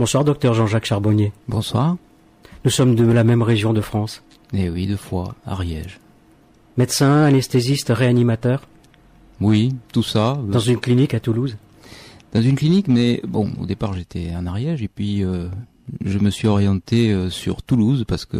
[0.00, 1.30] Bonsoir, docteur Jean-Jacques Charbonnier.
[1.46, 1.98] Bonsoir.
[2.64, 4.22] Nous sommes de la même région de France.
[4.54, 6.00] Eh oui, deux fois, Ariège.
[6.78, 8.66] Médecin, anesthésiste, réanimateur
[9.42, 10.38] Oui, tout ça.
[10.48, 11.58] Dans une clinique à Toulouse
[12.32, 15.48] Dans une clinique, mais bon, au départ j'étais en Ariège et puis euh,
[16.02, 18.38] je me suis orienté euh, sur Toulouse parce que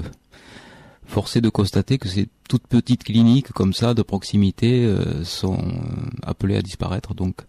[1.05, 5.63] forcé de constater que ces toutes petites cliniques comme ça de proximité euh, sont
[6.23, 7.13] appelées à disparaître.
[7.13, 7.43] Donc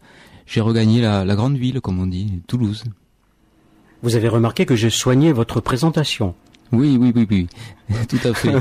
[0.46, 2.84] j'ai regagné la, la grande ville, comme on dit, Toulouse.
[4.04, 6.34] Vous avez remarqué que j'ai soigné votre présentation.
[6.72, 7.48] Oui, oui, oui, oui,
[8.08, 8.54] tout à fait.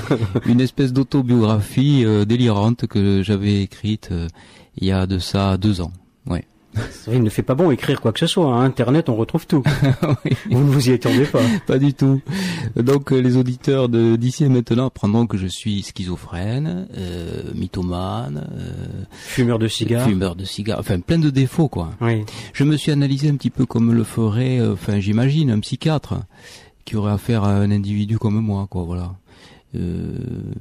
[0.47, 4.29] Une espèce d'autobiographie euh, délirante que j'avais écrite euh,
[4.77, 5.93] il y a de ça deux ans.
[6.27, 6.45] Ouais.
[7.11, 8.47] Il ne fait pas bon écrire quoi que ce soit.
[8.47, 8.63] Hein.
[8.63, 9.63] Internet, on retrouve tout.
[10.51, 11.41] Vous ne vous y attendez pas.
[11.67, 12.21] Pas du tout.
[12.77, 18.49] Donc euh, les auditeurs de d'ici et maintenant apprendront que je suis schizophrène, euh, mythomane,
[18.57, 21.91] euh, fumeur de cigares, fumeur de cigares, enfin plein de défauts quoi.
[22.01, 22.25] Oui.
[22.53, 26.15] Je me suis analysé un petit peu comme le ferait, enfin j'imagine un psychiatre
[26.85, 28.85] qui aurait affaire à un individu comme moi quoi.
[28.85, 29.15] Voilà.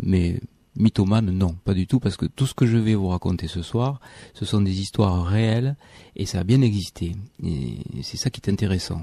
[0.01, 0.39] mais
[0.79, 3.61] mythomane, non, pas du tout, parce que tout ce que je vais vous raconter ce
[3.61, 3.99] soir,
[4.33, 5.75] ce sont des histoires réelles
[6.15, 7.15] et ça a bien existé.
[7.43, 9.01] Et c'est ça qui est intéressant.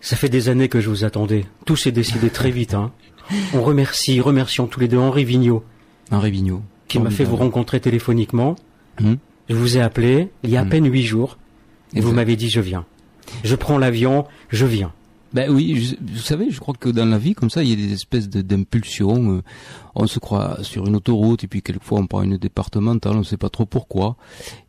[0.00, 1.46] Ça fait des années que je vous attendais.
[1.64, 2.74] Tout s'est décidé très vite.
[2.74, 2.92] Hein.
[3.54, 5.64] On remercie, remercions tous les deux Henri Vigneault.
[6.12, 6.62] Henri Vigneault.
[6.86, 8.54] Qui m'a fait vous rencontrer téléphoniquement.
[9.02, 9.16] Hum.
[9.48, 10.68] Je vous ai appelé il y a à hum.
[10.68, 11.38] peine huit jours.
[11.94, 12.84] Et vous m'avez dit je viens.
[13.42, 14.92] Je prends l'avion, je viens.
[15.32, 17.76] Ben oui, vous savez, je crois que dans la vie, comme ça, il y a
[17.76, 19.32] des espèces d'impulsions.
[19.32, 19.42] Euh,
[19.94, 23.24] on se croit sur une autoroute et puis quelquefois on prend une départementale, on ne
[23.24, 24.16] sait pas trop pourquoi.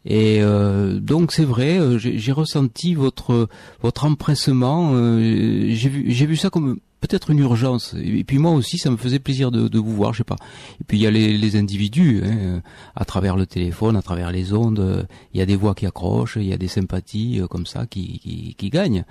[0.05, 3.49] Et euh, donc c'est vrai, euh, j'ai ressenti votre
[3.81, 4.93] votre empressement.
[5.19, 7.95] j'ai vu j'ai vu ça comme peut-être une urgence.
[8.01, 10.37] Et puis moi aussi, ça me faisait plaisir de, de vous voir, je sais pas.
[10.81, 12.61] Et puis il y a les, les individus, hein,
[12.95, 16.37] à travers le téléphone, à travers les ondes, il y a des voix qui accrochent,
[16.37, 19.05] il y a des sympathies comme ça qui, qui, qui gagnent.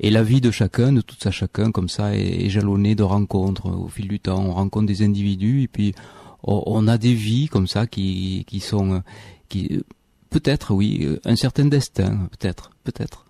[0.00, 3.66] Et la vie de chacun, de tout ça chacun, comme ça, est, jalonnée de rencontres
[3.66, 4.42] au fil du temps.
[4.42, 5.94] On rencontre des individus et puis
[6.42, 9.02] on a des vies comme ça qui, qui sont,
[9.48, 9.82] qui
[10.30, 13.26] peut-être, oui, un certain destin, peut-être, peut-être.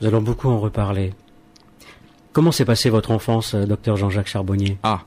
[0.00, 1.14] Nous allons beaucoup en reparler.
[2.32, 4.78] Comment s'est passée votre enfance, docteur Jean-Jacques Charbonnier?
[4.82, 5.02] Ah,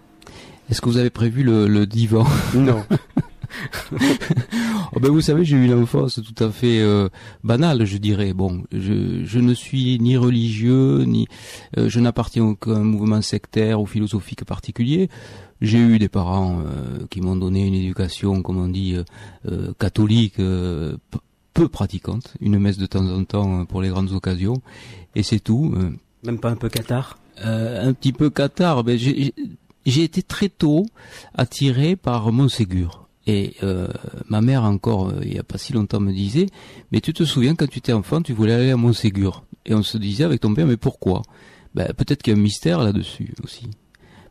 [0.70, 2.24] est-ce que vous avez prévu le, le divan?
[2.54, 2.84] Non.
[3.94, 7.10] oh ben vous savez, j'ai eu une enfance tout à fait euh,
[7.44, 8.34] banale, je dirais.
[8.34, 11.28] Bon, je, je ne suis ni religieux, ni
[11.78, 15.10] euh, je n'appartiens à aucun mouvement sectaire ou philosophique particulier.
[15.62, 18.98] J'ai eu des parents euh, qui m'ont donné une éducation, comme on dit,
[19.80, 24.62] catholique, peu pratiquante, une messe de temps en temps pour les grandes occasions,
[25.16, 25.74] et c'est tout.
[26.26, 28.84] Même pas un peu cathare Un petit peu cathare.
[28.84, 30.86] Ben j'ai été très tôt
[31.36, 33.08] attiré par Montségur.
[33.28, 33.88] Et euh,
[34.30, 36.46] ma mère encore, euh, il n'y a pas si longtemps, me disait,
[36.92, 39.44] mais tu te souviens quand tu étais enfant, tu voulais aller à Montségur.
[39.66, 41.24] Et on se disait avec ton père, mais pourquoi?
[41.74, 43.70] Ben, Peut-être qu'il y a un mystère là-dessus aussi.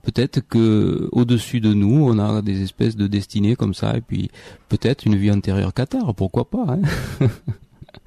[0.03, 4.31] Peut-être que au-dessus de nous, on a des espèces de destinées comme ça, et puis
[4.69, 6.81] peut-être une vie antérieure Qatar, pourquoi pas hein?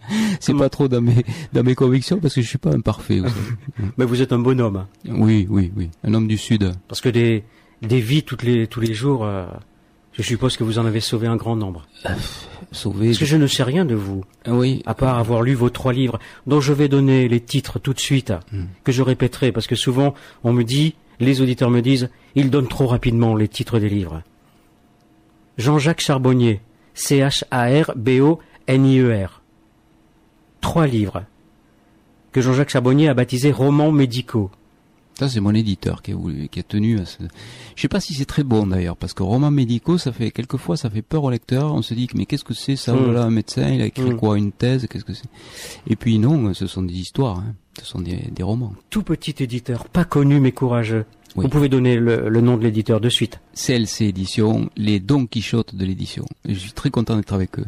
[0.40, 3.22] C'est pas trop dans mes dans mes convictions parce que je suis pas imparfait.
[3.98, 4.86] mais vous êtes un bonhomme.
[5.08, 6.72] Oui, oui, oui, un homme du sud.
[6.88, 7.44] Parce que des
[7.82, 9.26] des vies toutes les tous les jours.
[9.26, 9.46] Euh,
[10.14, 11.88] je suppose que vous en avez sauvé un grand nombre.
[12.08, 12.10] Euh,
[12.72, 13.08] sauvé.
[13.08, 14.24] Parce que je ne sais rien de vous.
[14.46, 14.82] Ah oui.
[14.88, 16.18] À part avoir lu vos trois livres,
[16.48, 18.64] dont je vais donner les titres tout de suite, hmm.
[18.84, 22.68] que je répéterai, parce que souvent on me dit, les auditeurs me disent, ils donnent
[22.68, 24.24] trop rapidement les titres des livres.
[25.60, 26.62] Jean-Jacques Charbonnier,
[26.96, 29.37] C-H-A-R-B-O-N-I-E-R.
[30.68, 31.24] Trois livres
[32.34, 34.52] que Jean-Jacques Charbonnier a baptisés romans médicaux.
[35.18, 36.18] Ça, c'est mon éditeur qui a,
[36.52, 37.20] qui a tenu à ce...
[37.78, 40.76] Je sais pas si c'est très bon d'ailleurs, parce que romans médicaux, ça fait quelquefois,
[40.76, 41.74] ça fait peur au lecteur.
[41.74, 43.16] On se dit, mais qu'est-ce que c'est ça mm.
[43.16, 44.18] un médecin, il a écrit mm.
[44.18, 45.30] quoi, une thèse, qu'est-ce que c'est?
[45.90, 47.56] Et puis non, ce sont des histoires, hein.
[47.80, 48.74] ce sont des, des, romans.
[48.90, 51.06] Tout petit éditeur, pas connu mais courageux.
[51.38, 53.40] Vous pouvez donner le, le nom de l'éditeur de suite.
[53.56, 56.26] CLC Édition, les Don Quichotte de l'édition.
[56.46, 57.68] Je suis très content d'être avec eux.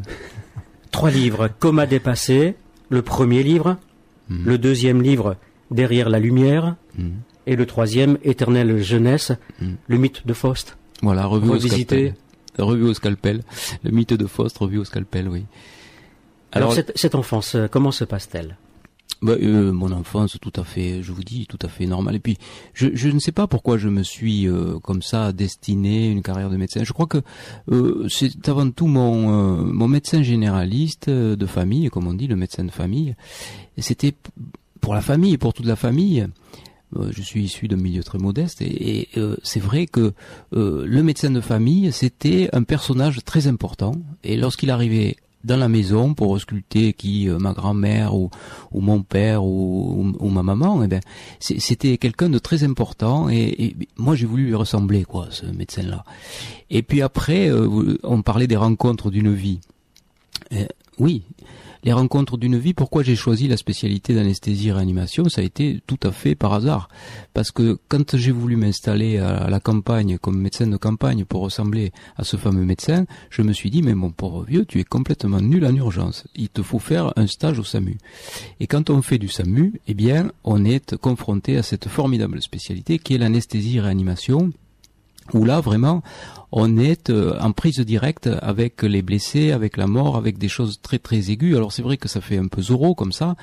[0.92, 2.56] Trois livres, Coma dépassé,
[2.90, 3.78] le premier livre,
[4.30, 4.46] mm.
[4.46, 5.38] le deuxième livre,
[5.72, 6.76] Derrière la lumière,
[7.46, 9.32] et le troisième, Éternelle jeunesse,
[9.62, 9.74] hmm.
[9.88, 10.78] le mythe de Faust.
[11.02, 12.16] Voilà, revu au scalpel.
[12.58, 13.42] Revu au scalpel.
[13.84, 15.46] Le mythe de Faust revu au scalpel, oui.
[16.52, 18.58] Alors, cette, enfance, euh, comment se passe-t-elle?
[19.22, 22.16] Bah, euh, mon enfance, tout à fait, je vous dis, tout à fait normal.
[22.16, 22.38] Et puis,
[22.74, 26.50] je, je ne sais pas pourquoi je me suis euh, comme ça destiné une carrière
[26.50, 26.84] de médecin.
[26.84, 27.22] Je crois que
[28.10, 32.72] c'est avant tout mon mon médecin généraliste de famille, comme on dit, le médecin de
[32.72, 33.16] famille.
[33.78, 34.14] C'était
[34.82, 36.28] pour la famille, pour toute la famille.
[36.96, 40.14] Euh, je suis issu d'un milieu très modeste et, euh, c'est vrai que
[40.54, 43.92] euh, le médecin de famille c'était un personnage très important
[44.24, 48.30] et lorsqu'il arrivait dans la maison pour sculpter qui euh, ma grand-mère ou,
[48.72, 51.02] ou mon père ou, ou, ma maman, eh ben
[51.40, 56.04] c'était quelqu'un de très important et, moi j'ai voulu lui ressembler quoi, ce médecin-là.
[56.70, 59.60] Et puis après, euh, on parlait des rencontres d'une vie.
[61.00, 61.24] oui,
[61.84, 65.30] les rencontres d'une vie, pourquoi j'ai choisi la spécialité d'anesthésie réanimation?
[65.30, 66.90] Ça a été tout à fait par hasard.
[67.34, 71.92] Parce que quand j'ai voulu m'installer à la campagne comme médecin de campagne pour ressembler
[72.18, 75.42] à ce fameux médecin, je me suis dit, mais mon pauvre vieux, tu es complètement
[75.42, 76.26] nul en urgence.
[76.36, 77.98] Il te faut faire un stage au SAMU.
[78.60, 83.00] Et quand on fait du SAMU, eh bien, on est confronté à cette formidable spécialité
[83.00, 84.52] qui est l'anesthésie réanimation
[85.34, 86.02] où là vraiment
[86.52, 90.80] on est euh, en prise directe avec les blessés, avec la mort, avec des choses
[90.82, 91.56] très très aiguës.
[91.56, 93.36] Alors c'est vrai que ça fait un peu zoro comme ça,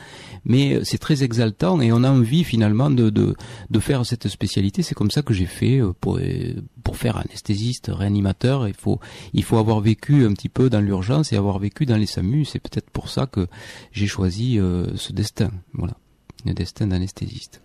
[0.45, 3.37] mais euh, c'est très exaltant et on a envie finalement de, de,
[3.71, 4.83] de faire cette spécialité.
[4.83, 6.19] C'est comme ça que j'ai fait euh, pour,
[6.83, 8.67] pour faire anesthésiste, réanimateur.
[8.67, 8.99] Il faut,
[9.33, 12.45] il faut avoir vécu un petit peu dans l'urgence et avoir vécu dans les SAMU.
[12.45, 13.47] C'est peut-être pour ça que
[13.93, 14.59] j'ai choisi
[14.95, 15.51] ce destin.
[15.75, 15.95] Voilà,
[16.45, 17.61] le destin d'anesthésiste.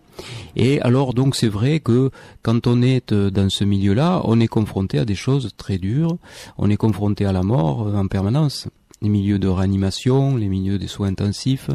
[0.56, 2.10] Et alors donc c'est vrai que
[2.42, 6.16] quand on est euh, dans ce milieu-là, on est confronté à des choses très dures,
[6.58, 8.68] on est confronté à la mort euh, en permanence.
[9.00, 11.70] Les milieux de réanimation, les milieux des soins intensifs,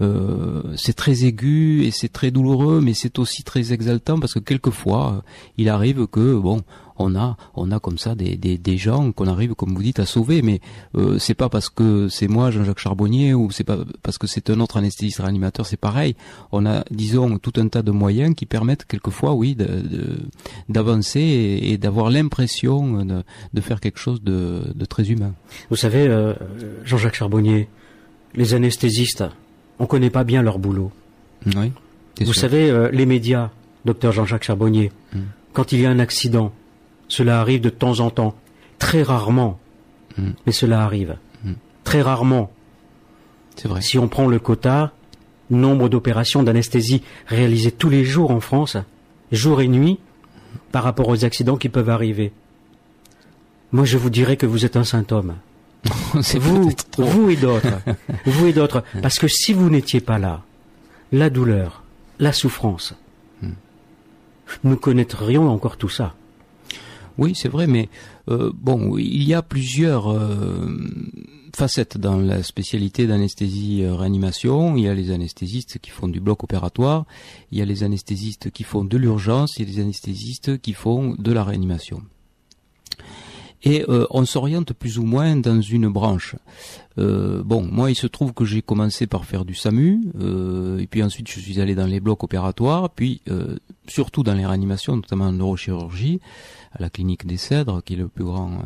[0.00, 4.40] euh, c'est très aigu et c'est très douloureux, mais c'est aussi très exaltant parce que
[4.40, 5.22] quelquefois
[5.58, 6.62] il arrive que bon,
[7.00, 9.98] on a, on a comme ça des, des, des gens qu'on arrive, comme vous dites,
[9.98, 10.42] à sauver.
[10.42, 10.60] Mais
[10.96, 14.50] euh, c'est pas parce que c'est moi, Jean-Jacques Charbonnier, ou c'est pas parce que c'est
[14.50, 16.14] un autre anesthésiste réanimateur, c'est pareil.
[16.52, 19.56] On a, disons, tout un tas de moyens qui permettent quelquefois, oui,
[20.68, 21.20] d'avancer
[21.62, 25.34] et, d'avoir l'impression de, faire quelque chose de, très humain.
[25.70, 26.34] Vous savez, euh,
[26.84, 27.68] Jean-Jacques Charbonnier,
[28.34, 29.24] les anesthésistes,
[29.78, 30.92] on connaît pas bien leur boulot.
[31.46, 31.72] Oui.
[32.20, 33.50] Vous savez, euh, les médias,
[33.86, 35.22] docteur Jean-Jacques Charbonnier, hum.
[35.54, 36.52] quand il y a un accident,
[37.10, 38.34] cela arrive de temps en temps,
[38.78, 39.58] très rarement,
[40.16, 40.30] hmm.
[40.46, 41.16] mais cela arrive.
[41.44, 41.54] Hmm.
[41.84, 42.50] Très rarement.
[43.56, 43.82] C'est vrai.
[43.82, 44.92] Si on prend le quota,
[45.50, 48.76] nombre d'opérations d'anesthésie réalisées tous les jours en France,
[49.32, 49.98] jour et nuit,
[50.70, 52.32] par rapport aux accidents qui peuvent arriver.
[53.72, 55.34] Moi, je vous dirais que vous êtes un saint homme.
[56.14, 57.80] vous, vous et d'autres,
[58.26, 60.42] vous et d'autres, parce que si vous n'étiez pas là,
[61.10, 61.82] la douleur,
[62.20, 62.94] la souffrance,
[63.42, 63.52] hmm.
[64.62, 66.14] nous connaîtrions encore tout ça.
[67.18, 67.88] Oui, c'est vrai, mais
[68.28, 70.76] euh, bon, il y a plusieurs euh,
[71.54, 74.74] facettes dans la spécialité d'anesthésie euh.
[74.76, 77.06] Il y a les anesthésistes qui font du bloc opératoire,
[77.50, 80.72] il y a les anesthésistes qui font de l'urgence, il y a les anesthésistes qui
[80.72, 82.02] font de la réanimation
[83.62, 86.34] et on s'oriente plus ou moins dans une branche.
[86.96, 90.00] Bon, moi il se trouve que j'ai commencé par faire du SAMU,
[90.78, 93.20] et puis ensuite je suis allé dans les blocs opératoires, puis
[93.86, 96.20] surtout dans les réanimations, notamment en neurochirurgie,
[96.72, 98.62] à la clinique des Cèdres, qui est le plus grand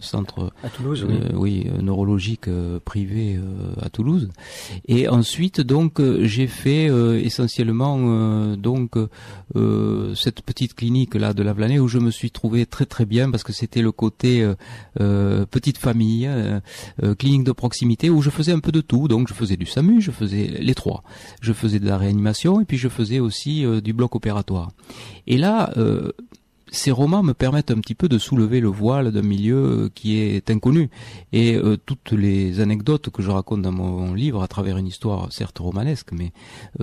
[0.00, 2.48] centre à Toulouse, oui, neurologique
[2.84, 3.38] privé
[3.80, 4.28] à Toulouse.
[4.86, 6.86] Et ensuite donc j'ai fait
[7.24, 8.96] essentiellement donc
[10.14, 13.30] cette petite clinique là de la Vlanée où je me suis trouvé très très bien
[13.30, 14.54] parce que c'était le côté euh,
[15.00, 16.60] euh, petite famille, euh,
[17.14, 19.08] clinique de proximité où je faisais un peu de tout.
[19.08, 21.02] Donc je faisais du SAMU, je faisais les trois.
[21.40, 24.70] Je faisais de la réanimation et puis je faisais aussi du bloc opératoire.
[25.26, 25.72] Et là,
[26.70, 30.50] ces romans me permettent un petit peu de soulever le voile d'un milieu qui est
[30.50, 30.90] inconnu.
[31.32, 35.58] Et toutes les anecdotes que je raconte dans mon livre, à travers une histoire certes
[35.58, 36.32] romanesque, mais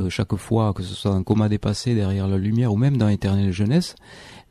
[0.09, 3.51] chaque fois que ce soit un coma dépassé derrière la lumière ou même dans Éternelle
[3.51, 3.95] jeunesse,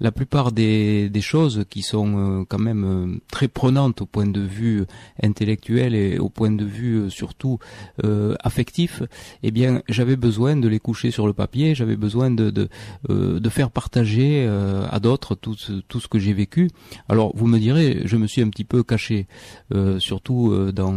[0.00, 4.40] la plupart des, choses qui sont euh, quand même euh, très prenantes au point de
[4.40, 4.84] vue
[5.22, 7.58] intellectuel et au point de vue euh, surtout
[8.42, 9.02] affectif,
[9.42, 12.68] eh bien j'avais besoin de les coucher sur le papier, j'avais besoin de,
[13.48, 15.56] faire partager à d'autres tout,
[15.88, 16.70] tout ce que j'ai vécu.
[17.08, 19.26] Alors vous me direz, je me suis un petit peu caché,
[19.98, 20.94] surtout dans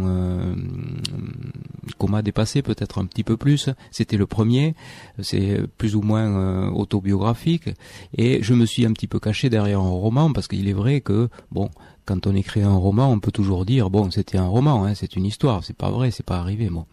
[1.98, 3.70] coma dépassé peut-être un petit peu plus.
[3.90, 4.74] C'était le premier,
[5.20, 7.70] c'est plus ou moins autobiographique,
[8.16, 11.00] et je me suis un petit peu caché derrière un roman, parce qu'il est vrai
[11.00, 11.70] que, bon,
[12.04, 15.14] quand on écrit un roman, on peut toujours dire, bon, c'était un roman, hein, c'est
[15.16, 16.86] une histoire, c'est pas vrai, c'est pas arrivé, bon.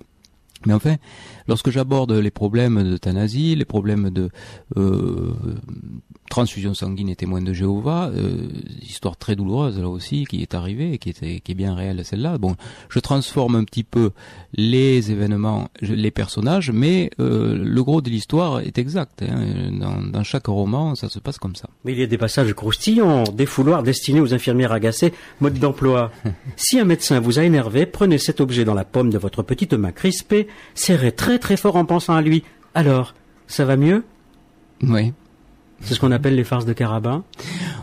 [0.66, 0.96] Mais enfin,
[1.48, 4.30] lorsque j'aborde les problèmes d'euthanasie, les problèmes de
[4.78, 5.34] euh,
[6.30, 8.48] transfusion sanguine et témoin de Jéhovah, euh,
[8.82, 12.04] histoire très douloureuse là aussi qui est arrivée et qui, était, qui est bien réelle
[12.04, 12.38] celle-là.
[12.38, 12.56] Bon,
[12.90, 14.12] je transforme un petit peu
[14.54, 19.24] les événements, les personnages, mais euh, le gros de l'histoire est exact.
[19.24, 19.72] Hein.
[19.80, 21.70] Dans, dans, chaque roman, ça se passe comme ça.
[21.84, 26.12] Mais il y a des passages croustillants, des fouloirs destinés aux infirmières agacées, mode d'emploi.
[26.56, 29.74] si un médecin vous a énervé, prenez cet objet dans la paume de votre petite
[29.74, 32.44] main crispée, serrez très très fort en pensant à lui.
[32.74, 33.14] Alors,
[33.48, 34.04] ça va mieux?
[34.82, 35.14] Oui.
[35.82, 37.24] C'est ce qu'on appelle les farces de carabin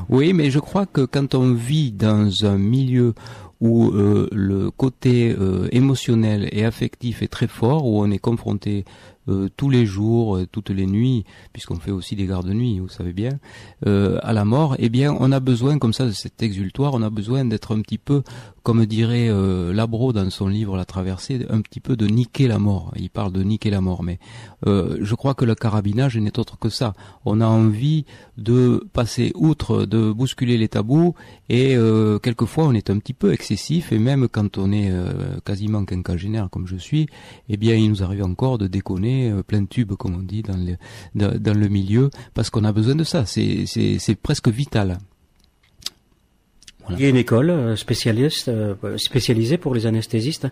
[0.08, 3.14] Oui, mais je crois que quand on vit dans un milieu
[3.60, 5.36] où le côté
[5.70, 8.84] émotionnel et affectif est très fort, où on est confronté
[9.28, 12.80] euh, tous les jours, euh, toutes les nuits, puisqu'on fait aussi des gardes de nuit,
[12.80, 13.38] vous savez bien,
[13.86, 17.02] euh, à la mort, eh bien, on a besoin comme ça de cet exultoire, on
[17.02, 18.22] a besoin d'être un petit peu,
[18.64, 19.28] comme dirait
[19.72, 22.92] Labro dans son livre La Traversée, un petit peu de niquer la mort.
[22.94, 24.20] Il parle de niquer la mort, mais
[24.64, 26.94] je crois que le carabinage n'est autre que ça.
[27.24, 28.04] On a envie
[28.38, 31.16] de passer outre, de bousculer les tabous,
[31.48, 31.76] et
[32.22, 34.92] quelquefois on est un petit peu excessif, et même quand on est
[35.44, 37.08] quasiment quinquagénaire comme je suis,
[37.48, 40.42] eh bien, il nous arrive encore de déconner euh, plein de tubes, comme on dit,
[40.42, 43.26] dans le, dans, le milieu, parce qu'on a besoin de ça.
[43.26, 44.98] C'est, c'est, presque vital.
[46.90, 50.48] Il y a une école euh, spécialiste, euh, spécialisée pour les anesthésistes.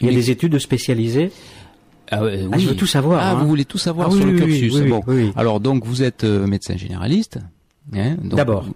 [0.00, 1.30] Il y a des études spécialisées.
[2.10, 2.48] Ah, oui.
[2.52, 3.20] Ah, je veux tout savoir.
[3.22, 3.34] Ah, hein.
[3.40, 4.80] vous voulez tout savoir ah sur le cursus.
[4.82, 5.02] bon.
[5.36, 7.38] Alors donc vous êtes médecin généraliste.
[7.92, 8.66] Hein, d'abord.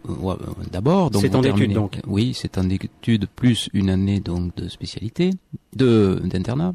[0.70, 1.11] D'abord.
[1.18, 1.99] C'est en études donc.
[2.06, 5.30] Oui, c'est en études plus une année donc de spécialité,
[5.75, 6.75] de d'internat,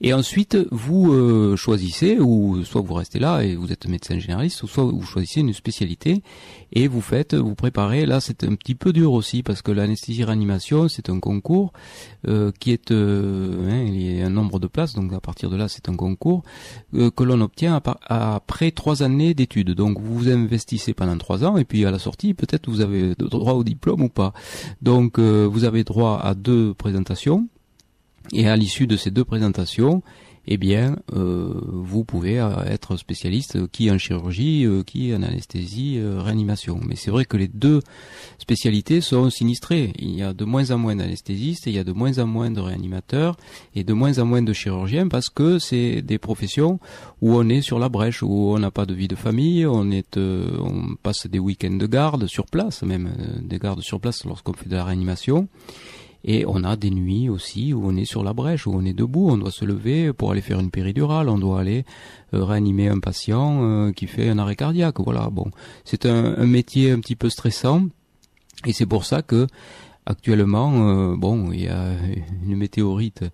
[0.00, 4.62] Et ensuite vous euh, choisissez ou soit vous restez là et vous êtes médecin généraliste,
[4.62, 6.22] ou soit vous choisissez une spécialité
[6.72, 8.06] et vous faites, vous préparez.
[8.06, 11.72] Là, c'est un petit peu dur aussi parce que l'anesthésie réanimation, c'est un concours
[12.26, 15.50] euh, qui est, euh, hein, il y a un nombre de places, donc à partir
[15.50, 16.42] de là, c'est un concours
[16.92, 19.72] que l'on obtient après trois années d'études.
[19.72, 23.14] Donc vous vous investissez pendant trois ans et puis à la sortie peut-être vous avez
[23.14, 24.32] droit au diplôme ou pas.
[24.82, 27.48] Donc euh, vous avez droit à deux présentations
[28.32, 30.02] et à l'issue de ces deux présentations,
[30.46, 35.98] eh bien, euh, vous pouvez euh, être spécialiste qui en chirurgie, euh, qui en anesthésie,
[36.00, 36.80] réanimation.
[36.86, 37.80] Mais c'est vrai que les deux
[38.38, 39.92] spécialités sont sinistrées.
[39.98, 42.50] Il y a de moins en moins d'anesthésistes, il y a de moins en moins
[42.50, 43.36] de réanimateurs
[43.74, 46.78] et de moins en moins de chirurgiens parce que c'est des professions
[47.22, 49.90] où on est sur la brèche, où on n'a pas de vie de famille, on
[49.90, 54.52] est, on passe des week-ends de garde sur place, même des gardes sur place lorsqu'on
[54.52, 55.48] fait de la réanimation.
[56.24, 58.94] Et on a des nuits aussi où on est sur la brèche, où on est
[58.94, 61.84] debout, on doit se lever pour aller faire une péridurale, on doit aller
[62.32, 65.00] euh, réanimer un patient euh, qui fait un arrêt cardiaque.
[65.00, 65.50] Voilà, bon,
[65.84, 67.88] c'est un, métier un petit peu stressant,
[68.64, 69.46] et c'est pour ça que
[70.06, 71.92] actuellement, euh, bon, il y a
[72.46, 73.24] une météorite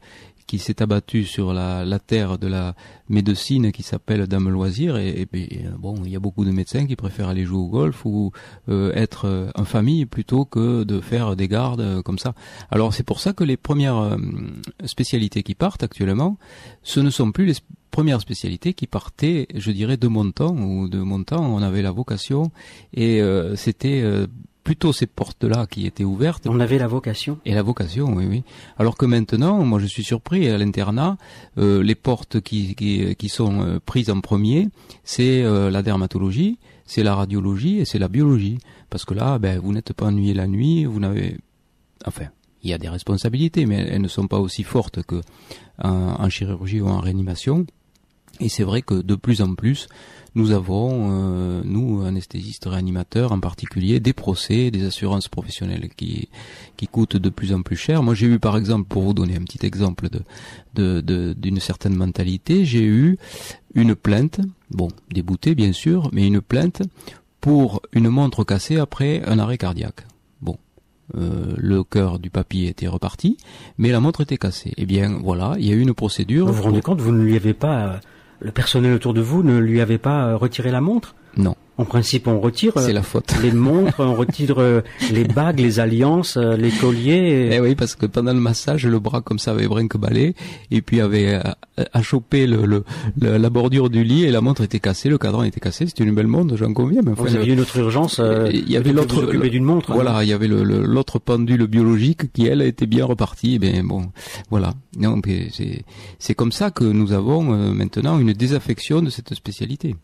[0.50, 2.75] qui s'est abattu sur la, la, terre de la
[3.09, 6.97] médecine qui s'appelle Dame Loisir et, et, bon il y a beaucoup de médecins qui
[6.97, 8.33] préfèrent aller jouer au golf ou
[8.69, 12.35] euh, être euh, en famille plutôt que de faire des gardes euh, comme ça.
[12.73, 14.16] Alors c'est pour ça que les premières
[14.87, 16.37] spécialités qui partent actuellement,
[16.83, 17.54] ce ne sont plus les
[17.92, 21.83] premières spécialités qui partaient, je dirais, de mon temps ou de mon temps, on avait
[21.83, 22.50] la vocation
[22.92, 23.23] et
[23.54, 24.02] c'était
[24.62, 26.46] plutôt ces portes-là qui étaient ouvertes.
[26.46, 27.38] On avait la vocation.
[27.44, 28.44] Et la vocation, oui, oui.
[28.78, 31.16] Alors que maintenant, moi je suis surpris, à l'internat,
[31.58, 34.68] euh, les portes qui, qui, sont euh, prises en premier,
[35.04, 38.58] c'est euh, la dermatologie, c'est la radiologie et c'est la biologie.
[38.90, 41.38] Parce que là, ben, vous n'êtes pas ennuyé la nuit, vous n'avez...
[42.06, 42.26] Enfin,
[42.62, 45.20] il y a des responsabilités, mais elles ne sont pas aussi fortes que
[45.82, 47.64] en chirurgie ou en réanimation.
[48.38, 49.88] Et c'est vrai que de plus en plus,
[50.34, 56.28] nous avons, euh, nous, anesthésistes réanimateurs en particulier, des procès, des assurances professionnelles qui,
[56.76, 58.02] qui coûtent de plus en plus cher.
[58.02, 61.94] Moi, j'ai eu, par exemple, pour vous donner un petit exemple de, de, d'une certaine
[61.94, 63.18] mentalité, j'ai eu
[63.75, 66.82] une plainte, bon, déboutée bien sûr, mais une plainte
[67.40, 70.06] pour une montre cassée après un arrêt cardiaque.
[70.42, 70.56] Bon,
[71.16, 73.37] euh, le cœur du papy était reparti,
[73.78, 74.72] mais la montre était cassée.
[74.76, 76.46] Eh bien, voilà, il y a eu une procédure.
[76.46, 78.00] Vous vous rendez compte, vous ne lui avez pas
[78.40, 81.14] le personnel autour de vous ne lui avait pas euh, retiré la montre?
[81.37, 81.54] Non.
[81.80, 83.32] En principe, on retire c'est la faute.
[83.42, 84.82] les montres, on retire euh,
[85.12, 87.49] les bagues, les alliances, euh, les colliers.
[87.52, 90.34] Eh oui, parce que pendant le massage, le bras comme ça avait brinque-ballé
[90.70, 91.40] et puis avait
[92.02, 92.84] chopé le, le,
[93.38, 95.87] la bordure du lit et la montre était cassée, le cadran était cassé.
[95.87, 97.00] C'était une belle montre, j'en conviens.
[97.02, 98.20] Mais enfin, Vous aviez une autre urgence.
[98.52, 99.94] il y avait l'autre d'une montre.
[99.94, 103.54] Voilà, il y avait l'autre pendule biologique qui elle était bien repartie.
[103.54, 104.10] Eh ben bon,
[104.50, 104.75] voilà.
[104.99, 105.18] Non,
[105.50, 105.82] c'est
[106.18, 109.96] c'est comme ça que nous avons maintenant une désaffection de cette spécialité.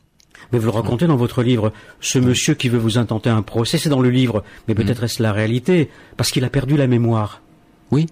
[0.52, 3.78] Mais vous le racontez dans votre livre, ce monsieur qui veut vous intenter un procès,
[3.78, 4.76] c'est dans le livre, mais mm.
[4.76, 7.43] peut-être est-ce la réalité, parce qu'il a perdu la mémoire.
[7.90, 8.07] Oui.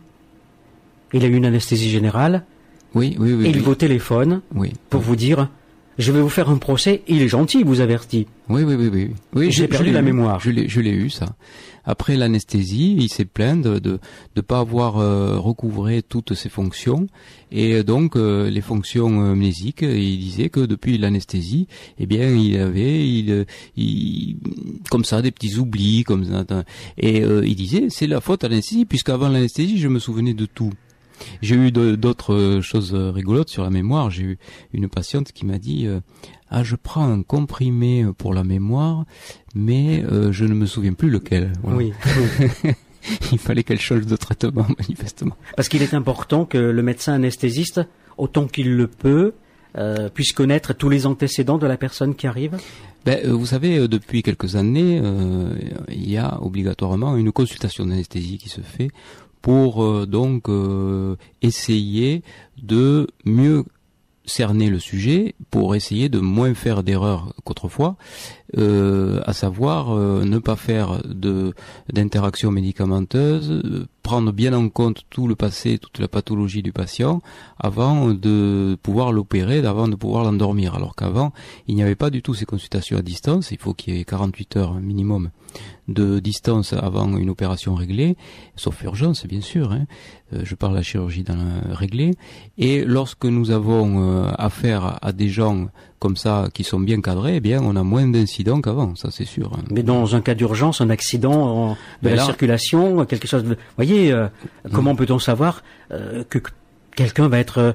[1.12, 2.44] Il a eu une anesthésie générale.
[2.94, 3.46] Oui, oui, oui.
[3.46, 4.72] Et il vous téléphone oui.
[4.90, 5.48] pour vous dire,
[5.98, 8.26] je vais vous faire un procès, il est gentil, il vous avertit.
[8.48, 9.10] Oui, oui, oui, oui.
[9.34, 10.40] oui j'ai perdu la mémoire.
[10.40, 11.26] Je l'ai eu, ça.
[11.84, 14.00] Après l'anesthésie, il s'est plaint de de
[14.36, 17.06] ne pas avoir euh, recouvré toutes ses fonctions
[17.52, 19.82] et donc euh, les fonctions euh, mnésiques.
[19.82, 24.36] il disait que depuis l'anesthésie, eh bien, il avait il, il,
[24.90, 26.44] comme ça des petits oublis comme ça.
[26.96, 30.72] Et il disait c'est la faute à l'anesthésie puisqu'avant l'anesthésie, je me souvenais de tout.
[31.42, 34.10] J'ai eu d'autres choses rigolotes sur la mémoire.
[34.10, 34.38] J'ai eu
[34.72, 35.86] une patiente qui m'a dit
[36.50, 39.04] ah je prends un comprimé pour la mémoire,
[39.54, 41.52] mais euh, je ne me souviens plus lequel.
[41.64, 41.92] Oui.
[43.32, 45.36] il fallait qu'elle change de traitement manifestement.
[45.56, 47.80] Parce qu'il est important que le médecin anesthésiste,
[48.16, 49.32] autant qu'il le peut,
[49.76, 52.56] euh, puisse connaître tous les antécédents de la personne qui arrive
[53.04, 55.02] ben, euh, vous savez, euh, depuis quelques années,
[55.88, 58.90] il y a obligatoirement une consultation d'anesthésie qui se fait
[59.42, 60.48] pour donc
[61.42, 62.22] essayer
[62.62, 63.64] de mieux
[64.24, 67.96] cerner le sujet pour essayer de moins faire d'erreurs qu'autrefois,
[68.56, 71.54] euh, à savoir euh, ne pas faire de
[71.92, 77.20] d'interaction médicamenteuse, euh, prendre bien en compte tout le passé, toute la pathologie du patient
[77.58, 80.74] avant de pouvoir l'opérer, avant de pouvoir l'endormir.
[80.74, 81.32] Alors qu'avant,
[81.66, 84.04] il n'y avait pas du tout ces consultations à distance, il faut qu'il y ait
[84.04, 85.30] 48 heures minimum
[85.88, 88.16] de distance avant une opération réglée,
[88.56, 89.86] sauf urgence bien sûr, hein.
[90.32, 92.12] euh, je parle de la chirurgie dans la réglée,
[92.58, 95.66] et lorsque nous avons euh, affaire à des gens
[96.04, 99.24] comme ça qui sont bien cadrés, eh bien on a moins d'incidents qu'avant, ça c'est
[99.24, 99.50] sûr.
[99.54, 99.64] Hein.
[99.70, 101.70] Mais dans un cas d'urgence, un accident
[102.02, 103.54] de ben la circulation, quelque chose de...
[103.54, 104.26] Vous voyez, euh,
[104.70, 104.98] comment mm.
[104.98, 106.38] peut-on savoir que
[106.94, 107.74] quelqu'un va être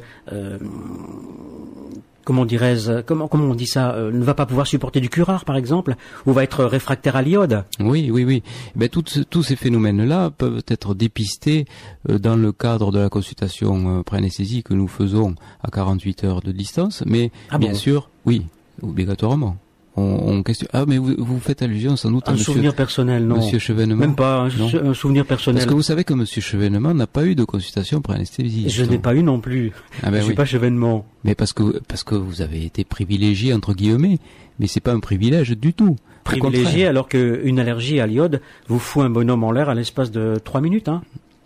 [2.29, 5.45] comment dirais-je, comment, comment on dit ça, euh, ne va pas pouvoir supporter du curare,
[5.45, 5.95] par exemple,
[6.27, 7.63] ou va être réfractaire à l'iode?
[7.79, 8.43] Oui, oui, oui.
[8.75, 11.65] Ben, tous ces phénomènes-là peuvent être dépistés
[12.07, 15.33] euh, dans le cadre de la consultation euh, pré-anesthésie que nous faisons
[15.63, 18.45] à 48 heures de distance, mais ah bien sûr, oui,
[18.83, 19.57] obligatoirement
[19.99, 20.43] on.
[20.73, 23.95] Ah, mais vous, vous, faites allusion sans doute à un souvenir personnel, non Monsieur Chevènement.
[23.95, 25.59] Même pas un, souvenir personnel.
[25.59, 28.69] Parce que vous savez que Monsieur Chevènement n'a pas eu de consultation pour anesthésie.
[28.69, 29.71] Je n'ai pas eu non plus.
[30.03, 31.05] Ah ben je suis pas Chevènement.
[31.23, 34.19] Mais parce que parce que vous avez été privilégié entre guillemets,
[34.59, 35.95] mais c'est pas un privilège du tout.
[36.23, 40.35] Privilégié alors qu'une allergie à l'iode vous fout un bonhomme en l'air à l'espace de
[40.43, 41.01] trois minutes, hein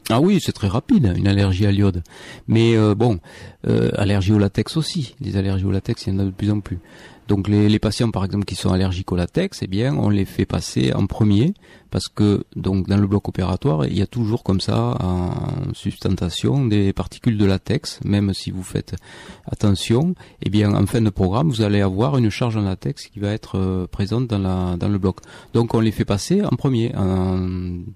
[0.09, 2.03] ah oui, c'est très rapide, une allergie à l'iode.
[2.47, 3.19] Mais euh, bon,
[3.67, 5.15] euh, allergie au latex aussi.
[5.21, 6.79] Les allergies au latex, il y en a de plus en plus.
[7.27, 10.25] Donc les, les, patients par exemple qui sont allergiques au latex, eh bien on les
[10.25, 11.53] fait passer en premier
[11.89, 16.65] parce que donc dans le bloc opératoire il y a toujours comme ça en sustentation
[16.65, 17.99] des particules de latex.
[18.03, 18.95] Même si vous faites
[19.45, 23.19] attention, eh bien en fin de programme vous allez avoir une charge en latex qui
[23.19, 25.17] va être euh, présente dans la dans le bloc.
[25.53, 27.37] Donc on les fait passer en premier, en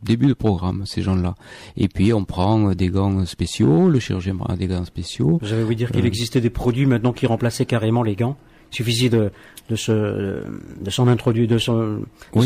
[0.03, 1.35] début de programme ces gens-là.
[1.75, 5.39] Et puis on prend des gants spéciaux, le chirurgien prend des gants spéciaux.
[5.41, 8.37] J'avais vous dire qu'il euh, existait des produits maintenant qui remplaçaient carrément les gants.
[8.71, 9.31] Il suffisait de,
[9.69, 9.91] de se,
[10.81, 11.99] de s'en introduire, de s'en,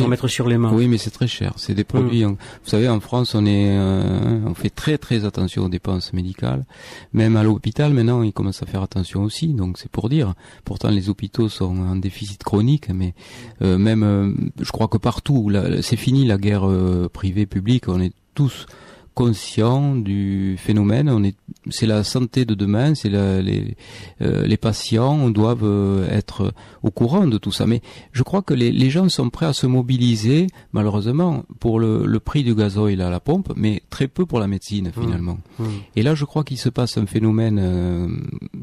[0.07, 0.71] mettre sur les mains.
[0.73, 1.53] Oui, mais c'est très cher.
[1.57, 2.25] C'est des produits.
[2.25, 2.29] Mm.
[2.29, 6.65] vous savez, en France, on est, euh, on fait très très attention aux dépenses médicales.
[7.13, 9.49] Même à l'hôpital, maintenant, ils commencent à faire attention aussi.
[9.49, 10.33] Donc c'est pour dire.
[10.65, 13.13] Pourtant, les hôpitaux sont en déficit chronique, mais
[13.61, 16.67] euh, même, euh, je crois que partout, c'est fini la guerre
[17.13, 17.87] privée publique.
[17.87, 18.65] On est tous
[19.13, 21.09] conscient du phénomène.
[21.09, 21.35] On est,
[21.69, 23.75] c'est la santé de demain, c'est les,
[24.21, 27.65] euh, les patients doivent euh, être au courant de tout ça.
[27.65, 27.81] Mais
[28.13, 32.19] je crois que les, les gens sont prêts à se mobiliser, malheureusement, pour le, le,
[32.19, 35.01] prix du gazoil à la pompe, mais très peu pour la médecine mmh.
[35.01, 35.39] finalement.
[35.59, 35.65] Mmh.
[35.97, 38.07] Et là, je crois qu'il se passe un phénomène euh,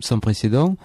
[0.00, 0.76] sans précédent,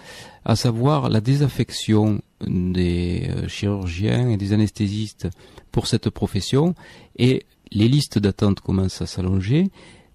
[0.43, 5.30] à savoir la désaffection des chirurgiens et des anesthésistes
[5.71, 6.76] pour cette profession
[7.17, 9.70] et les listes d'attente commencent à s'allonger,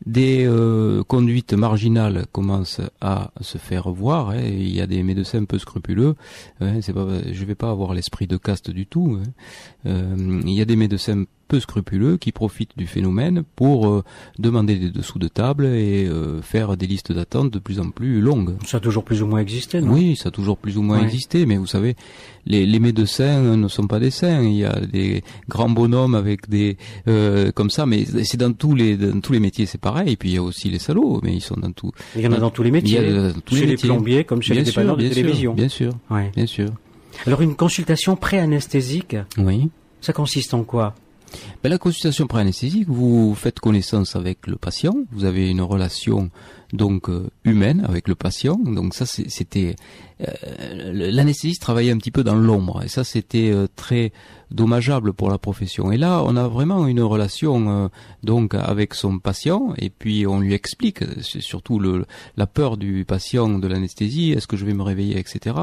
[0.07, 4.31] des euh, conduites marginales commencent à se faire voir.
[4.31, 6.14] Hein, il y a des médecins peu scrupuleux.
[6.61, 9.18] Hein, c'est pas, je vais pas avoir l'esprit de caste du tout.
[9.21, 9.31] Hein.
[9.87, 14.04] Euh, il y a des médecins peu scrupuleux qui profitent du phénomène pour euh,
[14.38, 18.20] demander des dessous de table et euh, faire des listes d'attente de plus en plus
[18.20, 18.54] longues.
[18.66, 19.94] Ça a toujours plus ou moins existé, non?
[19.94, 21.96] Oui, ça a toujours plus ou moins existé, mais vous savez,
[22.46, 24.42] les, les, médecins ne sont pas des saints.
[24.42, 26.76] Il y a des grands bonhommes avec des
[27.08, 30.12] euh, comme ça, mais c'est dans tous les dans tous les métiers, c'est pareil.
[30.12, 31.92] Et puis il y a aussi les salauds, mais ils sont dans tout.
[32.14, 33.00] Il y en a dans tous les métiers.
[33.02, 35.54] Il y a tous chez les, plombiers comme chez les dépanneurs de télévision.
[35.54, 35.92] Bien sûr,
[36.34, 36.68] bien sûr.
[37.26, 39.16] Alors une consultation pré-anesthésique.
[39.38, 39.70] Oui.
[40.00, 40.94] Ça consiste en quoi?
[41.62, 46.31] Ben, la consultation pré-anesthésique, vous faites connaissance avec le patient, vous avez une relation
[46.73, 48.56] donc euh, humaine avec le patient.
[48.56, 49.76] Donc ça c'était
[50.20, 54.12] euh, l'anesthésiste travaillait un petit peu dans l'ombre et ça c'était euh, très
[54.50, 55.92] dommageable pour la profession.
[55.92, 57.88] Et là, on a vraiment une relation euh,
[58.22, 62.06] donc avec son patient et puis on lui explique, c'est surtout le,
[62.37, 65.56] la peur du patient de l'anesthésie, est-ce que je vais me réveiller, etc.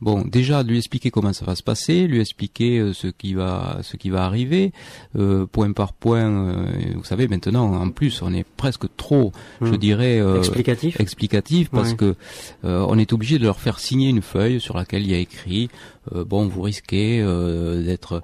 [0.00, 3.78] Bon, déjà lui expliquer comment ça va se passer, lui expliquer euh, ce qui va
[3.82, 4.72] ce qui va arriver,
[5.16, 6.54] euh, point par point.
[6.94, 9.76] vous savez maintenant, en plus, on est presque trop, je hmm.
[9.76, 11.23] dirais, explicatif, explicatif
[11.70, 12.14] parce que
[12.62, 15.68] on est obligé de leur faire signer une feuille sur laquelle il y a écrit
[16.12, 18.20] euh, bon, vous risquez euh, d'être euh,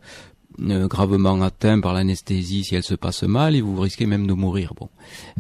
[0.60, 4.74] gravement atteint par l'anesthésie si elle se passe mal et vous risquez même de mourir.
[4.78, 4.88] Bon,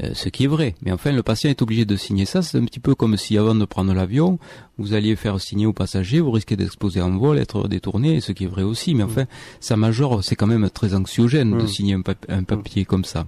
[0.02, 0.74] euh, ce qui est vrai.
[0.82, 2.42] Mais enfin, le patient est obligé de signer ça.
[2.42, 4.38] C'est un petit peu comme si avant de prendre l'avion,
[4.78, 8.44] vous alliez faire signer aux passagers, vous risquez d'exploser en vol, être détourné, ce qui
[8.44, 8.94] est vrai aussi.
[8.94, 9.26] Mais enfin,
[9.60, 13.26] ça majore, c'est quand même très anxiogène de signer un, papier comme ça.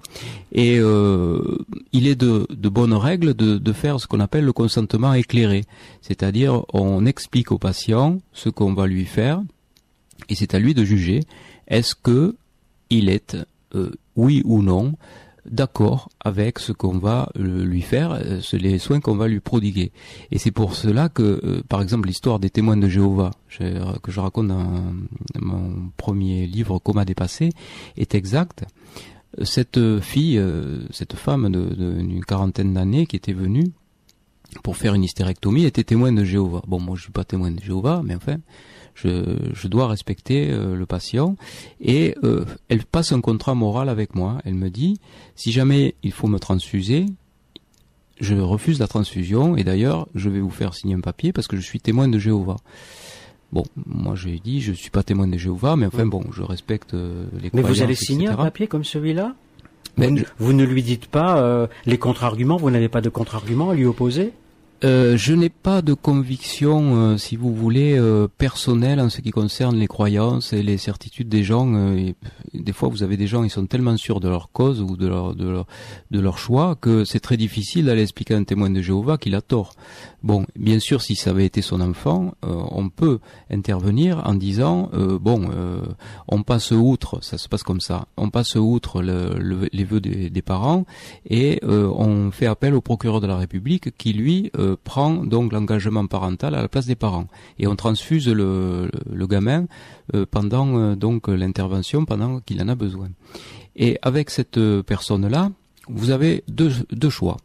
[0.53, 1.59] Et euh,
[1.93, 5.65] il est de, de bonnes règles de, de faire ce qu'on appelle le consentement éclairé,
[6.01, 9.43] c'est-à-dire on explique au patient ce qu'on va lui faire
[10.29, 11.21] et c'est à lui de juger
[11.73, 12.37] est-ce que
[12.91, 13.35] il est
[13.75, 14.93] euh, oui ou non
[15.47, 19.91] d'accord avec ce qu'on va euh, lui faire, euh, les soins qu'on va lui prodiguer?
[20.31, 24.49] Et c'est pour cela que, par exemple, l'histoire des témoins de Jéhovah, que je raconte
[24.49, 24.93] dans
[25.41, 27.49] mon premier livre, Coma dépassé,
[27.97, 28.65] est exacte.
[29.43, 30.41] Cette fille,
[30.91, 33.73] cette femme d'une quarantaine d'années qui était venue
[34.63, 36.63] pour faire une hystérectomie était témoin de Jéhovah.
[36.67, 38.37] Bon, moi je suis pas témoin de Jéhovah, mais enfin,
[38.95, 41.37] je, dois respecter euh, le patient
[41.81, 44.39] et euh, elle passe un contrat moral avec moi.
[44.45, 45.01] Elle me dit
[45.37, 47.07] si jamais il faut me transfuser,
[48.21, 51.57] je refuse la transfusion et d'ailleurs je vais vous faire signer un papier parce que
[51.57, 52.57] je suis témoin de Jéhovah.
[53.53, 56.95] Bon, moi j'ai dit je suis pas témoin de Jéhovah, mais enfin bon, je respecte
[56.95, 57.51] euh, les.
[57.53, 59.35] Mais vous allez signer un papier comme celui-là?
[60.39, 64.33] Vous, ne lui dites pas les contre-arguments, vous n'avez pas de contre-arguments à lui opposer?
[64.85, 69.31] Euh, je n'ai pas de conviction, euh, si vous voulez, euh, personnelle en ce qui
[69.31, 71.95] concerne les croyances et les certitudes des gens.
[71.95, 72.17] Et
[72.53, 75.07] des fois, vous avez des gens, ils sont tellement sûrs de leur cause ou de
[75.07, 75.67] leur de leur,
[76.11, 79.35] de leur choix que c'est très difficile d'aller expliquer à un témoin de Jéhovah qu'il
[79.37, 79.75] a tort.
[80.23, 83.19] Bon, bien sûr, si ça avait été son enfant, on peut
[83.51, 85.51] intervenir en disant bon,
[86.29, 90.31] on passe outre, ça se passe comme ça, on passe outre le, les vœux des,
[90.31, 90.85] des, parents
[91.29, 94.53] et on fait appel au procureur de la République qui lui
[94.85, 97.27] prend donc l'engagement parental à la place des parents
[97.59, 99.67] et on transfuse le, le gamin
[100.15, 103.11] euh, pendant euh, donc l'intervention pendant qu'il en a besoin.
[103.77, 105.51] Et avec cette personne là,
[105.89, 107.39] vous avez deux, deux choix.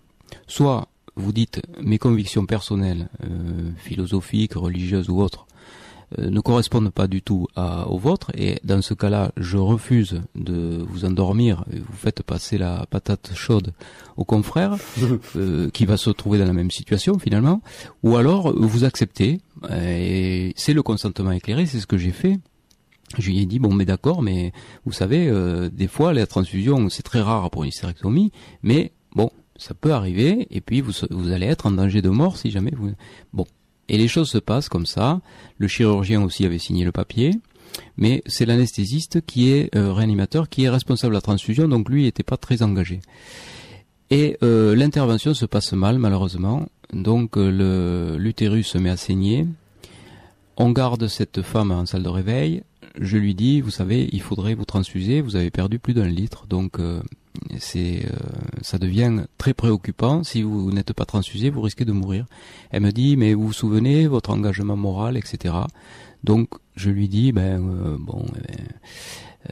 [0.48, 5.48] Soit vous dites mes convictions personnelles, euh, philosophiques, religieuses ou autres,
[6.18, 10.22] euh, ne correspondent pas du tout à, au vôtre et dans ce cas-là je refuse
[10.36, 13.74] de vous endormir et vous faites passer la patate chaude
[14.16, 14.78] au confrère
[15.36, 17.62] euh, qui va se trouver dans la même situation finalement.
[18.04, 22.40] Ou alors vous acceptez et c'est le consentement éclairé c'est ce que j'ai fait.
[23.18, 24.54] Je lui ai dit bon mais d'accord mais
[24.86, 28.32] vous savez euh, des fois la transfusion c'est très rare pour une hystérectomie
[28.64, 32.38] mais bon ça peut arriver et puis vous, vous allez être en danger de mort
[32.38, 32.92] si jamais vous
[33.34, 33.46] bon
[33.90, 35.22] et les choses se passent comme ça.
[35.58, 37.32] Le chirurgien aussi avait signé le papier,
[37.98, 42.04] mais c'est l'anesthésiste qui est euh, réanimateur, qui est responsable de la transfusion, donc lui
[42.04, 43.00] n'était pas très engagé.
[44.10, 49.46] Et euh, l'intervention se passe mal malheureusement, donc euh, l'utérus se met à saigner.
[50.56, 52.64] On garde cette femme en salle de réveil.
[53.00, 55.22] Je lui dis, vous savez, il faudrait vous transfuser.
[55.22, 56.80] Vous avez perdu plus d'un litre, donc
[57.60, 58.18] c'est euh,
[58.62, 60.24] ça devient très préoccupant.
[60.24, 62.26] Si vous n'êtes pas transfusé, vous risquez de mourir.
[62.72, 65.56] Elle me dit, mais vous vous souvenez votre engagement moral, etc.
[66.24, 68.66] Donc je lui dis, ben euh, bon, eh ben,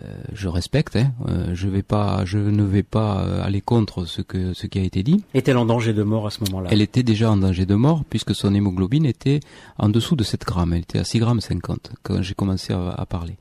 [0.02, 0.96] euh, je respecte.
[0.96, 1.12] Hein,
[1.54, 5.04] je vais pas, je ne vais pas aller contre ce que ce qui a été
[5.04, 5.24] dit.
[5.34, 6.70] Est-elle en danger de mort à ce moment-là?
[6.72, 9.40] Elle était déjà en danger de mort puisque son hémoglobine était
[9.78, 10.74] en dessous de 7 grammes.
[10.74, 13.38] Elle était à 6 grammes 50 quand j'ai commencé à, à parler.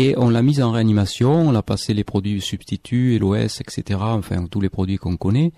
[0.00, 4.46] Et on l'a mise en réanimation, on a passé les produits substituts, LOS, etc., enfin
[4.46, 5.50] tous les produits qu'on connaît,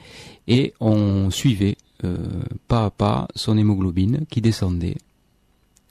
[0.48, 2.16] et on suivait euh,
[2.66, 4.96] pas à pas son hémoglobine qui descendait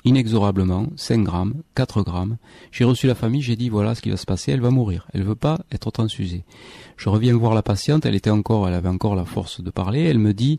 [0.03, 2.37] inexorablement, 5 grammes, 4 grammes.
[2.71, 5.05] J'ai reçu la famille, j'ai dit voilà ce qui va se passer, elle va mourir,
[5.13, 6.43] elle veut pas être transfusée.
[6.97, 10.01] Je reviens voir la patiente, elle était encore, elle avait encore la force de parler,
[10.01, 10.57] elle me dit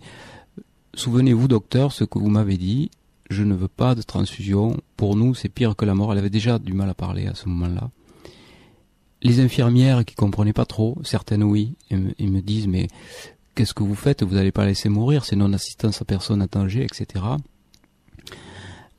[0.94, 2.92] souvenez-vous docteur ce que vous m'avez dit,
[3.30, 4.76] je ne veux pas de transfusion.
[4.96, 6.12] Pour nous, c'est pire que la mort.
[6.12, 7.90] Elle avait déjà du mal à parler à ce moment-là.
[9.22, 12.88] Les infirmières qui comprenaient pas trop, certaines oui, ils me disent mais
[13.54, 14.22] qu'est-ce que vous faites?
[14.22, 17.24] Vous n'allez pas laisser mourir, c'est non-assistance à personne à danger, etc.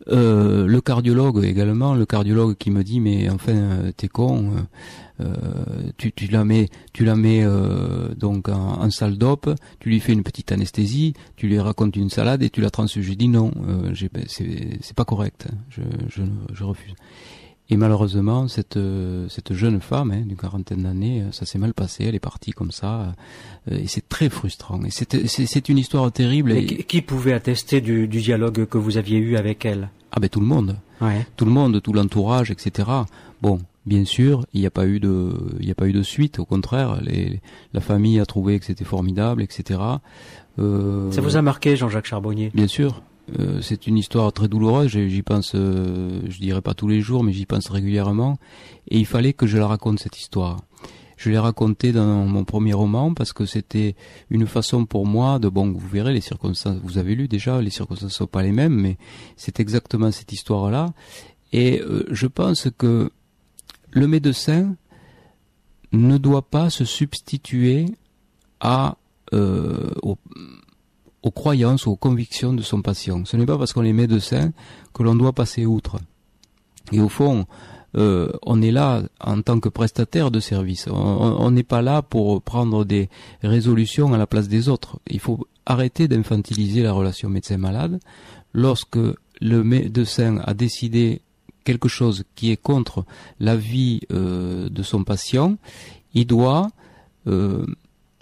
[0.08, 4.52] Euh, le cardiologue également, le cardiologue qui me dit mais enfin euh, t'es con,
[5.20, 5.26] euh,
[5.98, 7.46] tu, tu, la mets, tu la mets
[8.18, 12.42] donc en, salle d'op, tu lui fais une petite anesthésie, tu lui racontes une salade
[12.42, 13.06] et tu la transfuges.
[13.06, 13.52] J'ai dit non,
[13.94, 15.58] c'est pas correct, hein.
[15.70, 16.94] je, je, je, refuse.
[17.72, 18.78] Et malheureusement, cette,
[19.30, 22.72] cette jeune femme hein, d'une quarantaine d'années, ça s'est mal passé, elle est partie comme
[22.72, 23.16] ça,
[23.72, 24.80] et c'est très frustrant.
[24.84, 26.52] Et c'est une histoire terrible.
[26.52, 26.66] Et...
[26.84, 29.90] Qui pouvait attester du, du dialogue que vous aviez eu avec elle?
[30.12, 30.76] Ah ben tout le monde,
[31.38, 32.90] tout le monde, tout l'entourage, etc.
[33.42, 36.04] Bon, bien sûr, il n'y a pas eu de, il n'y a pas eu de
[36.04, 36.40] suite.
[36.40, 37.40] Au contraire, les,
[37.74, 39.80] la famille a trouvé que c'était formidable, etc.
[40.60, 42.52] Euh, Ça vous a marqué, Jean-Jacques Charbonnier?
[42.54, 43.02] Bien sûr.
[43.40, 44.90] Euh, c'est une histoire très douloureuse.
[44.90, 48.38] J'y pense, euh, je dirais pas tous les jours, mais j'y pense régulièrement.
[48.90, 50.62] Et il fallait que je la raconte cette histoire.
[51.18, 53.96] Je l'ai racontée dans mon premier roman parce que c'était
[54.32, 55.72] une façon pour moi de bon.
[55.72, 56.80] Vous verrez les circonstances.
[56.84, 58.98] Vous avez lu déjà, les circonstances sont pas les mêmes, mais
[59.38, 60.94] c'est exactement cette histoire-là.
[61.54, 63.12] Et euh, je pense que
[63.92, 64.76] le médecin
[65.92, 67.86] ne doit pas se substituer
[68.60, 68.98] à
[69.34, 69.92] euh,
[71.24, 73.24] aux, croyances, aux convictions de son patient.
[73.26, 74.52] Ce n'est pas parce qu'on est médecin
[74.94, 75.98] que l'on doit passer outre.
[76.92, 77.46] Et au fond,
[77.98, 80.88] euh, on est là en tant que prestataire de service.
[80.88, 83.10] On n'est pas là pour prendre des
[83.44, 85.00] résolutions à la place des autres.
[85.10, 88.00] Il faut arrêter d'infantiliser la relation médecin-malade.
[88.54, 89.00] Lorsque
[89.42, 91.22] le médecin a décidé
[91.64, 93.06] quelque chose qui est contre
[93.40, 95.58] la vie euh, de son patient,
[96.14, 96.70] il doit
[97.28, 97.66] euh,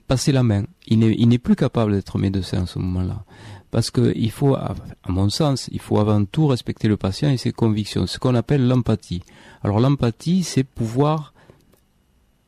[0.10, 0.63] passer la main.
[0.88, 3.24] Il n'est plus capable d'être médecin à ce moment-là.
[3.69, 4.74] Parce qu'il faut, à
[5.08, 8.67] mon sens, il faut avant tout respecter le patient et ses convictions, ce qu'on appelle
[8.67, 9.22] l'empathie.
[9.63, 11.36] Alors l'empathie, c'est pouvoir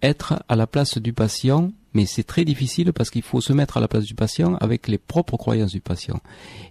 [0.02, 3.78] être à la place du patient mais c'est très difficile parce qu'il faut se mettre
[3.78, 6.20] à la place du patient avec les propres croyances du patient.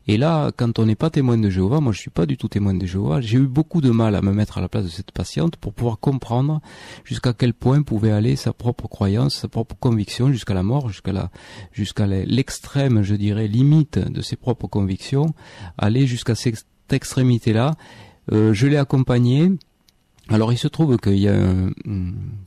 [0.06, 2.48] Et là, quand on n'est pas témoin de Jéhovah, moi je suis pas du tout
[2.48, 4.90] témoin de Jéhovah, j'ai eu beaucoup de mal à me mettre à la place de
[4.90, 6.60] cette patiente pour pouvoir comprendre
[7.04, 11.12] jusqu'à quel point pouvait aller sa propre croyance, sa propre conviction jusqu'à la mort, jusqu'à
[11.12, 11.30] la,
[11.72, 15.34] jusqu'à l'extrême, je dirais, limite de ses propres convictions,
[15.78, 17.74] aller jusqu'à cette extrémité-là.
[18.32, 19.50] Euh, je l'ai accompagnée
[20.30, 21.72] alors il se trouve qu'il y a un,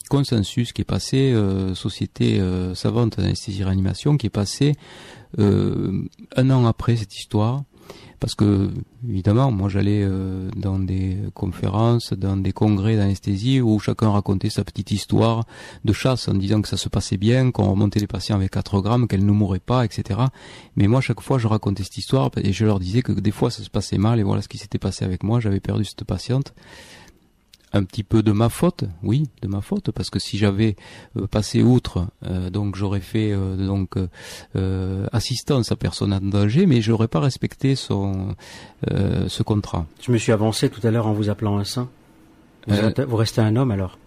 [0.09, 4.73] consensus qui est passé, euh, Société euh, savante d'anesthésie-réanimation, qui est passé
[5.39, 7.63] euh, un an après cette histoire,
[8.21, 8.69] parce que
[9.09, 10.07] évidemment, moi j'allais
[10.55, 15.43] dans des conférences, dans des congrès d'anesthésie où chacun racontait sa petite histoire
[15.83, 18.79] de chasse en disant que ça se passait bien, qu'on remontait les patients avec 4
[18.79, 20.21] grammes, qu'elles ne mouraient pas, etc.
[20.77, 23.51] Mais moi chaque fois je racontais cette histoire et je leur disais que des fois
[23.51, 26.05] ça se passait mal et voilà ce qui s'était passé avec moi, j'avais perdu cette
[26.05, 26.53] patiente
[27.73, 30.75] un petit peu de ma faute, oui, de ma faute, parce que si j'avais
[31.17, 33.95] euh, passé outre, euh, donc j'aurais fait euh, donc
[35.11, 38.35] assistance à personne en danger, mais j'aurais pas respecté son
[38.85, 39.85] ce contrat.
[40.01, 41.89] Je me suis avancé tout à l'heure en vous appelant un saint.
[42.67, 43.97] vous restez un homme alors?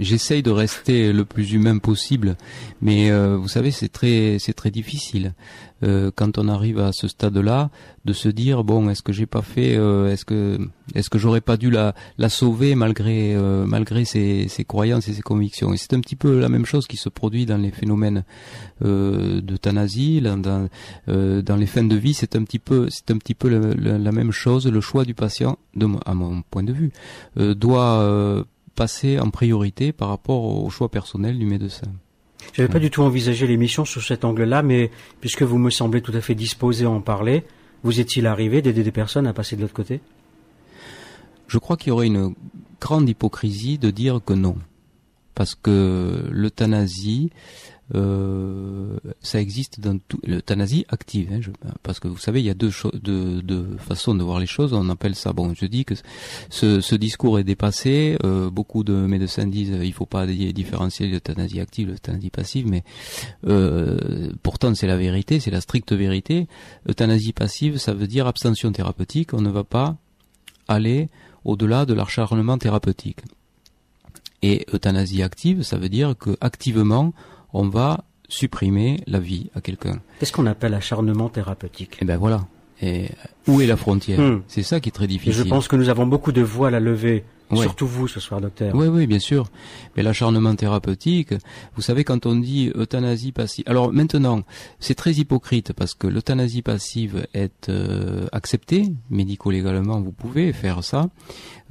[0.00, 2.36] J'essaye de rester le plus humain possible,
[2.80, 5.34] mais euh, vous savez, c'est très, c'est très difficile
[5.82, 7.70] euh, quand on arrive à ce stade-là
[8.04, 10.60] de se dire bon, est-ce que j'ai pas fait, euh, est-ce que,
[10.94, 13.34] est-ce que j'aurais pas dû la, la sauver malgré,
[13.66, 15.74] malgré ses, ses, croyances et ses convictions.
[15.74, 18.22] Et c'est un petit peu la même chose qui se produit dans les phénomènes
[18.80, 20.68] d'euthanasie, dans,
[21.08, 22.14] dans les fins de vie.
[22.14, 24.68] C'est un petit peu, c'est un petit peu la même chose.
[24.68, 26.92] Le choix du patient, de, à mon point de vue,
[27.36, 28.44] doit
[28.78, 31.88] passer en priorité par rapport au choix personnel du médecin.
[32.52, 36.00] Je n'avais pas du tout envisagé l'émission sous cet angle-là, mais puisque vous me semblez
[36.00, 37.42] tout à fait disposé à en parler,
[37.82, 40.00] vous est-il arrivé d'aider des personnes à passer de l'autre côté?
[41.48, 42.36] Je crois qu'il y aurait une
[42.80, 44.56] grande hypocrisie de dire que non.
[45.34, 47.30] Parce que l'euthanasie,
[47.94, 51.40] euh, ça existe dans tout l'euthanasie active hein,
[51.82, 54.74] parce que vous savez il y a deux, deux, façons de voir les choses.
[54.74, 55.94] On appelle ça bon je dis que
[56.50, 58.18] ce, ce discours est dépassé.
[58.24, 62.84] Euh, beaucoup de médecins disent il faut pas différencier l'euthanasie active l'euthanasie passive mais
[63.46, 66.46] euh, pourtant c'est la vérité c'est la stricte vérité.
[66.88, 69.32] Euthanasie passive ça veut dire abstention thérapeutique.
[69.32, 69.96] On ne va pas
[70.66, 71.08] aller
[71.44, 73.20] au-delà de l'acharnement thérapeutique.
[74.42, 77.14] Et euthanasie active ça veut dire que activement
[77.52, 80.00] on va supprimer la vie à quelqu'un.
[80.18, 81.98] Qu'est-ce qu'on appelle acharnement thérapeutique?
[82.00, 82.46] Eh ben voilà.
[82.80, 83.08] Et
[83.46, 84.20] où est la frontière?
[84.20, 84.42] Hmm.
[84.46, 85.32] C'est ça qui est très difficile.
[85.32, 87.24] je pense que nous avons beaucoup de voiles à lever
[87.56, 88.74] Surtout vous ce soir, docteur.
[88.74, 89.46] Oui, oui, bien sûr.
[89.96, 91.34] Mais l'acharnement thérapeutique,
[91.74, 93.64] vous savez, quand on dit euthanasie passive.
[93.66, 94.42] Alors maintenant,
[94.80, 100.00] c'est très hypocrite parce que l'euthanasie passive est euh, acceptée médico-légalement.
[100.00, 101.08] Vous pouvez faire ça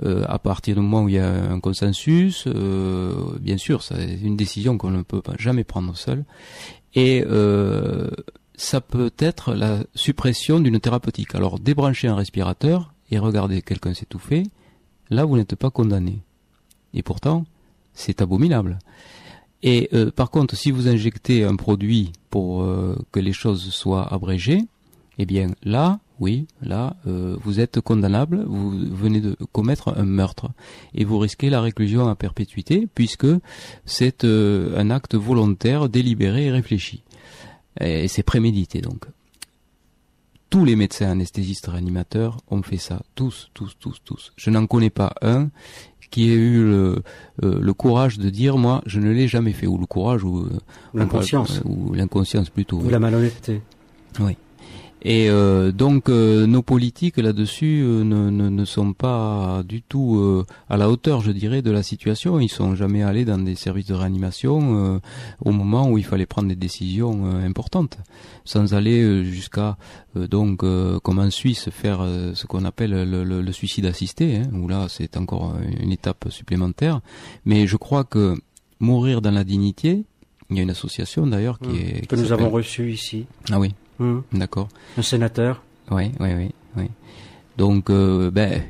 [0.04, 2.46] euh, à partir du moment où il y a un consensus.
[2.48, 6.26] Euh, bien sûr, c'est une décision qu'on ne peut pas jamais prendre seul.
[6.96, 7.24] Et
[8.60, 11.36] ça peut être la suppression d'une thérapeutique.
[11.36, 14.44] Alors débrancher un respirateur et regarder quelqu'un s'étouffer
[15.10, 16.20] là vous n'êtes pas condamné.
[16.94, 17.46] Et pourtant,
[17.94, 18.80] c'est abominable.
[19.64, 24.14] Et euh, par contre, si vous injectez un produit pour euh, que les choses soient
[24.14, 24.62] abrégées,
[25.18, 30.50] eh bien là, oui, là, euh, vous êtes condamnable, vous venez de commettre un meurtre
[30.94, 33.28] et vous risquez la réclusion à perpétuité puisque
[33.86, 37.04] c'est un acte volontaire, délibéré et réfléchi.
[37.80, 39.06] Et c'est prémédité donc
[40.50, 43.02] tous les médecins anesthésistes réanimateurs ont fait ça.
[43.16, 44.34] Tous, tous, tous, tous.
[44.38, 45.50] Je n'en connais pas un
[46.10, 47.04] qui ait eu le,
[47.44, 49.68] euh, courage de dire moi je ne l'ai jamais fait.
[49.68, 50.48] Ou le courage ou
[50.94, 51.62] l'inconscience.
[51.66, 53.62] ou l'inconscience plutôt ou la malhonnêteté.
[54.20, 54.38] Oui
[55.04, 60.44] Et euh, donc euh, nos politiques là-dessus euh, ne, ne, ne, sont pas du tout
[60.70, 62.40] à la hauteur, je dirais, de la situation.
[62.40, 65.00] Ils sont jamais allés dans des services de réanimation
[65.44, 67.98] au moment où il fallait prendre des décisions importantes,
[68.46, 69.78] sans aller jusqu'à
[70.16, 70.60] donc
[71.04, 74.88] comme en Suisse faire ce qu'on appelle le, le, le, suicide assisté, hein, où là
[74.90, 77.02] c'est encore une étape supplémentaire.
[77.46, 78.36] Mais je crois que
[78.80, 80.04] mourir dans la dignité,
[80.50, 81.98] il y a une association d'ailleurs qui mmh.
[81.98, 83.26] est que nous avons reçue ici.
[83.52, 83.74] Ah oui.
[84.00, 84.20] Mmh.
[84.34, 84.68] D'accord.
[84.98, 85.64] Un sénateur.
[85.92, 86.86] Oui, oui, oui, oui.
[87.58, 88.62] Donc, euh, ben,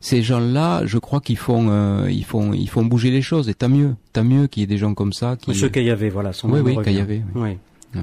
[0.00, 3.48] ces gens-là, je crois qu'ils font, euh, ils font, ils font bouger les choses.
[3.48, 5.36] Et tant mieux, tant mieux qu'il y ait des gens comme ça.
[5.36, 5.54] Qui...
[5.54, 6.32] Ceux qu'il y avait, voilà.
[6.32, 7.22] Son oui, oui, qu'il y avait.
[7.34, 7.58] Oui.
[7.94, 8.00] oui.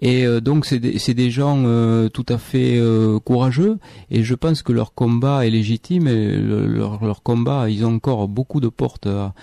[0.00, 3.78] Et euh, donc c'est des, des, gens euh, tout à fait euh, courageux
[4.10, 8.26] et je pense que leur combat est légitime et leur, leur, combat, ils ont encore
[8.26, 9.34] beaucoup de portes à,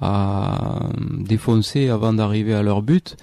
[0.00, 3.16] à défoncer avant d'arriver à leur but.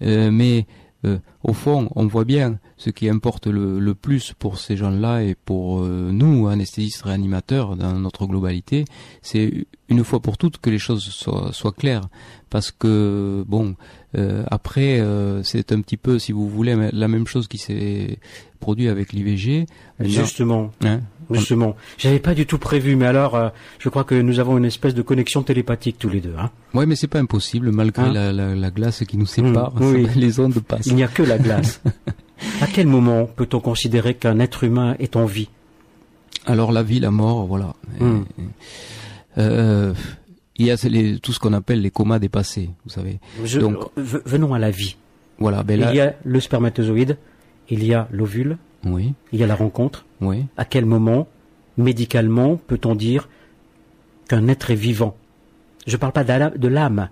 [0.00, 0.66] mais
[1.04, 5.34] euh, au fond, on voit bien ce qui importe le, plus pour ces gens-là et
[5.34, 8.84] pour euh, nous, anesthésistes réanimateurs, dans notre globalité,
[9.20, 12.08] c'est une fois pour toutes que les choses soient, soient claires.
[12.50, 13.76] Parce que, bon,
[14.16, 15.02] euh, après,
[15.42, 18.18] c'est un petit peu, si vous voulez, la même chose qui s'est
[18.60, 19.66] produit avec l'IVG.
[20.00, 20.70] Justement.
[20.82, 21.00] Hein
[21.34, 24.64] Justement, j'avais pas du tout prévu, mais alors, euh, je crois que nous avons une
[24.64, 26.34] espèce de connexion télépathique tous les deux.
[26.38, 29.74] Hein oui, mais c'est pas impossible, malgré hein la, la, la, glace qui nous sépare,
[29.74, 30.86] mmh, les ondes passent.
[30.86, 31.80] Il n'y a que la glace.
[32.60, 35.48] à quel moment peut-on considérer qu'un être humain est en vie?
[36.46, 37.74] Alors la vie, la mort, voilà.
[38.00, 38.22] Mmh.
[39.38, 39.94] Euh,
[40.56, 43.20] il y a les, tout ce qu'on appelle les comas dépassés, vous savez.
[43.58, 44.96] Donc, venons à la vie.
[45.38, 45.62] Voilà.
[45.62, 47.16] Ben il y a le spermatozoïde,
[47.68, 49.14] il y a l'ovule, oui.
[49.32, 50.06] Il y a la rencontre.
[50.20, 50.46] Oui.
[50.56, 51.28] À quel moment,
[51.76, 53.28] médicalement, peut-on dire
[54.28, 55.16] qu'un être est vivant?
[55.86, 57.08] Je ne parle pas de l'âme.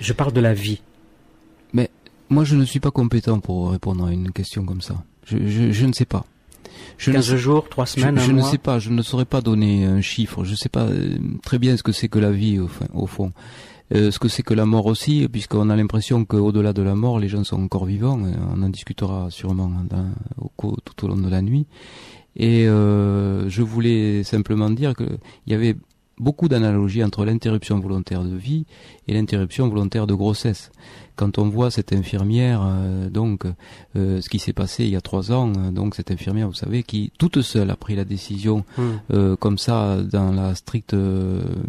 [0.00, 0.82] Je parle de la vie.
[1.72, 1.90] Mais
[2.28, 5.04] moi, je ne suis pas compétent pour répondre à une question comme ça.
[5.24, 5.36] Je,
[5.84, 6.24] ne sais pas.
[6.98, 10.00] Je 15 jours, 3 semaines, Je, ne sais pas, je ne saurais pas donner un
[10.00, 10.44] chiffre.
[10.44, 13.32] Je ne sais pas euh, très bien ce que c'est que la vie, au fond.
[13.92, 17.18] Euh, ce que c'est que la mort aussi, puisqu'on a l'impression qu'au-delà de la mort,
[17.18, 18.20] les gens sont encore vivants.
[18.24, 19.70] Euh, on en discutera sûrement
[20.56, 21.66] tout au long de la nuit.
[22.36, 25.76] Et euh, je voulais simplement dire qu'il y avait
[26.18, 28.66] beaucoup d'analogies entre l'interruption volontaire de vie
[29.08, 30.70] et l'interruption volontaire de grossesse.
[31.20, 33.44] Quand on voit cette infirmière, euh, donc
[33.94, 36.54] euh, ce qui s'est passé il y a trois ans, euh, donc cette infirmière, vous
[36.54, 39.36] savez, qui toute seule a pris la décision hmm.
[39.36, 40.96] comme ça dans la stricte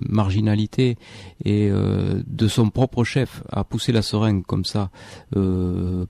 [0.07, 0.97] marginalité
[1.43, 4.89] et de son propre chef a poussé la seringue comme ça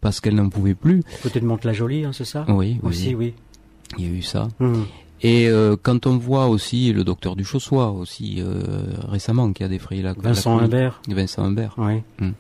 [0.02, 1.02] parce qu'elle n'en pouvait plus.
[1.24, 2.46] Côté de Mantes-la-Jolie, hein, c'est ça?
[2.48, 3.34] Oui, aussi, oui.
[3.98, 4.50] Il y a eu ça.
[4.60, 4.84] Hmm.
[5.24, 8.62] Et euh, quand on voit aussi le docteur Duchossois aussi euh,
[9.08, 11.02] récemment qui a défrayé la Vincent Humbert.
[11.08, 11.76] Vincent Humbert.
[11.78, 12.02] Oui.
[12.20, 12.32] Hmm.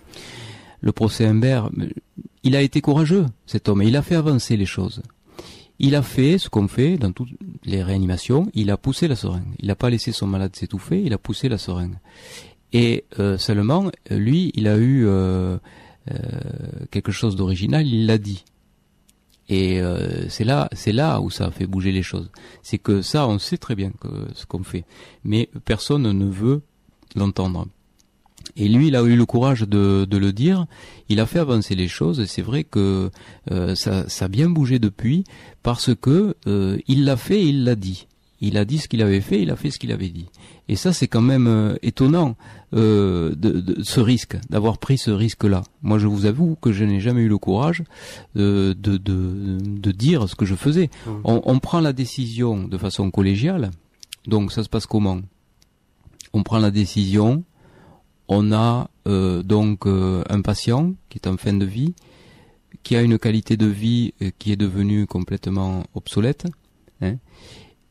[0.81, 1.69] Le procès Humbert,
[2.43, 5.01] il a été courageux cet homme et il a fait avancer les choses.
[5.79, 7.29] Il a fait ce qu'on fait dans toutes
[7.63, 9.47] les réanimations, il a poussé la seringue.
[9.59, 11.97] Il n'a pas laissé son malade s'étouffer, il a poussé la seringue.
[12.73, 15.07] Et euh, seulement, lui, il a eu
[16.91, 18.43] quelque chose d'original, il l'a dit.
[19.51, 22.31] Et euh, c'est là, c'est là où ça a fait bouger les choses.
[22.63, 24.85] C'est que ça, on sait très bien que, ce qu'on fait,
[25.25, 26.61] mais personne ne veut
[27.17, 27.67] l'entendre.
[28.55, 30.65] Et lui, il a eu le courage de, de, le dire.
[31.09, 32.19] Il a fait avancer les choses.
[32.19, 33.09] Et c'est vrai que
[33.51, 35.23] euh, ça, ça, a bien bougé depuis
[35.63, 38.07] parce que euh, il l'a fait, et il l'a dit.
[38.43, 40.25] Il a dit ce qu'il avait fait, il a fait ce qu'il avait dit.
[40.67, 42.35] Et ça, c'est quand même euh, étonnant
[42.73, 45.63] euh, de, ce risque, d'avoir pris ce risque-là.
[45.83, 47.83] Moi, je vous avoue que je n'ai jamais eu le courage
[48.33, 50.89] de, de, de, dire ce que je faisais.
[51.05, 51.11] Mmh.
[51.23, 53.69] On, prend la décision de façon collégiale.
[54.25, 55.21] Donc, ça se passe comment?
[56.33, 57.43] On prend la décision.
[58.33, 61.93] On a euh, donc un patient qui est en fin de vie,
[62.81, 66.45] qui a une qualité de vie qui est devenue complètement obsolète.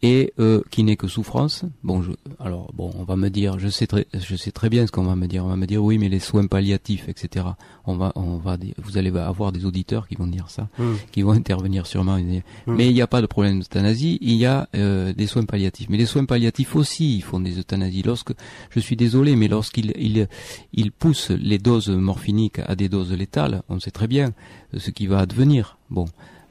[0.02, 1.64] Et euh, qui n'est que souffrance.
[1.82, 4.86] Bon, je, alors bon, on va me dire, je sais très, je sais très bien
[4.86, 5.44] ce qu'on va me dire.
[5.44, 7.44] On va me dire oui, mais les soins palliatifs, etc.
[7.84, 10.94] On va, on va, vous allez avoir des auditeurs qui vont dire ça, hmm.
[11.12, 12.18] qui vont intervenir sûrement.
[12.66, 15.88] Mais il n'y a pas de problème d'euthanasie, il y a euh, des soins palliatifs.
[15.90, 18.02] Mais les soins palliatifs aussi, ils font des euthanasies.
[18.02, 18.32] Lorsque,
[18.70, 20.28] je suis désolé, mais lorsqu'ils ils,
[20.72, 24.32] ils poussent les doses morphiniques à des doses létales, on sait très bien
[24.76, 25.76] ce qui va advenir.
[25.90, 26.06] Bon.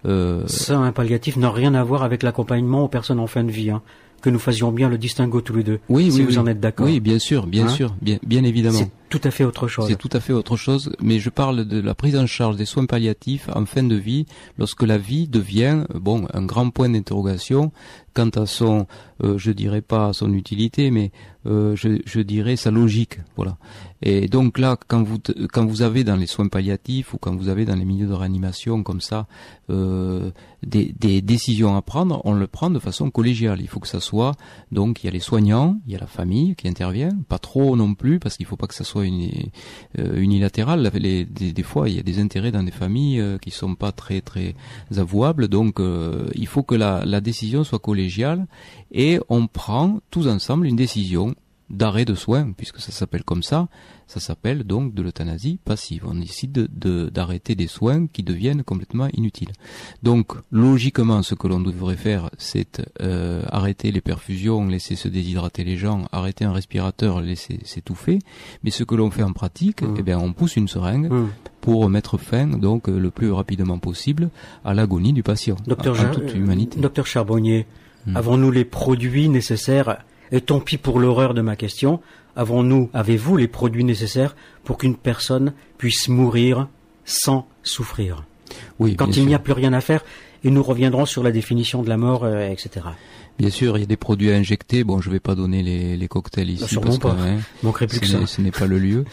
[0.06, 0.44] Euh...
[0.48, 3.70] Ça, un palliatif n'a rien à voir avec l'accompagnement aux personnes en fin de vie.
[3.70, 3.82] Hein.
[4.22, 5.80] Que nous faisions bien le distinguo tous les deux.
[5.88, 6.86] Oui, si oui, vous en êtes d'accord.
[6.86, 8.82] Oui, bien sûr, bien hein sûr, bien, bien évidemment.
[9.08, 9.88] tout à fait autre chose.
[9.88, 12.66] C'est tout à fait autre chose, mais je parle de la prise en charge des
[12.66, 14.26] soins palliatifs en fin de vie,
[14.58, 17.72] lorsque la vie devient bon un grand point d'interrogation
[18.14, 18.88] quant à son,
[19.24, 21.12] euh, je dirais pas son utilité, mais
[21.50, 23.58] euh, je, je, dirais sa logique, voilà.
[24.02, 25.18] Et donc là, quand vous
[25.52, 28.14] quand vous avez dans les soins palliatifs ou quand vous avez dans les milieux de
[28.14, 29.28] réanimation comme ça
[29.70, 30.32] euh,
[30.64, 33.60] des, des, décisions à prendre, on le prend de façon collégiale.
[33.62, 34.36] Il faut que ça soit
[34.72, 37.76] donc il y a les soignants, il y a la famille qui intervient, pas trop
[37.76, 40.90] non plus parce qu'il faut pas que ça soit euh, unilatéral.
[40.92, 44.22] Des, fois, il y a des intérêts dans des familles euh, qui sont pas très
[44.22, 44.56] très
[44.96, 48.48] avouables, donc euh, il faut que la, la décision soit collégiale
[48.92, 51.36] et on prend tous ensemble une décision
[51.70, 53.68] d'arrêt de soins, puisque ça s'appelle comme ça,
[54.08, 56.06] ça s'appelle donc de l'euthanasie passive.
[56.08, 59.52] On décide d'arrêter des soins qui deviennent complètement inutiles.
[60.02, 65.64] Donc, logiquement, ce que l'on devrait faire, c'est euh, arrêter les perfusions, laisser se déshydrater
[65.64, 68.20] les gens, arrêter un respirateur, laisser s'étouffer.
[68.64, 69.96] Mais ce que l'on fait en pratique, mmh.
[70.00, 71.28] eh bien, on pousse une seringue mmh.
[71.62, 74.32] pour mettre fin, donc, le plus rapidement possible,
[74.66, 76.80] à l'agonie du patient, Docteur en, toute humanité.
[76.80, 77.68] Docteur Charbonnier,
[78.08, 78.18] mmh.
[78.18, 82.00] avons-nous les produits nécessaires et tant pis pour l'horreur de ma question,
[82.36, 86.68] avons-nous, avez-vous les produits nécessaires pour qu'une personne puisse mourir
[87.06, 88.24] sans souffrir
[88.80, 88.96] Oui.
[88.96, 90.04] Quand il n'y a plus rien à faire,
[90.44, 92.86] et nous reviendrons sur la définition de la mort, euh, etc.
[93.38, 94.84] Bien sûr, il y a des produits à injecter.
[94.84, 98.00] Bon, je ne vais pas donner les, les cocktails ici parce que hein, manquerait plus
[98.00, 98.26] que ça.
[98.26, 99.06] ce n'est pas le lieu.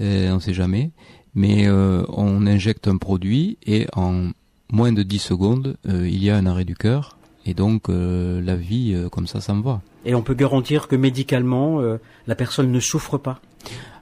[0.00, 0.90] Euh, on ne sait jamais.
[1.34, 4.30] Mais euh, on injecte un produit et en
[4.72, 8.56] moins de 10 secondes, il y a un arrêt du cœur et donc euh, la
[8.56, 9.80] vie euh, comme ça ça me va.
[10.04, 13.40] Et on peut garantir que médicalement euh, la personne ne souffre pas.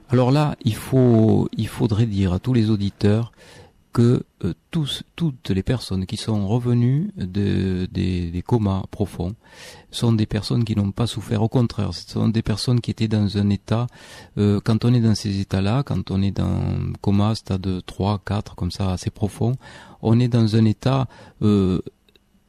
[0.09, 3.31] Alors là, il faut il faudrait dire à tous les auditeurs
[3.93, 4.23] que
[4.71, 9.35] tous toutes les personnes qui sont revenues de, des, des comas profonds
[9.91, 11.43] sont des personnes qui n'ont pas souffert.
[11.43, 13.85] Au contraire, ce sont des personnes qui étaient dans un état.
[14.35, 16.63] quand on est dans ces états-là, quand on est dans
[17.01, 19.53] coma stade 3, 4, comme ça assez profond,
[20.01, 21.07] on est dans un état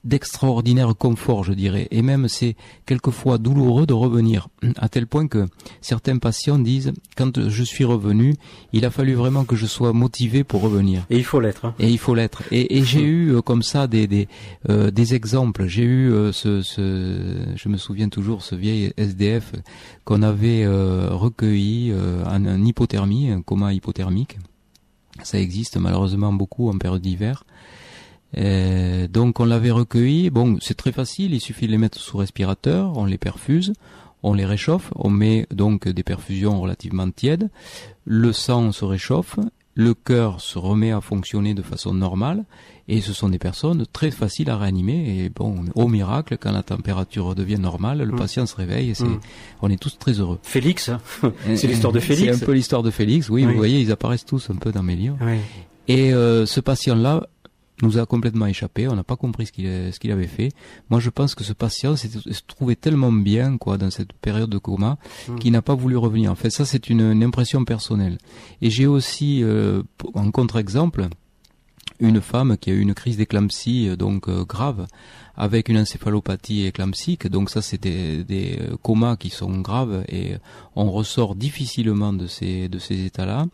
[0.04, 1.88] d'extraordinaire confort, je dirais.
[1.90, 5.46] Et même c'est quelquefois douloureux de revenir, à tel point que
[5.80, 8.34] certains patients disent, quand je suis revenu,
[8.72, 11.06] il a fallu vraiment que je sois motivé pour revenir.
[11.10, 11.64] Et il faut l'être.
[11.64, 11.74] Hein.
[11.78, 12.42] Et il faut l'être.
[12.50, 14.28] Et, et j'ai eu euh, comme ça des des,
[14.68, 15.66] euh, des exemples.
[15.66, 19.52] J'ai eu euh, ce, ce, je me souviens toujours, ce vieil SDF
[20.04, 21.92] qu'on avait recueilli
[22.26, 24.38] en, en hypothermie, un coma hypothermique.
[25.22, 27.44] Ça existe malheureusement beaucoup en période d'hiver.
[28.38, 30.30] Euh, donc on l'avait recueilli.
[30.30, 31.34] Bon, c'est très facile.
[31.34, 33.72] Il suffit de les mettre sous respirateur, on les perfuse,
[34.22, 37.50] on les réchauffe, on met donc des perfusions relativement tièdes.
[38.04, 39.38] Le sang se réchauffe,
[39.74, 42.44] le cœur se remet à fonctionner de façon normale.
[42.86, 45.24] Et ce sont des personnes très faciles à réanimer.
[45.24, 48.16] Et bon, au miracle, quand la température redevient normale, le mmh.
[48.16, 48.90] patient se réveille.
[48.90, 49.20] Et c'est, mmh.
[49.62, 50.38] on est tous très heureux.
[50.42, 51.00] Félix, hein.
[51.54, 52.36] c'est l'histoire de Félix.
[52.36, 53.30] C'est un peu l'histoire de Félix.
[53.30, 55.16] Oui, vous voyez, ils apparaissent tous un peu dans mes livres.
[55.88, 57.26] Et euh, ce patient-là
[57.82, 60.50] nous a complètement échappé, on n'a pas compris ce qu'il ce qu'il avait fait.
[60.90, 62.08] Moi, je pense que ce patient se
[62.46, 64.96] trouvait tellement bien quoi dans cette période de coma
[65.28, 65.38] hmm.
[65.38, 66.30] qu'il n'a pas voulu revenir.
[66.30, 68.18] En fait, ça c'est une, impression personnelle.
[68.60, 69.82] Et j'ai aussi euh,
[70.14, 71.08] en contre-exemple
[72.00, 74.86] une femme qui a eu une crise d'éclampsie euh, donc euh, grave
[75.36, 77.26] avec une encéphalopathie éclampsique.
[77.26, 80.36] Donc ça c'est des, des, comas qui sont graves et
[80.76, 83.46] on ressort difficilement de ces de ces états-là.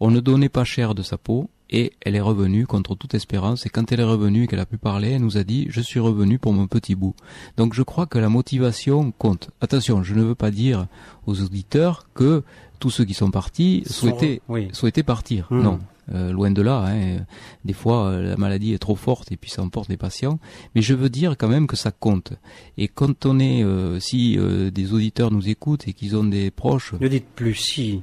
[0.00, 3.66] On ne donnait pas cher de sa peau et elle est revenue contre toute espérance
[3.66, 5.80] et quand elle est revenue et qu'elle a pu parler, elle nous a dit je
[5.80, 7.14] suis revenue pour mon petit bout.
[7.56, 9.50] Donc je crois que la motivation compte.
[9.60, 10.86] Attention, je ne veux pas dire
[11.26, 12.42] aux auditeurs que
[12.78, 14.40] tous ceux qui sont partis souhaitaient,
[14.72, 15.46] souhaitaient partir.
[15.50, 15.62] Hmm.
[15.62, 15.78] Non,
[16.14, 16.84] euh, loin de là.
[16.86, 17.24] Hein.
[17.64, 20.38] Des fois, euh, la maladie est trop forte et puis ça emporte des patients.
[20.74, 22.32] Mais je veux dire quand même que ça compte.
[22.78, 24.38] Et quand on est, euh, si
[24.72, 28.02] des auditeurs nous écoutent et qu'ils ont des proches, ne dites plus si.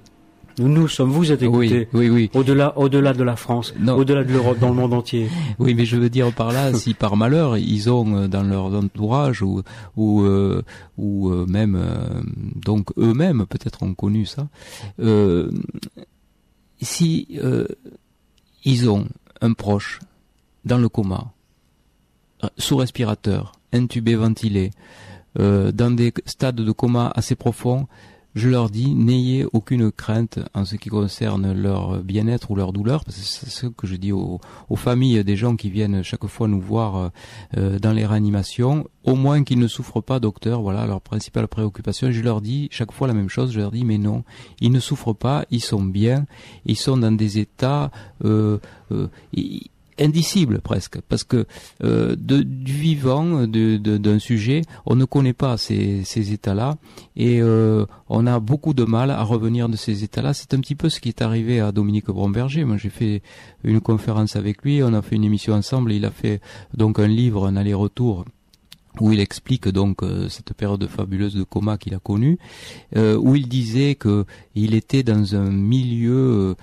[0.59, 1.87] Nous, nous sommes, vous êtes écoutés.
[1.93, 5.29] Oui, oui, Au-delà, au-delà de la France, au-delà de l'Europe, dans le monde entier.
[5.59, 8.65] Oui, mais je veux dire par là, si par malheur ils ont euh, dans leur
[8.65, 9.61] entourage ou
[9.95, 10.61] ou euh,
[10.97, 11.79] ou euh, même
[12.55, 14.47] donc eux-mêmes peut-être ont connu ça.
[16.81, 17.39] si
[18.65, 19.07] ils ont
[19.41, 19.99] un proche
[20.65, 21.31] dans le coma,
[22.57, 24.71] sous respirateur, intubé, ventilé,
[25.35, 27.87] dans des stades de coma assez profonds,
[28.35, 33.03] je leur dis n'ayez aucune crainte en ce qui concerne leur bien-être ou leur douleur,
[33.05, 34.39] parce que c'est ce que je dis aux,
[34.75, 37.11] familles des gens qui viennent chaque fois nous voir
[37.57, 42.11] euh, dans les réanimations, au moins qu'ils ne souffrent pas, docteur, voilà leur principale préoccupation.
[42.11, 44.23] Je leur dis chaque fois la même chose, je leur dis mais non,
[44.59, 46.25] ils ne souffrent pas, ils sont bien,
[46.65, 47.91] ils sont dans des états...
[48.25, 48.59] Euh,
[48.91, 49.07] euh,
[49.99, 51.45] indicible presque, parce que
[51.83, 56.77] euh, du vivant d'un sujet, on ne connaît pas ces, états-là,
[57.15, 60.33] et euh, on a beaucoup de mal à revenir de ces états-là.
[60.33, 62.63] C'est un petit peu ce qui est arrivé à Dominique Bromberger.
[62.65, 63.21] Moi, j'ai fait
[63.63, 66.41] une conférence avec lui, on a fait une émission ensemble, il a fait
[66.75, 68.25] donc un livre, un aller-retour
[68.99, 72.37] où il explique donc euh, cette période fabuleuse de coma qu'il a connue,
[72.95, 76.55] où il disait que il était dans un milieu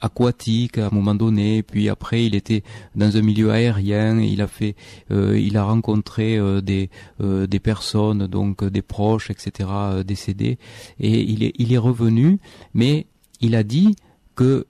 [0.00, 2.62] aquatique à un moment donné, puis après il était
[2.94, 4.74] dans un milieu aérien, il a fait,
[5.10, 6.90] euh, il a rencontré euh, des
[7.20, 9.68] euh, des personnes donc des proches etc
[10.04, 10.58] décédés.
[10.98, 12.38] Et il est il est revenu,
[12.74, 13.06] mais
[13.40, 13.94] il a dit
[14.34, 14.66] que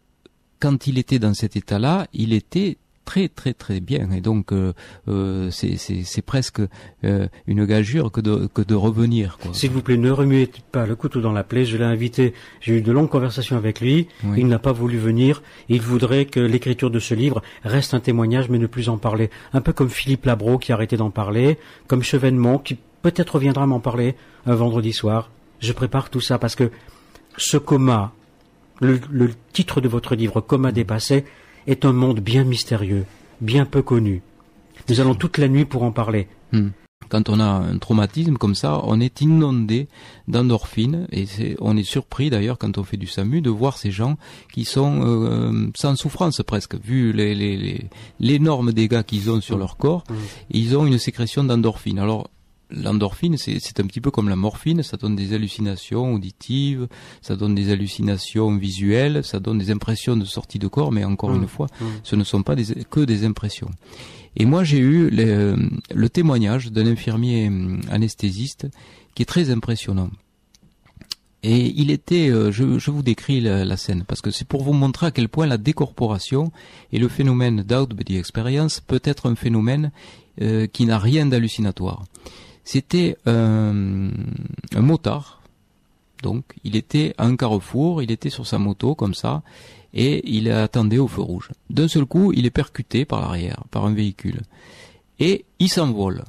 [0.59, 2.77] quand il était dans cet état-là, il était
[3.11, 4.73] très très très bien et donc euh,
[5.09, 6.63] euh c'est presque
[7.03, 9.37] euh, une gageure que de, que de revenir.
[9.53, 11.65] S'il vous plaît, ne remuez pas le couteau dans la plaie.
[11.65, 14.07] Je l'ai invité, j'ai eu de longues conversations avec lui.
[14.37, 15.43] Il n'a pas voulu venir.
[15.69, 19.29] Il voudrait que l'écriture de ce livre reste un témoignage, mais ne plus en parler.
[19.53, 21.59] Un peu comme Philippe Labro qui a arrêté d'en parler,
[21.89, 24.15] comme Chevènement qui peut-être reviendra m'en parler
[24.47, 25.31] un vendredi soir.
[25.59, 26.71] Je prépare tout ça parce que
[27.37, 28.13] ce coma,
[28.81, 31.25] le, le titre de votre livre, Coma dépassé,
[31.67, 33.05] est un monde bien mystérieux,
[33.41, 34.23] bien peu connu.
[34.89, 36.29] Nous allons toute la nuit pour en parler.
[36.53, 36.69] Hmm.
[37.09, 39.89] Quand on a un traumatisme comme ça, on est inondé
[40.29, 41.27] d'endorphines et
[41.61, 44.17] on est surpris d'ailleurs quand on fait du SAMU de voir ces gens
[44.53, 47.13] qui sont euh, sans souffrance presque, vu
[48.21, 50.15] l'énorme les, dégâts qu'ils ont sur leur corps, hmm.
[50.51, 51.99] ils ont une sécrétion d'endorphines.
[51.99, 52.29] Alors
[52.71, 56.89] l'endorphine, c'est un petit peu comme la morphine, ça donne des hallucinations auditives,
[57.23, 61.35] ça donne des hallucinations visuelles, ça donne des impressions de sortie de corps, mais encore
[61.35, 61.49] une mmh.
[61.49, 61.85] fois, mmh.
[62.03, 62.57] ce ne sont pas
[62.91, 63.71] que des impressions.
[64.37, 68.69] Et moi, j'ai eu le, témoignage d'un infirmier hum, anesthésiste
[69.15, 70.11] qui est très impressionnant.
[71.43, 75.07] Et il était, euh, je, vous décris la, scène, parce que c'est pour vous montrer
[75.07, 76.53] à quel point la décorporation
[76.93, 79.91] et le phénomène d'out-body experience peut être un phénomène
[80.43, 82.05] euh, qui n'a rien d'hallucinatoire.
[82.73, 84.13] C'était un,
[84.77, 85.43] motard.
[86.23, 89.43] Donc, il était à un carrefour, il était sur sa moto comme ça,
[89.93, 91.51] et il attendait au feu rouge.
[91.69, 94.43] D'un seul coup, il est percuté par l'arrière, par un véhicule.
[95.19, 96.23] Et il s'envole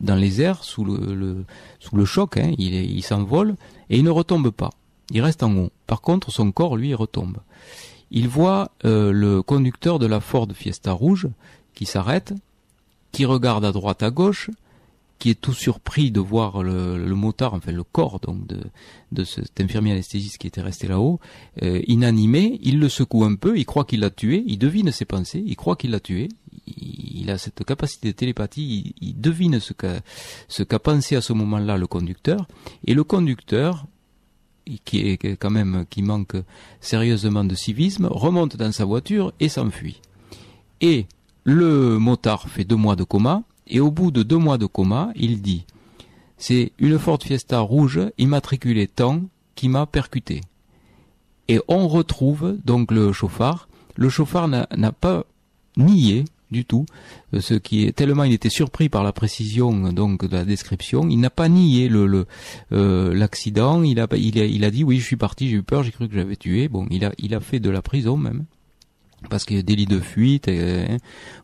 [0.00, 1.44] dans les airs sous le,
[1.80, 3.54] sous le choc, hein, il, s'envole
[3.90, 4.70] et il ne retombe pas.
[5.10, 5.70] Il reste en haut.
[5.86, 7.36] Par contre, son corps, lui, retombe.
[8.10, 11.28] Il voit euh, le conducteur de la Ford Fiesta rouge
[11.74, 12.32] qui s'arrête,
[13.12, 14.48] qui regarde à droite à gauche,
[15.18, 19.60] qui est tout surpris de voir le, le motard, enfin le corps donc de, cet
[19.60, 21.18] infirmier anesthésiste qui était resté là-haut,
[21.62, 25.04] euh, inanimé, il le secoue un peu, il croit qu'il l'a tué, il devine ses
[25.04, 26.28] pensées, il croit qu'il l'a tué,
[26.66, 30.00] il, a cette capacité de télépathie, il, devine ce qu'a
[30.48, 32.46] ce qu'a pensé à ce moment-là le conducteur,
[32.86, 33.86] et le conducteur
[34.84, 36.36] qui est quand même qui manque
[36.80, 40.02] sérieusement de civisme, remonte dans sa voiture et s'enfuit.
[40.80, 41.06] Et
[41.44, 45.10] le motard fait deux mois de coma, et au bout de deux mois de coma,
[45.16, 45.64] il dit
[46.36, 49.22] C'est une Ford Fiesta rouge immatriculée tant
[49.54, 50.40] qui m'a percuté.
[51.48, 53.68] Et on retrouve donc le chauffard.
[53.96, 55.24] Le chauffard n'a pas
[55.76, 56.86] nié du tout,
[57.34, 61.08] euh, ce qui est tellement il était surpris par la précision donc de la description,
[61.08, 62.26] il n'a pas nié le
[62.72, 66.14] euh, l'accident, il a dit oui je suis parti, j'ai eu peur, j'ai cru que
[66.14, 66.68] j'avais tué.
[66.68, 68.44] Bon, il a il a fait de la prison même
[69.30, 70.86] parce qu'il y a délit de fuite, euh,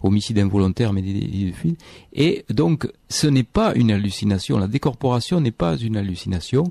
[0.03, 1.81] homicide involontaire, mais des délits de fuite.
[2.13, 4.59] Et donc, ce n'est pas une hallucination.
[4.59, 6.65] La décorporation n'est pas une hallucination.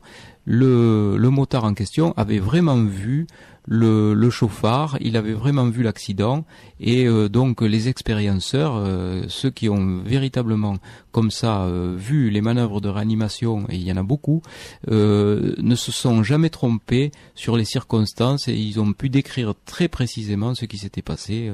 [0.45, 3.27] Le, motard en question avait vraiment vu
[3.65, 6.43] le, chauffard, il avait vraiment vu l'accident
[6.79, 10.77] et euh, donc les expérienceurs, euh, ceux qui ont véritablement
[11.11, 14.41] comme ça euh, vu les manœuvres de réanimation, et il y en a beaucoup,
[14.89, 20.55] ne se sont jamais trompés sur les circonstances et ils ont pu décrire très précisément
[20.55, 21.51] ce qui s'était passé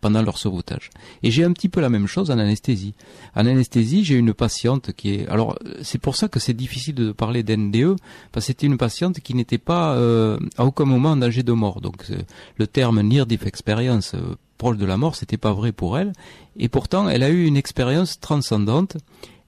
[0.00, 0.90] pendant leur sauvetage.
[1.22, 2.30] Et j'ai un petit peu la même chose.
[2.30, 2.94] En anesthésie,
[3.82, 5.28] j'ai une patiente qui est...
[5.28, 7.96] Alors c'est pour ça que c'est difficile de parler d'NDE,
[8.32, 9.96] parce que c'était une patiente qui n'était pas
[10.56, 11.80] à aucun moment en danger de mort.
[11.80, 12.04] Donc
[12.56, 16.12] le terme near death experience euh, proche de la mort, c'était pas vrai pour elle.
[16.56, 18.96] Et pourtant, elle a eu une expérience transcendante.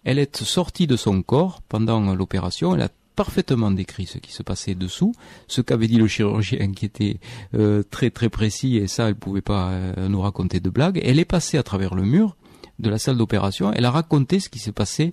[0.05, 2.75] Elle est sortie de son corps pendant l'opération.
[2.75, 5.13] Elle a parfaitement décrit ce qui se passait dessous,
[5.47, 7.19] ce qu'avait dit le chirurgien qui était
[7.55, 11.01] euh, très très précis et ça elle pouvait pas euh, nous raconter de blagues.
[11.05, 12.37] Elle est passée à travers le mur
[12.81, 15.11] de la salle d'opération, elle a raconté ce qui s'est passé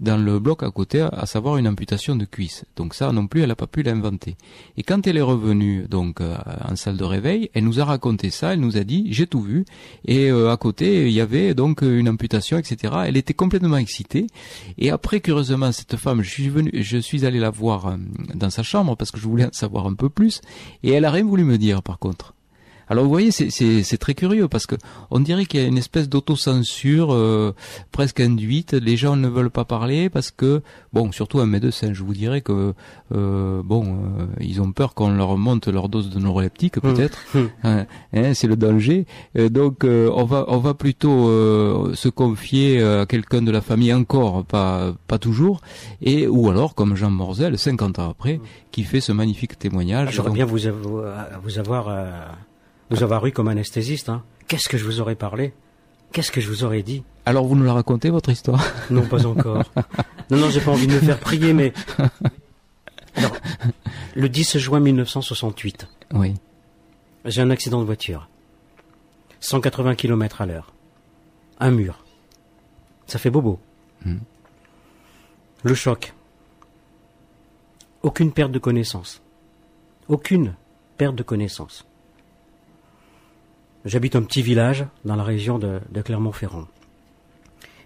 [0.00, 2.64] dans le bloc à côté, à savoir une amputation de cuisse.
[2.76, 4.36] Donc ça non plus, elle n'a pas pu l'inventer.
[4.76, 8.30] Et quand elle est revenue donc euh, en salle de réveil, elle nous a raconté
[8.30, 9.66] ça, elle nous a dit j'ai tout vu
[10.06, 12.94] et euh, à côté il y avait donc une amputation, etc.
[13.06, 14.26] Elle était complètement excitée.
[14.78, 17.96] Et après curieusement cette femme, je suis venu, je suis allé la voir euh,
[18.34, 20.40] dans sa chambre parce que je voulais en savoir un peu plus
[20.82, 22.34] et elle a rien voulu me dire par contre.
[22.90, 24.74] Alors vous voyez, c'est très curieux parce que
[25.12, 27.54] on dirait qu'il y a une espèce d'autocensure euh,
[27.92, 28.72] presque induite.
[28.72, 30.60] Les gens ne veulent pas parler parce que,
[30.92, 32.74] bon, surtout un médecin, je vous dirais que,
[33.14, 36.80] euh, bon, euh, ils ont peur qu'on leur monte leur dose de neuroleptique mmh.
[36.80, 37.18] peut-être.
[37.32, 37.38] Mmh.
[37.62, 39.06] Hein, hein, c'est le danger.
[39.36, 41.28] donc on va on va plutôt
[41.94, 45.60] se confier à quelqu'un de la famille encore, pas pas toujours,
[46.02, 48.40] et ou alors comme Jean Morzel, 50 ans après, mmh.
[48.72, 50.10] qui fait ce magnifique témoignage.
[50.10, 50.58] J'aurais bien vous,
[51.44, 51.88] vous avoir
[52.90, 54.22] vous avoir eu comme anesthésiste, hein.
[54.48, 55.54] Qu'est-ce que je vous aurais parlé?
[56.12, 57.04] Qu'est-ce que je vous aurais dit?
[57.24, 58.64] Alors vous nous la racontez votre histoire?
[58.90, 59.64] Non, pas encore.
[60.30, 61.72] non, non, j'ai pas envie de me faire prier, mais
[63.14, 63.32] Alors,
[64.14, 65.86] le 10 juin 1968.
[66.14, 66.34] Oui.
[67.24, 68.28] J'ai un accident de voiture.
[69.40, 70.72] 180 km à l'heure.
[71.58, 72.04] Un mur.
[73.06, 73.60] Ça fait bobo.
[74.04, 74.18] Hmm.
[75.62, 76.14] Le choc.
[78.02, 79.20] Aucune perte de connaissance.
[80.08, 80.54] Aucune
[80.96, 81.86] perte de connaissance.
[83.84, 86.66] J'habite un petit village dans la région de, Clermont-Ferrand.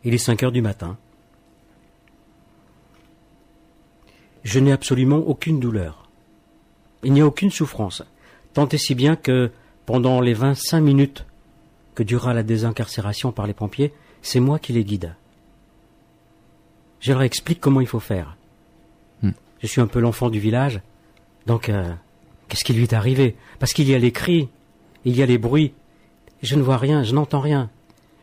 [0.03, 0.99] Il est 5 heures du matin.
[4.43, 6.09] Je n'ai absolument aucune douleur.
[7.05, 8.03] Il n'y a aucune souffrance.
[8.55, 9.53] Tant et si bien que
[9.87, 11.27] pendant les 25 minutes
[11.95, 15.15] que dura la désincarcération par les pompiers, c'est moi qui les guide.
[17.01, 18.37] Je leur explique comment il faut faire.
[19.23, 19.33] Hmm.
[19.61, 20.81] Je suis un peu l'enfant du village,
[21.47, 21.93] donc euh,
[22.49, 23.37] qu'est-ce qui lui est arrivé?
[23.59, 24.49] Parce qu'il y a les cris,
[25.05, 25.75] il y a les bruits,
[26.45, 27.71] je ne vois rien, je n'entends rien.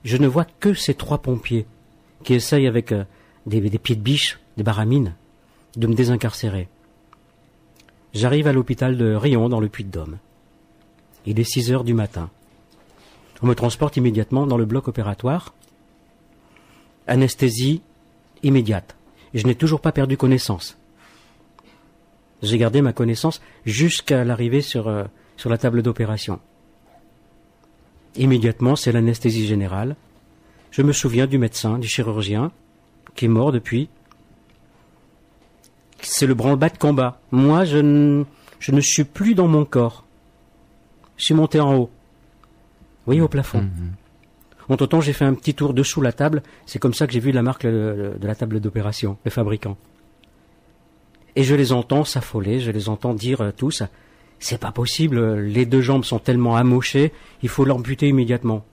[0.04, 1.66] Je ne vois que ces trois pompiers
[2.24, 3.04] qui essayent avec euh,
[3.48, 5.16] des, pieds de biche, des baramines,
[5.76, 6.68] de me désincarcérer.
[8.14, 10.20] J'arrive à l'hôpital de Rion dans le Puy-de-Dôme.
[11.26, 12.30] Il est 6 heures du matin.
[13.42, 15.56] On me transporte immédiatement dans le bloc opératoire.
[17.08, 17.82] Anesthésie
[18.44, 18.96] immédiate.
[19.34, 20.78] Je n'ai toujours pas perdu connaissance.
[22.44, 25.06] J'ai gardé ma connaissance jusqu'à l'arrivée sur, euh,
[25.38, 26.40] sur la table d'opération.
[28.16, 29.96] Immédiatement, c'est l'anesthésie générale.
[30.72, 32.52] Je me souviens du médecin, du chirurgien,
[33.16, 33.90] qui est mort depuis.
[36.02, 37.22] C'est le branle-bas de combat.
[37.32, 38.24] Moi, je ne,
[38.60, 40.06] je ne suis plus dans mon corps.
[41.18, 41.90] Je suis monté en haut.
[41.90, 43.62] Vous voyez, au plafond.
[43.62, 43.94] Mhm.
[44.70, 46.44] Entre-temps, j'ai fait un petit tour dessous la table.
[46.66, 49.78] C'est comme ça que j'ai vu la marque de la table d'opération, le fabricant.
[51.36, 53.84] Et je les entends s'affoler, je les entends dire euh, tous
[54.42, 57.14] c'est pas possible, les deux jambes sont tellement amochées,
[57.44, 58.66] il faut l'amputer immédiatement.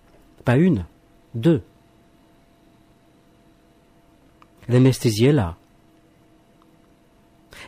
[0.45, 0.87] Pas une,
[1.35, 1.63] deux.
[4.69, 5.57] L'anesthésie est là.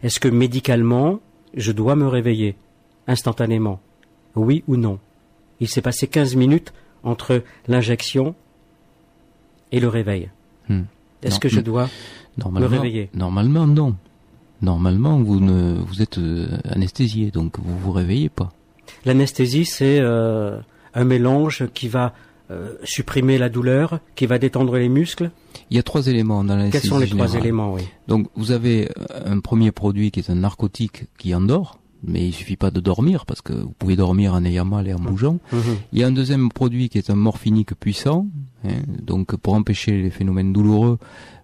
[0.03, 1.21] Est-ce que médicalement,
[1.55, 2.57] je dois me réveiller
[3.07, 3.81] instantanément?
[4.35, 4.99] Oui ou non?
[5.61, 6.73] Il s'est passé 15 minutes
[7.03, 8.35] entre l'injection
[9.73, 10.31] et le réveil.
[10.69, 10.85] Hmm.
[11.23, 11.91] Est-ce que je dois
[12.39, 13.11] me réveiller?
[13.13, 13.97] Normalement, non.
[14.63, 18.51] Normalement, vous ne vous êtes euh, anesthésié, donc vous vous réveillez pas.
[19.05, 20.59] L'anesthésie, c'est euh,
[20.95, 22.13] un mélange qui va
[22.51, 25.31] euh, supprimer la douleur, qui va détendre les muscles.
[25.71, 26.83] Il y a trois éléments dans l'anesthésie.
[26.83, 27.83] Quels sont les trois éléments oui.
[28.09, 28.91] Donc vous avez
[29.25, 33.25] un premier produit qui est un narcotique qui endort, mais il suffit pas de dormir
[33.25, 35.07] parce que vous pouvez dormir en ayant mal et en mmh.
[35.07, 35.39] bougeant.
[35.53, 35.59] Mmh.
[35.93, 38.27] Il y a un deuxième produit qui est un morphinique puissant,
[38.65, 40.99] hein, donc pour empêcher les phénomènes douloureux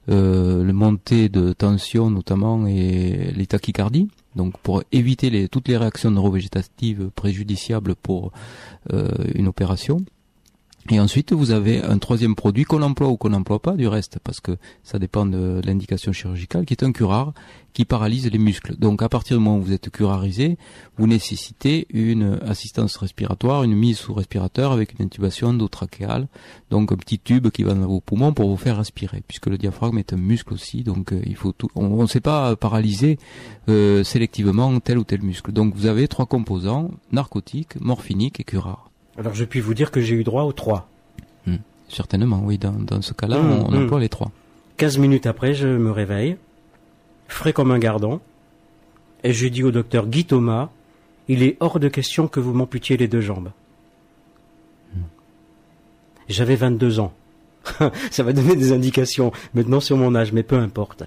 [0.09, 4.09] euh, le montée de tension notamment et les tachycardies.
[4.37, 8.33] Donc pour éviter les, toutes les réactions neurovégétatives préjudiciables pour
[8.93, 10.05] euh, une opération.
[10.91, 14.19] Et ensuite, vous avez un troisième produit qu'on emploie ou qu'on n'emploie pas du reste,
[14.23, 17.33] parce que ça dépend de l'indication chirurgicale, qui est un curare
[17.77, 18.75] qui paralyse les muscles.
[18.77, 20.57] Donc à partir du moment où vous êtes curarisé,
[20.97, 26.27] vous nécessitez une assistance respiratoire, une mise sous respirateur avec une intubation d'eau trachéale,
[26.71, 29.59] donc un petit tube qui va dans vos poumons pour vous faire respirer, puisque le
[29.59, 31.53] diaphragme est un muscle aussi, donc euh, il faut.
[31.75, 33.19] On ne sait pas paralyser
[33.69, 35.53] euh, sélectivement tel ou tel muscle.
[35.53, 38.91] Donc vous avez trois composants narcotiques, morphiniques et curare.
[39.19, 40.89] Alors je puis vous dire que j'ai eu droit aux trois.
[41.47, 41.57] Hmm.
[41.89, 42.59] Certainement, oui.
[42.59, 43.85] Dans, ce cas-là, hmm, on, hmm.
[43.85, 44.31] emploie les trois.
[44.77, 46.37] Quinze minutes après, je me réveille,
[47.29, 48.21] frais comme un gardon,
[49.25, 50.69] et je dis au docteur Guy Thomas,
[51.29, 53.51] il est hors de question que vous m'amputiez les deux jambes.
[56.29, 57.13] J'avais 22 ans.
[58.11, 61.05] Ça va donner des indications maintenant sur mon âge, mais peu importe.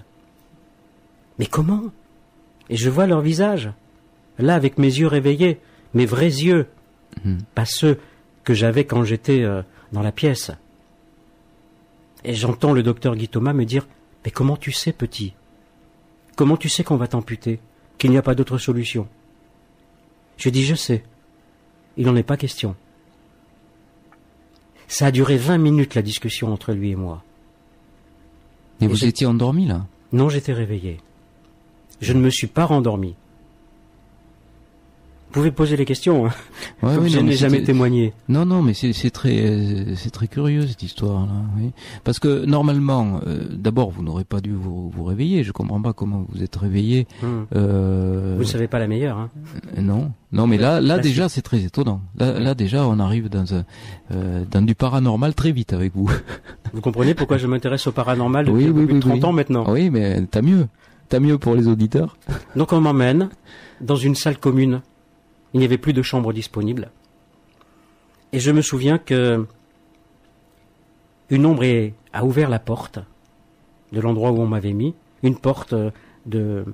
[1.38, 1.84] Mais comment?
[2.68, 3.70] Et je vois leur visage,
[4.38, 5.60] là avec mes yeux réveillés,
[5.94, 6.66] mes vrais yeux,
[7.54, 7.98] Pas ceux
[8.44, 10.50] que j'avais quand j'étais euh, dans la pièce.
[12.24, 13.86] Et j'entends le docteur Guy Thomas me dire
[14.24, 15.34] Mais comment tu sais, petit?
[16.36, 17.60] Comment tu sais qu'on va t'amputer
[17.98, 19.08] Qu'il n'y a pas d'autre solution?
[20.36, 21.04] Je dis Je sais.
[21.96, 22.74] Il n'en est pas question.
[24.88, 27.22] Ça a duré vingt minutes la discussion entre lui et moi.
[28.80, 29.86] Mais vous étiez endormi là?
[30.12, 30.98] Non, j'étais réveillé.
[32.00, 33.14] Je ne me suis pas rendormi.
[35.30, 36.26] Vous pouvez poser les questions.
[36.26, 36.30] Hein.
[36.82, 38.12] Ouais, Comme oui, je n'ai jamais témoigné.
[38.28, 41.32] Non, non, mais c'est très, euh, c'est très curieux cette histoire-là.
[41.56, 41.70] Oui.
[42.02, 45.44] Parce que normalement, euh, d'abord, vous n'aurez pas dû vous, vous réveiller.
[45.44, 47.06] Je comprends pas comment vous êtes réveillé.
[47.22, 47.46] Hum.
[47.54, 49.18] Euh, Vous ne savez pas la meilleure.
[49.18, 49.30] Hein.
[49.78, 52.00] non, non, mais là, là déjà, c'est très étonnant.
[52.18, 53.64] Là, là déjà, on arrive dans un,
[54.12, 56.10] euh, dans du paranormal très vite avec vous.
[56.72, 59.24] Vous comprenez pourquoi je m'intéresse au paranormal depuis Oui, plus de 30 oui.
[59.24, 59.64] ans maintenant?
[59.70, 60.66] oui, mais t'as mieux,
[61.08, 62.16] t'as mieux pour les auditeurs.
[62.56, 63.28] Donc on m'emmène
[63.80, 64.80] dans une salle commune.
[65.52, 66.90] Il n'y avait plus de chambre disponible.
[68.32, 69.46] Et je me souviens que
[71.30, 72.98] une ombre a ouvert la porte
[73.92, 75.90] de l'endroit où on m'avait mis, une porte euh,
[76.26, 76.64] de,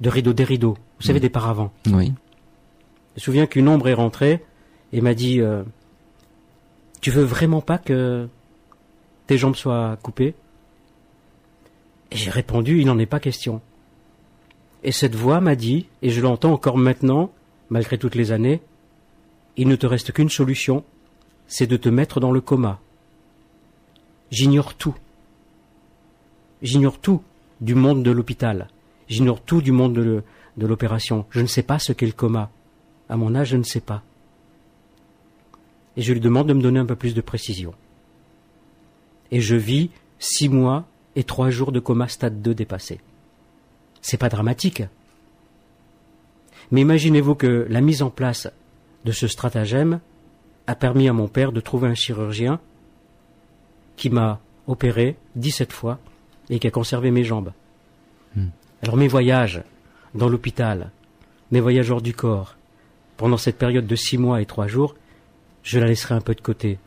[0.00, 1.72] de rideaux, des rideaux, vous savez, des paravents.
[1.86, 2.12] Oui.
[3.14, 4.44] Je me souviens qu'une ombre est rentrée
[4.92, 5.62] et m'a dit euh,
[7.00, 8.28] Tu veux vraiment pas que
[9.26, 10.34] tes jambes soient coupées?
[12.10, 13.60] Et j'ai répondu Il n'en est pas question.
[14.82, 17.30] Et cette voix m'a dit, et je l'entends encore maintenant,
[17.70, 18.60] malgré toutes les années,
[19.56, 20.84] Il ne te reste qu'une solution,
[21.46, 22.80] c'est de te mettre dans le coma.
[24.30, 24.96] J'ignore tout.
[26.60, 27.22] J'ignore tout
[27.60, 28.68] du monde de l'hôpital.
[29.08, 31.26] J'ignore tout du monde de l'opération.
[31.30, 32.50] Je ne sais pas ce qu'est le coma.
[33.08, 34.02] À mon âge, je ne sais pas.
[35.96, 37.74] Et je lui demande de me donner un peu plus de précision.
[39.30, 40.84] Et je vis six mois
[41.14, 43.00] et trois jours de coma stade 2 dépassé.
[44.00, 44.82] C'est pas dramatique.
[46.70, 48.48] Mais imaginez-vous que la mise en place
[49.04, 50.00] de ce stratagème
[50.66, 52.60] a permis à mon père de trouver un chirurgien
[53.96, 55.98] qui m'a opéré 17 fois
[56.50, 57.52] et qui a conservé mes jambes.
[58.34, 58.48] Hmm.
[58.82, 59.62] Alors mes voyages
[60.14, 60.90] dans l'hôpital,
[61.50, 62.56] mes voyages hors du corps,
[63.16, 64.94] pendant cette période de six mois et trois jours,
[65.62, 66.78] je la laisserai un peu de côté.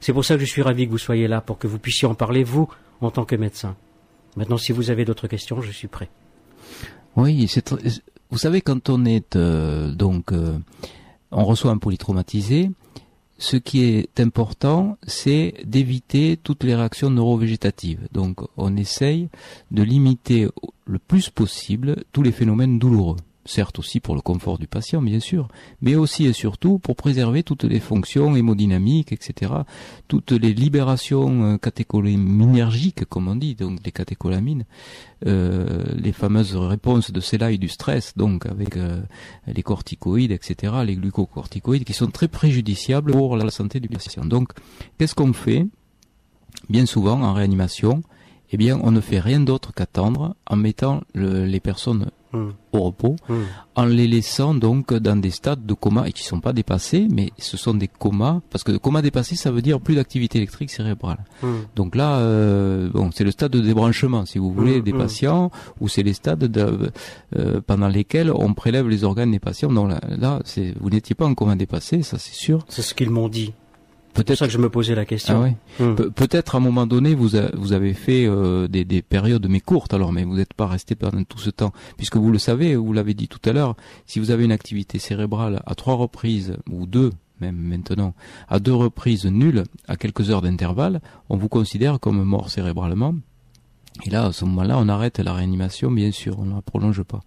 [0.00, 2.06] C'est pour ça que je suis ravi que vous soyez là, pour que vous puissiez
[2.06, 2.68] en parler, vous,
[3.00, 3.76] en tant que médecin.
[4.36, 6.08] Maintenant, si vous avez d'autres questions, je suis prêt.
[7.16, 7.78] Oui, c'est très-
[8.30, 10.58] vous savez quand on est euh, donc euh,
[11.30, 12.70] on reçoit un polytraumatisé,
[13.38, 18.08] ce qui est important, c'est d'éviter toutes les réactions neurovégétatives.
[18.12, 19.28] Donc on essaye
[19.70, 20.48] de limiter
[20.86, 23.16] le plus possible tous les phénomènes douloureux.
[23.50, 25.48] Certes aussi pour le confort du patient, bien sûr,
[25.80, 29.52] mais aussi et surtout pour préserver toutes les fonctions hémodynamiques, etc.
[30.06, 34.64] Toutes les libérations euh, catécholaminergiques, comme on dit, donc des catécholamines,
[35.26, 39.00] euh, les fameuses réponses de Sella et du stress, donc avec euh,
[39.46, 44.26] les corticoïdes, etc., les glucocorticoïdes, qui sont très préjudiciables pour la santé du patient.
[44.26, 44.52] Donc,
[44.98, 45.66] qu'est-ce qu'on fait?
[46.68, 48.02] Bien souvent, en réanimation,
[48.52, 52.82] eh bien, on ne fait rien d'autre qu'attendre en mettant le- les personnes Hum, au
[52.82, 53.44] repos, hum.
[53.74, 57.30] en les laissant donc dans des stades de coma et qui sont pas dépassés, mais
[57.38, 61.24] ce sont des comas, parce que coma dépassé, ça veut dire plus d'activité électrique cérébrale.
[61.42, 61.60] Hum.
[61.74, 64.98] Donc là, euh, bon, c'est le stade de débranchement, si vous voulez, Mm, des mm.
[64.98, 65.50] patients,
[65.80, 66.90] ou c'est les stades de-
[67.38, 69.72] euh, pendant lesquels on prélève les organes des patients.
[69.72, 72.66] Donc là, là, c'est, vous n'étiez pas en coma dépassé, ça c'est sûr.
[72.68, 73.54] C'est ce qu'ils m'ont dit.
[74.18, 75.42] C'est pour Peut-être, ça que je me posais la ah question.
[75.42, 75.56] ouais.
[75.80, 75.94] Hum.
[75.94, 79.46] Pe- peut-être à un moment donné, vous, a- vous avez fait euh, des, des périodes
[79.48, 82.38] mais courtes alors, mais vous n'êtes pas resté pendant tout ce temps, puisque vous le
[82.38, 85.94] savez, vous l'avez dit tout à l'heure, si vous avez une activité cérébrale à trois
[85.94, 87.10] reprises ou deux,
[87.40, 88.14] même maintenant,
[88.48, 93.14] à deux reprises nulles, à quelques heures d'intervalle, on vous considère comme mort cérébralement.
[94.06, 97.02] Et là, à ce moment-là, on arrête la réanimation, bien sûr, on ne la prolonge
[97.02, 97.18] pas.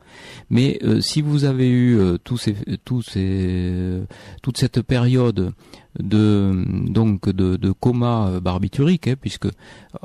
[0.49, 4.01] Mais euh, si vous avez eu euh, tous ces, tous ces,
[4.41, 5.51] toute cette période
[5.99, 9.47] de donc de, de coma euh, barbiturique, hein, puisque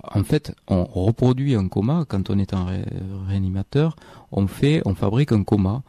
[0.02, 2.84] en fait on reproduit un coma quand on est en ré-
[3.28, 3.96] réanimateur,
[4.32, 5.82] on fait, on fabrique un coma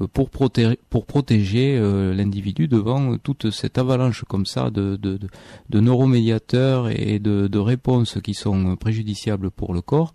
[0.00, 5.16] euh, pour protéger pour protéger euh, l'individu devant toute cette avalanche comme ça de de,
[5.16, 5.28] de,
[5.70, 10.14] de neuromédiateurs et de, de réponses qui sont préjudiciables pour le corps.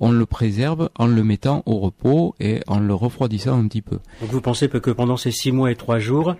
[0.00, 3.98] On le préserve en le mettant au repos et en le refroidissant un petit peu.
[4.20, 6.36] Donc vous pensez que pendant ces six mois et trois jours,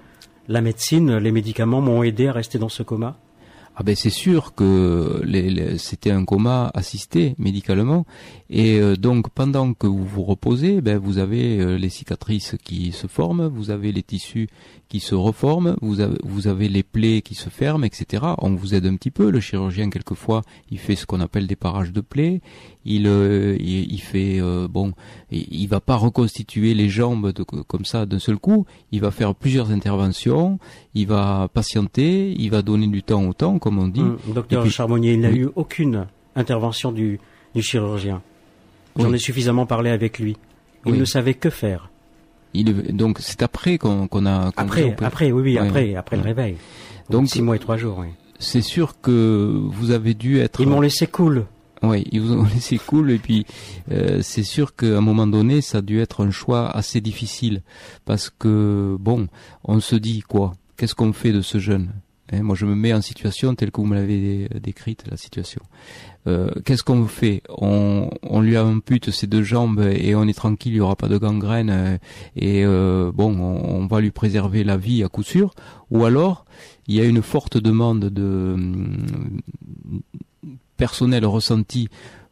[0.48, 3.16] la médecine, les médicaments m'ont aidé à rester dans ce coma
[3.80, 8.06] Ah ben c'est sûr que les- les- c'était un coma assisté médicalement
[8.50, 12.90] et euh, donc pendant que vous vous reposez, ben vous avez euh, les cicatrices qui
[12.90, 14.48] se forment, vous avez les tissus
[14.88, 18.24] qui se reforment, vous avez, vous avez les plaies qui se ferment, etc.
[18.38, 19.30] On vous aide un petit peu.
[19.30, 22.40] Le chirurgien quelquefois il fait ce qu'on appelle des parages de plaies.
[22.84, 24.92] Il euh, il, il fait bon,
[25.30, 28.66] il, il va pas reconstituer les jambes de- comme ça d'un seul coup.
[28.90, 30.58] Il va faire plusieurs interventions.
[30.94, 32.34] Il va patienter.
[32.38, 34.00] Il va donner du temps au temps, comme on dit.
[34.00, 35.40] Hum, Docteur puis- Charbonnier, il n'a Oui.
[35.40, 36.06] eu aucune
[36.36, 37.20] intervention du,
[37.54, 38.22] du chirurgien.
[38.96, 39.16] J'en Oui.
[39.16, 40.36] ai suffisamment parlé avec lui.
[40.86, 40.98] Il Oui.
[40.98, 41.90] ne savait que faire.
[42.54, 44.50] Il donc c'est après qu'on a.
[44.56, 45.66] Après, après, oui, oui, Ouais.
[45.66, 46.56] après, après le réveil.
[47.10, 48.08] Donc six mois et trois jours, oui.
[48.38, 50.60] c'est sûr que vous avez dû être.
[50.62, 51.44] Ils m'ont laissé cool.
[51.82, 53.44] Oui, ils vous ont laissé cool et puis
[53.92, 57.62] euh, c'est sûr qu'à un moment donné, ça a dû être un choix assez difficile
[58.06, 59.28] parce que bon,
[59.64, 60.52] on se dit quoi?
[60.78, 61.90] Qu'est-ce qu'on fait de ce jeune?
[62.32, 65.62] Hein Moi, je me mets en situation telle que vous me l'avez décrite la situation.
[66.26, 67.42] Euh, Qu'est-ce qu'on fait?
[67.48, 71.08] On, on, lui ampute ses deux jambes et on est tranquille, il n'y aura pas
[71.08, 71.98] de gangrène euh,
[72.36, 75.54] et euh, bon, on, on, va lui préserver la vie à coup sûr.
[75.90, 76.44] Ou alors,
[76.86, 78.56] il y a une forte demande de
[80.76, 81.88] personnel ressenti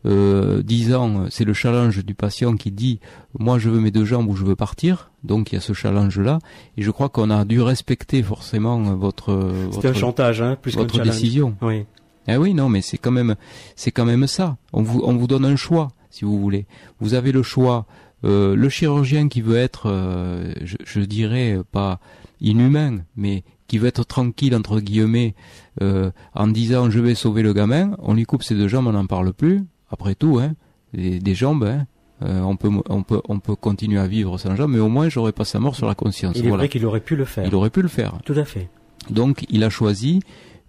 [0.06, 3.00] euh, disant c'est le challenge du patient qui dit
[3.38, 5.10] moi je veux mes deux jambes ou je veux partir.
[5.24, 6.38] Donc il y a ce challenge là
[6.76, 11.02] et je crois qu'on a dû respecter forcément votre votre, un chantage hein, plus votre
[11.02, 11.56] décision.
[11.62, 11.84] Oui.
[12.28, 13.36] Eh oui non mais c'est quand même
[13.74, 14.56] c'est quand même ça.
[14.72, 16.66] On vous on vous donne un choix si vous voulez.
[17.00, 17.86] Vous avez le choix.
[18.24, 22.00] Euh, le chirurgien qui veut être euh, je, je dirais pas
[22.40, 25.34] inhumain mais qui veut être tranquille entre guillemets
[25.82, 28.92] euh, en disant je vais sauver le gamin, on lui coupe ses deux jambes, on
[28.92, 29.64] n'en parle plus.
[29.90, 30.54] Après tout, hein,
[30.92, 31.86] des, des jambes, hein,
[32.22, 35.08] euh, on peut on peut on peut continuer à vivre sans jambes, mais au moins
[35.08, 36.36] j'aurais pas sa mort sur la conscience.
[36.38, 37.46] Il est vrai qu'il aurait pu le faire.
[37.46, 38.18] Il aurait pu le faire.
[38.24, 38.70] Tout à fait.
[39.10, 40.20] Donc il a choisi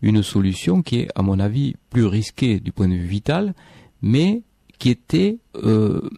[0.01, 3.53] une solution qui est à mon avis plus risquée du point de vue vital,
[4.01, 4.43] mais
[4.77, 6.09] qui était euh,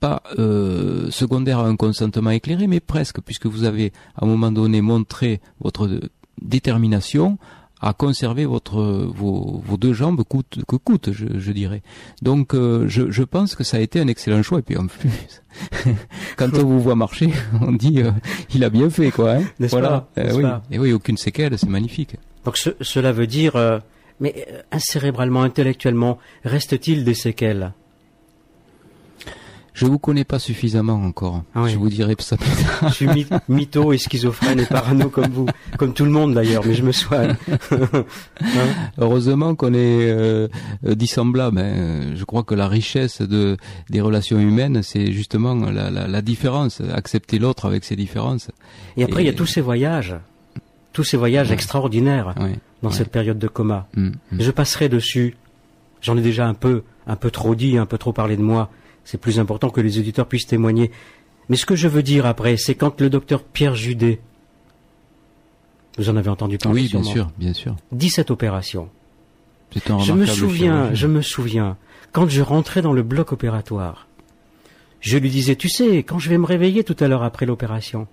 [0.00, 4.50] pas euh, secondaire à un consentement éclairé, mais presque, puisque vous avez à un moment
[4.50, 6.00] donné montré votre
[6.42, 7.38] détermination
[7.80, 11.82] à conserver votre vos, vos deux jambes coûte que coûte, je, je dirais.
[12.22, 14.60] Donc euh, je, je, pense que ça a été un excellent choix.
[14.60, 15.42] Et puis en plus,
[16.36, 18.12] quand on vous voit marcher, on dit euh,
[18.54, 19.34] il a bien fait quoi.
[19.34, 20.08] Hein voilà.
[20.14, 20.44] Pas, oui.
[20.70, 22.16] Et oui, aucune séquelle, c'est magnifique.
[22.44, 23.78] Donc ce, cela veut dire, euh,
[24.20, 24.46] mais
[24.78, 27.72] cérébralement, intellectuellement, reste-t-il des séquelles?
[29.76, 31.42] Je vous connais pas suffisamment encore.
[31.54, 31.70] Ah oui.
[31.70, 32.88] Je vous dirai ça plus tard.
[32.88, 33.08] Je suis
[33.50, 35.46] mytho et schizophrène et parano comme vous,
[35.76, 37.36] comme tout le monde d'ailleurs, mais je me soigne.
[37.70, 38.04] hein
[38.96, 40.48] Heureusement qu'on est euh,
[40.82, 41.58] dissemblables.
[41.58, 42.14] Hein.
[42.16, 43.58] Je crois que la richesse de
[43.90, 48.48] des relations humaines, c'est justement la, la, la, différence, accepter l'autre avec ses différences.
[48.96, 49.24] Et après, et...
[49.24, 50.16] il y a tous ces voyages,
[50.94, 51.54] tous ces voyages ouais.
[51.54, 52.54] extraordinaires ouais.
[52.82, 52.94] dans ouais.
[52.94, 53.88] cette période de coma.
[53.94, 54.40] Mm, mm.
[54.40, 55.36] Je passerai dessus.
[56.00, 58.70] J'en ai déjà un peu, un peu trop dit, un peu trop parlé de moi
[59.06, 60.90] c'est plus important que les auditeurs puissent témoigner.
[61.48, 64.20] Mais ce que je veux dire après, c'est quand le docteur Pierre Judet,
[65.96, 67.76] vous en avez entendu parler Oui, bien sûrement, sûr, bien sûr.
[67.92, 68.90] 17 opérations.
[69.72, 71.76] C'est un je me souviens, je me souviens,
[72.12, 74.08] quand je rentrais dans le bloc opératoire,
[75.00, 78.08] je lui disais, tu sais, quand je vais me réveiller tout à l'heure après l'opération,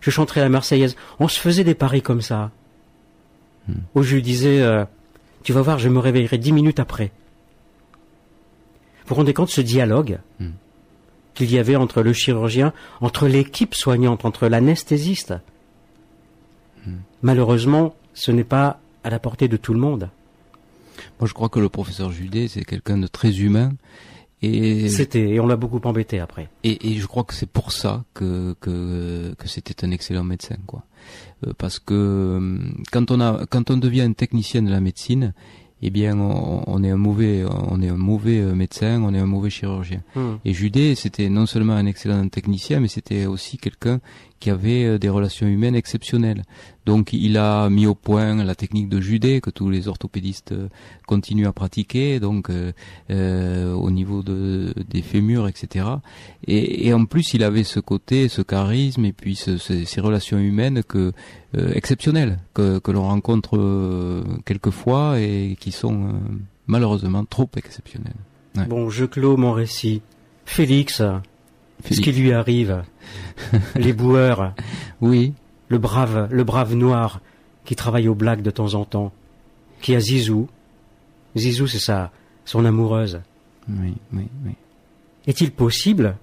[0.00, 0.96] je chanterai la Marseillaise.
[1.20, 2.52] On se faisait des paris comme ça.
[3.68, 3.74] Hmm.
[3.94, 4.84] Où je lui disais, euh,
[5.42, 7.12] tu vas voir, je me réveillerai dix minutes après.
[9.08, 10.50] Vous vous rendez compte ce dialogue Hmm.
[11.34, 15.34] qu'il y avait entre le chirurgien, entre l'équipe soignante, entre l'anesthésiste
[16.86, 16.96] Hmm.
[17.22, 20.10] Malheureusement, ce n'est pas à la portée de tout le monde.
[21.20, 23.72] Moi, je crois que le professeur Judet, c'est quelqu'un de très humain.
[24.40, 26.48] Et C'était, et on l'a beaucoup embêté après.
[26.62, 30.56] Et, et je crois que c'est pour ça que que, que c'était un excellent médecin,
[30.66, 30.84] quoi.
[31.46, 32.58] Euh, parce que euh,
[32.92, 35.34] quand on a quand on devient un technicien de la médecine,
[35.82, 39.18] eh bien, on, on, est un mauvais, on est un mauvais euh, médecin, on est
[39.18, 40.02] un mauvais chirurgien.
[40.14, 40.36] Hmm.
[40.44, 44.00] Et Judet, c'était non seulement un excellent technicien, mais c'était aussi quelqu'un
[44.40, 46.44] qui avait euh, des relations humaines exceptionnelles.
[46.88, 50.68] Donc, il a mis au point la technique de Judet que tous les orthopédistes euh,
[51.06, 52.72] continuent à pratiquer, donc euh,
[53.10, 55.84] euh, au niveau de, des fémurs, etc.
[56.46, 60.00] Et, et, en plus, il avait ce côté, ce charisme, et puis ce, ce, ces
[60.00, 61.12] relations humaines que
[61.56, 66.14] euh, exceptionnelles que, que l'on rencontre quelquefois et qui sont
[66.66, 68.16] malheureusement trop exceptionnelles.
[68.66, 70.00] Bon, je clôt mon récit.
[70.46, 71.02] Félix,
[71.90, 72.82] Ce qui lui arrive,
[73.76, 74.54] les boueurs.
[75.00, 75.32] Oui.
[75.68, 77.20] Le brave, le brave noir
[77.64, 79.12] qui travaille au black de temps en temps,
[79.82, 80.48] qui a Zizou.
[81.36, 82.10] Zizou, c'est ça,
[82.44, 83.20] son amoureuse.
[83.68, 84.52] Oui, oui, oui.
[85.26, 86.16] Est-il possible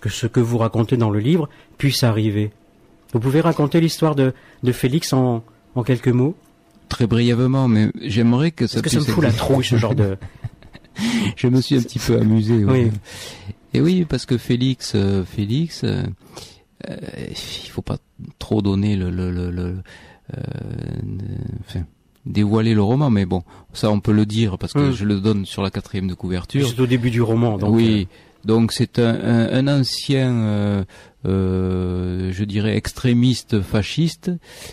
[0.00, 2.50] que ce que vous racontez dans le livre puisse arriver?
[3.12, 5.44] Vous pouvez raconter l'histoire de, de Félix en,
[5.76, 6.34] en quelques mots?
[6.88, 9.94] Très brièvement, mais j'aimerais que ça Parce que ça me fout la trouille, ce genre
[9.94, 10.18] de...
[11.36, 12.64] Je me suis un petit peu amusé.
[12.64, 12.90] Oui.
[13.74, 16.04] Et oui, parce que Félix, euh, Félix, euh,
[16.88, 16.96] euh,
[17.30, 17.98] il faut pas
[18.38, 19.76] trop donner le, le, le, le
[20.36, 20.40] euh,
[21.60, 21.80] enfin,
[22.24, 24.92] dévoiler le roman, mais bon, ça on peut le dire parce que Mm.
[24.92, 26.68] je le donne sur la quatrième de couverture.
[26.68, 27.74] C'est au début du roman, donc...
[27.74, 28.08] oui,
[28.44, 30.84] donc c'est un, un, un ancien, euh,
[31.26, 34.30] euh, je dirais, extrémiste fasciste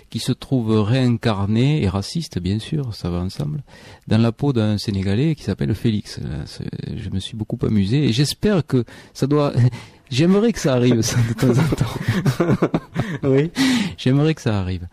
[0.09, 3.63] qui se trouve réincarné et raciste, bien sûr, ça va ensemble,
[4.07, 6.19] dans la peau d'un Sénégalais qui s'appelle Félix.
[6.45, 9.53] C'est- Je me suis beaucoup amusé et j'espère que ça doit.
[10.11, 12.67] J'aimerais que ça arrive ça de temps en temps.
[13.24, 13.49] oui.
[13.97, 14.88] J'aimerais que ça arrive.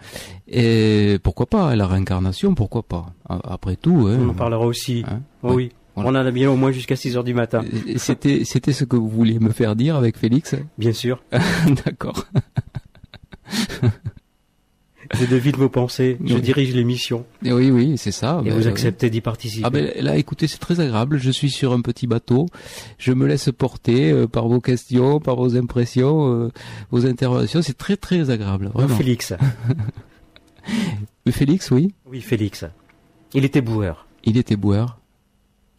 [0.46, 5.02] Et pourquoi pas la réincarnation Pourquoi pas Après tout, hein, On en parlera aussi.
[5.08, 5.72] hein, oui.
[6.06, 7.62] On en a bien au moins jusqu'à 6 heures du matin.
[7.96, 10.54] C'était, c'était ce que vous vouliez me faire dire avec Félix?
[10.78, 11.22] Bien sûr.
[11.84, 12.24] D'accord.
[15.14, 16.40] Je devine vos pensées, je Oui.
[16.42, 18.42] dirige l'émission Oui, oui, c'est ça.
[18.44, 18.68] et Ben, vous oui.
[18.68, 19.64] acceptez d'y participer.
[19.66, 21.16] Ah ben là, écoutez, c'est très agréable.
[21.18, 22.46] Je suis sur un petit bateau.
[22.98, 26.50] Je me laisse porter euh, par vos questions, par vos impressions, euh,
[26.90, 27.62] vos interventions.
[27.62, 28.96] C'est très très agréable, vraiment.
[28.96, 29.32] Félix.
[31.30, 32.64] Félix, oui, Oui, Félix.
[33.32, 34.06] Il était boueur.
[34.24, 34.98] il était boueur.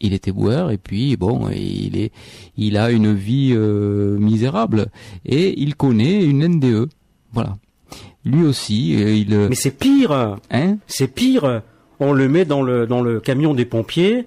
[0.00, 2.10] Il était boueur et puis bon, il est,
[2.56, 4.86] il a une vie euh, misérable
[5.26, 6.88] et il connaît une NDE.
[7.32, 7.58] Voilà.
[8.24, 10.38] Lui aussi, euh, il, Mais c'est pire.
[10.50, 11.62] hein C'est pire.
[12.00, 14.26] On le met dans le dans le camion des pompiers.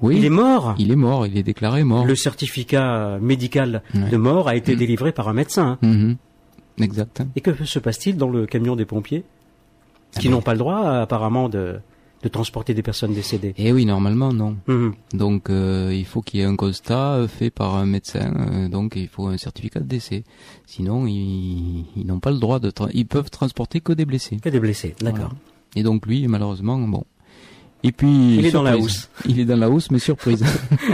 [0.00, 0.16] Oui.
[0.18, 0.74] Il est mort.
[0.78, 1.26] Il est mort.
[1.26, 2.04] Il est déclaré mort.
[2.06, 4.10] Le certificat médical Ouais.
[4.10, 4.78] de mort a été Mm.
[4.78, 5.78] délivré par un médecin.
[5.82, 6.16] Mhm.
[6.80, 7.22] Exact.
[7.34, 9.24] Et que se passe-t-il dans le camion des pompiers
[10.16, 10.34] Ah Qui ben.
[10.34, 11.80] n'ont pas le droit, apparemment, de,
[12.22, 13.54] de transporter des personnes décédées.
[13.58, 14.56] Eh oui, normalement non.
[14.66, 14.92] Mhm.
[15.14, 18.68] Donc euh, il faut qu'il y ait un constat euh, fait par un médecin, euh,
[18.68, 20.24] donc il faut un certificat de décès.
[20.66, 24.38] Sinon ils, ils n'ont pas le droit de tra- ils peuvent transporter que des blessés.
[24.42, 25.18] Que des blessés, d'accord.
[25.18, 25.34] Voilà.
[25.76, 27.04] Et donc lui malheureusement bon.
[27.84, 29.08] Et puis Il est dans la housse.
[29.28, 30.44] Il est dans la housse mais surprise.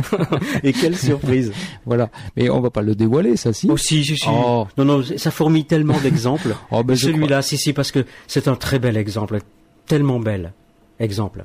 [0.62, 1.50] Et quelle surprise
[1.86, 2.10] voilà.
[2.36, 3.70] Mais on va pas le dévoiler ça si.
[3.70, 4.28] Aussi, je suis...
[4.30, 4.66] Oh.
[4.76, 6.54] Non, non, ça fourmille tellement d'exemples.
[6.70, 9.38] Oh, ben, Celui-là, si, si, parce que c'est un très bel exemple.
[9.86, 10.52] Tellement bel
[10.98, 11.44] exemple.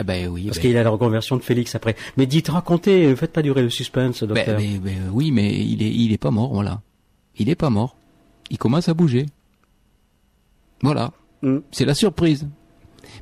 [0.00, 0.46] Eh ben oui.
[0.46, 1.94] Parce ben, qu'il a la reconversion de Félix après.
[2.16, 4.58] Mais dites, racontez, ne faites pas durer le suspense, ben, docteur.
[4.58, 6.80] ben, ben, oui mais il est il est pas mort voilà.
[7.36, 7.96] Il est pas mort.
[8.50, 9.26] Il commence à bouger.
[10.82, 11.12] Voilà.
[11.42, 11.58] Hmm.
[11.70, 12.46] C'est la surprise.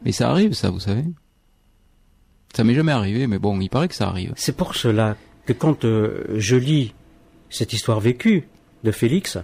[0.04, 1.04] Mais ça arrive, ça, vous savez.
[2.54, 4.32] Ça m'est jamais arrivé, mais bon, il paraît que ça arrive.
[4.36, 6.94] C'est pour cela que quand euh, je lis
[7.50, 8.48] cette histoire vécue
[8.84, 9.38] de Félix,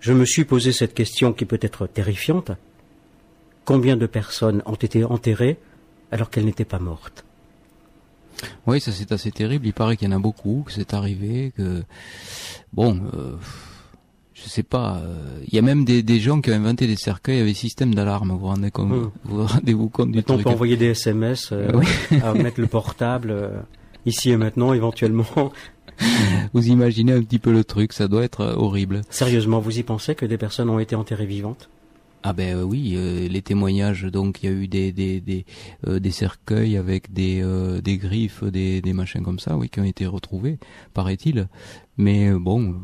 [0.00, 2.50] je me suis posé cette question qui peut être terrifiante.
[3.70, 5.56] Combien de personnes ont été enterrées
[6.10, 7.24] alors qu'elles n'étaient pas mortes
[8.66, 9.66] Oui, ça c'est assez terrible.
[9.66, 11.82] Il paraît qu'il y en a beaucoup, que c'est arrivé, que
[12.72, 13.36] bon, euh,
[14.34, 14.96] je sais pas.
[15.04, 17.94] euh, Il y a même des, des gens qui ont inventé des cercueils avec système
[17.94, 18.30] d'alarme.
[18.32, 19.10] Vous vous rendez compte Hmm.
[19.24, 21.86] Vous rendez-vous compte du Maintenant, on truc peut envoyer des SMS, euh, Oui.
[22.24, 23.50] à mettre le portable euh,
[24.06, 25.26] ici et maintenant, éventuellement.
[26.54, 27.92] Vous imaginez un petit peu le truc.
[27.92, 29.02] Ça doit être horrible.
[29.10, 31.68] Sérieusement, vous y pensez que des personnes ont été enterrées vivantes?
[32.22, 34.04] Ah ben euh, oui, euh, les témoignages.
[34.04, 35.46] Donc il y a eu des des des,
[35.86, 37.42] euh, des cercueils avec des
[37.82, 40.58] des griffes, des des machins comme ça, oui, qui ont été retrouvés,
[40.94, 41.48] paraît-il.
[41.96, 42.76] Mais bon.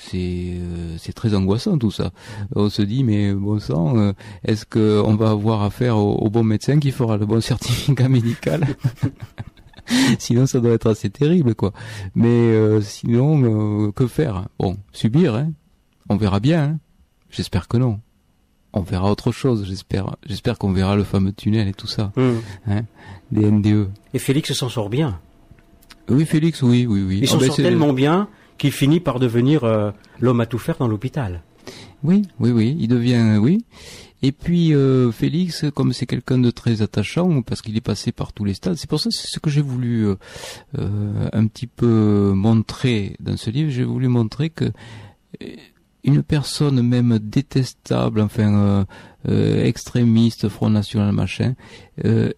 [0.00, 0.54] C'est
[0.98, 2.12] c'est très angoissant tout ça.
[2.54, 4.12] On se dit mais bon sang,
[4.44, 8.64] est-ce que on va avoir affaire au, bon médecin qui fera le bon certificat médical?
[10.20, 11.72] Sinon ça doit être assez terrible quoi.
[12.14, 14.46] Mais euh, sinon que faire?
[14.58, 15.52] Bon, subir hein.
[16.08, 16.62] On verra bien.
[16.62, 16.78] hein.
[17.30, 18.00] J'espère que non
[18.72, 20.16] on verra autre chose, j'espère.
[20.26, 22.80] J'espère qu'on verra le fameux tunnel et tout ça, Hmm.
[23.32, 23.88] des NDE.
[24.14, 25.20] Et Félix s'en sort bien.
[26.08, 27.18] Oui, Félix, oui, oui, oui.
[27.18, 29.90] Il Ah s'en ben, sort tellement bien qu'il finit par devenir euh,
[30.20, 31.42] l'homme à tout faire dans l'hôpital.
[32.02, 33.64] Oui, oui, oui, il devient, oui.
[34.20, 38.32] Et puis euh, Félix, comme c'est quelqu'un de très attachant, parce qu'il est passé par
[38.32, 40.16] tous les stades, c'est pour ça c'est ce que j'ai voulu euh,
[40.78, 43.70] euh, un petit peu montrer dans ce livre.
[43.70, 45.46] J'ai voulu montrer que euh,
[46.08, 48.84] une personne même détestable, enfin euh,
[49.28, 51.54] euh, extrémiste, Front National, machin,
[52.04, 52.30] euh,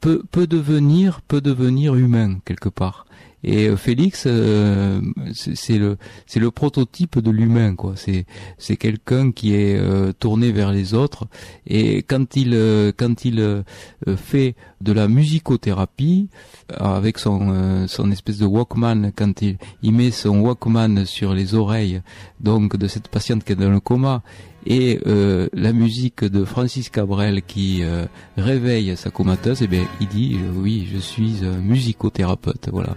[0.00, 3.06] peut peut devenir peut devenir humain quelque part.
[3.42, 5.00] Et euh, Félix, euh,
[5.32, 7.94] c'est le c'est le prototype de l'humain quoi.
[7.96, 8.26] C'est
[8.58, 11.26] c'est quelqu'un qui est euh, tourné vers les autres
[11.66, 13.62] et quand il euh, quand il euh,
[14.08, 16.28] euh, fait de la musicothérapie
[16.74, 22.00] avec son son espèce de Walkman quand il il met son Walkman sur les oreilles
[22.40, 24.22] donc de cette patiente qui est dans le coma
[24.66, 28.06] et euh, la musique de Francis Cabrel qui euh,
[28.36, 32.96] réveille sa comateuse, et bien il dit euh, oui je suis musicothérapeute voilà.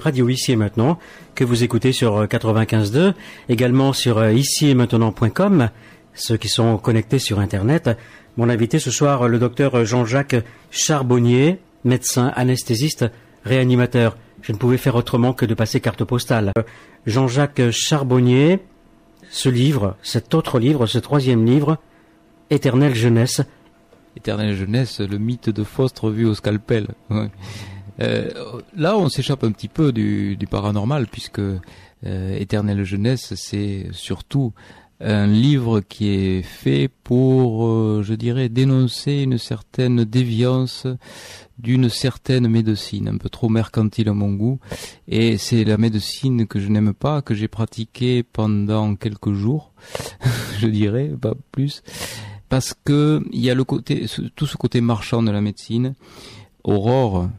[0.00, 0.98] Radio Ici et Maintenant,
[1.34, 3.14] que vous écoutez sur euh, 95.2,
[3.48, 5.70] également sur euh, ici et maintenant.com,
[6.14, 7.90] ceux qui sont connectés sur Internet.
[8.36, 10.36] Mon invité ce soir, le docteur Jean-Jacques
[10.70, 13.04] Charbonnier, médecin, anesthésiste,
[13.44, 14.16] réanimateur.
[14.40, 16.50] Je ne pouvais faire autrement que de passer carte postale.
[16.58, 16.62] Euh,
[17.06, 18.58] Jean-Jacques Charbonnier,
[19.32, 21.78] ce livre, cet autre livre, ce troisième livre,
[22.50, 23.40] Éternelle jeunesse,
[24.14, 26.88] Éternelle jeunesse, le mythe de Faust revu au scalpel.
[28.00, 28.30] Euh,
[28.76, 31.60] là, on s'échappe un petit peu du, du paranormal puisque euh,
[32.04, 34.52] Éternelle jeunesse, c'est surtout
[35.02, 40.86] un livre qui est fait pour, euh, je dirais, dénoncer une certaine déviance
[41.58, 44.58] d'une certaine médecine, un peu trop mercantile à mon goût.
[45.08, 49.72] Et c'est la médecine que je n'aime pas, que j'ai pratiquée pendant quelques jours,
[50.60, 51.82] je dirais, pas plus
[52.52, 54.04] parce que il y a le côté,
[54.36, 55.94] tout ce côté marchand de la médecine.
[56.64, 57.30] Aurore,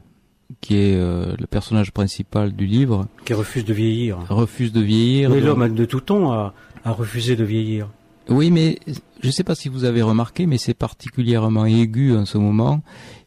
[0.62, 4.18] qui est euh, le personnage principal du livre, Qui refuse de vieillir.
[4.30, 5.30] refuse de vieillir.
[5.30, 7.90] Mais donc- l'homme de tout temps a, a refusé de vieillir.
[8.30, 8.80] Oui, mais
[9.22, 12.82] je ne sais pas si vous avez remarqué, mais c'est particulièrement aigu en ce moment.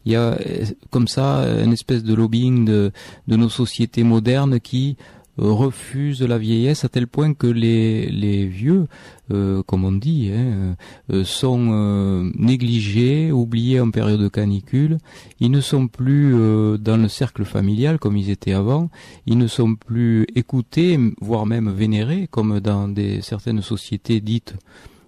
[0.06, 2.92] Il y a euh, comme ça une espèce de lobbying de,
[3.28, 4.96] de nos sociétés modernes qui
[5.38, 8.86] refusent la vieillesse à tel point que les, les vieux,
[9.32, 10.76] euh, comme on dit, hein,
[11.12, 14.98] euh, sont euh, négligés, oubliés en période de canicule.
[15.40, 16.32] Ils ne sont plus
[16.78, 18.90] dans le cercle familial comme ils étaient avant.
[19.26, 24.54] Ils ne sont plus écoutés, voire même vénérés, comme dans des certaines sociétés dites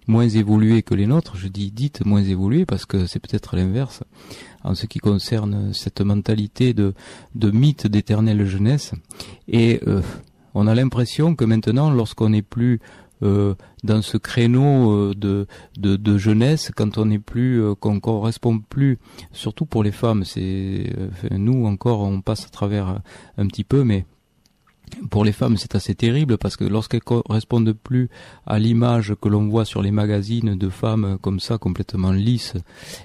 [0.06, 1.36] moins évoluées que les nôtres.
[1.36, 4.02] Je dis dites moins évoluées parce que c'est peut-être l'inverse
[4.64, 6.94] en ce qui concerne cette mentalité de,
[7.34, 8.92] de mythe d'éternelle jeunesse.
[9.46, 10.02] Et euh,
[10.54, 12.80] on a l'impression que maintenant, lorsqu'on n'est plus
[13.22, 15.46] euh, dans ce créneau euh, de,
[15.78, 18.98] de, de jeunesse, quand on n'est plus, qu'on correspond plus,
[19.32, 20.92] surtout pour les femmes, c'est
[21.30, 23.00] nous encore, on passe à travers
[23.36, 24.04] un petit peu, mais
[25.10, 28.08] pour les femmes, c'est assez terrible parce que lorsqu'elles correspondent plus
[28.46, 32.54] à l'image que l'on voit sur les magazines de femmes comme ça, complètement lisses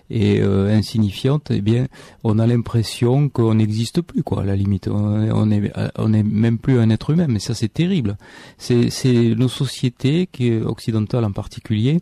[0.10, 1.88] et euh, insignifiantes, eh bien,
[2.24, 4.88] on a l'impression qu'on n'existe plus, quoi, à la limite.
[4.88, 8.18] On est, on est, même plus un être humain, mais ça, c'est terrible.
[8.58, 12.02] C'est, c'est nos sociétés, qui, occidentales en particulier,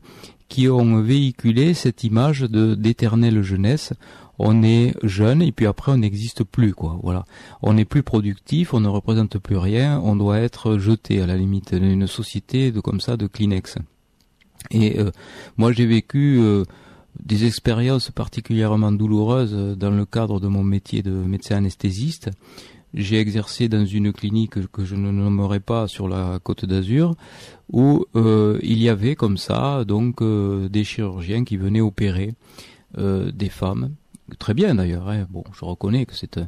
[0.51, 3.93] qui ont véhiculé cette image de d'éternelle jeunesse.
[4.39, 6.99] On est jeune et puis après on n'existe plus quoi.
[7.03, 7.25] Voilà,
[7.61, 11.38] on n'est plus productif, on ne représente plus rien, on doit être jeté à la
[11.38, 13.77] limite d'une société de comme ça de Kleenex.
[14.71, 15.11] Et euh,
[15.57, 16.63] moi j'ai vécu euh,
[17.23, 22.29] des expériences particulièrement douloureuses dans le cadre de mon métier de médecin anesthésiste.
[22.93, 27.15] J'ai exercé dans une clinique que je ne nommerai pas sur la côte d'Azur,
[27.71, 32.34] où euh, il y avait comme ça donc des chirurgiens qui venaient opérer
[32.97, 33.91] des femmes.
[34.39, 35.07] Très bien d'ailleurs.
[35.09, 35.25] Hein.
[35.29, 36.38] Bon, je reconnais que c'est.
[36.38, 36.47] un-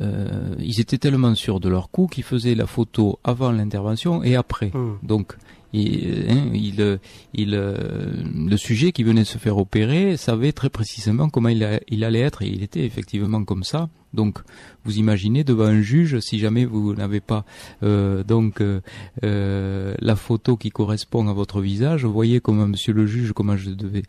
[0.00, 4.36] euh, ils étaient tellement sûrs de leur coup qu'ils faisaient la photo avant l'intervention et
[4.36, 4.70] après.
[4.74, 4.98] Hum.
[5.02, 5.36] Donc,
[5.72, 6.96] il, hein, il, euh,
[7.34, 11.62] il, euh, le sujet qui venait de se faire opérer savait très précisément comment il,
[11.62, 13.88] allait être et il était effectivement comme ça.
[14.14, 14.38] Donc,
[14.84, 17.44] vous imaginez devant un juge, si jamais vous n'avez pas
[17.82, 18.80] euh, donc euh,
[19.22, 23.56] euh, la photo qui correspond à votre visage, vous voyez comment Monsieur le juge, comment
[23.56, 24.02] je devais,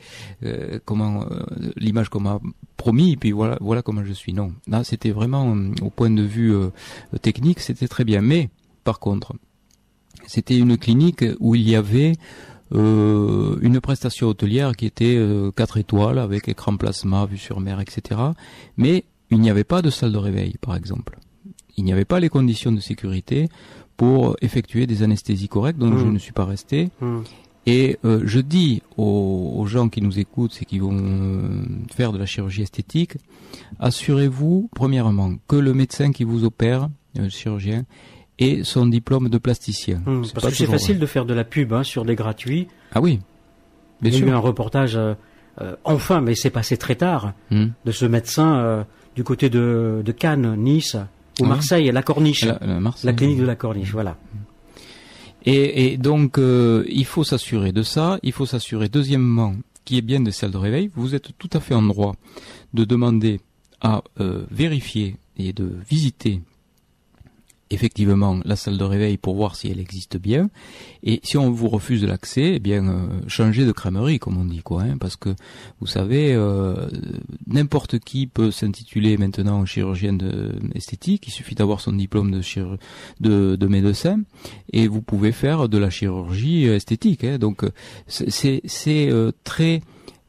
[0.44, 1.44] euh, comment euh,
[1.76, 2.40] l'image qu'on m'a
[2.78, 4.34] promis, et puis voilà, voilà comment je suis.
[4.34, 6.70] Non, là, c'était vraiment euh, au point de vue euh,
[7.22, 8.22] technique, c'était très bien.
[8.22, 8.50] Mais
[8.86, 9.34] par contre,
[10.30, 12.14] c'était une clinique où il y avait
[12.74, 17.82] euh, une prestation hôtelière qui était euh, 4 étoiles avec écran plasma, vue sur mer,
[17.82, 18.22] etc.
[18.78, 21.18] Mais il n'y avait pas de salle de réveil, par exemple.
[21.78, 23.50] Il n'y avait pas les conditions de sécurité
[23.98, 26.90] pour effectuer des anesthésies correctes, donc je ne suis pas resté.
[27.02, 27.24] Hum.
[27.66, 31.64] Et euh, je dis aux, aux gens qui nous écoutent et qui vont euh,
[31.94, 33.18] faire de la chirurgie esthétique,
[33.80, 37.86] assurez-vous, premièrement, que le médecin qui vous opère, euh, le chirurgien,
[38.40, 40.02] ait son diplôme de plasticien.
[40.24, 41.02] C'est Parce que c'est facile vrai.
[41.02, 42.68] de faire de la pub hein, sur des gratuits.
[42.94, 43.20] Ah oui,
[44.02, 44.36] bien Il y a eu sûr.
[44.36, 45.14] un reportage, euh,
[45.62, 47.72] euh, enfin, mais c'est passé très tard, Hum.
[47.86, 48.84] de ce médecin euh,
[49.16, 50.96] du côté de, de Cannes, Nice
[51.40, 51.48] ou Ah.
[51.50, 52.46] Marseille, la Corniche.
[52.46, 53.06] La, la Marseille.
[53.12, 54.18] La clinique de la Corniche, voilà.
[55.46, 58.20] Et, et donc, il faut s'assurer de ça.
[58.24, 60.90] Il faut s'assurer, deuxièmement, qu'il y ait bien des salles de réveil.
[60.96, 62.16] Vous êtes tout à fait en droit
[62.74, 63.40] de demander
[63.82, 64.04] à
[64.52, 66.42] vérifier et de visiter
[67.72, 70.50] effectivement la salle de réveil pour voir si elle existe bien.
[71.04, 74.62] Et si on vous refuse l'accès, eh bien, euh, changez de crèmerie, comme on dit,
[74.62, 74.84] quoi.
[74.84, 75.30] Hein, parce que,
[75.80, 76.88] vous savez, euh,
[77.48, 81.28] n'importe qui peut s'intituler maintenant chirurgien de, esthétique.
[81.28, 84.22] Il suffit d'avoir son diplôme de, médecin
[84.74, 87.24] et vous pouvez faire de la chirurgie euh, esthétique.
[87.24, 87.38] hein.
[87.38, 87.72] Donc euh,
[88.08, 88.62] c'est-
[89.44, 89.82] très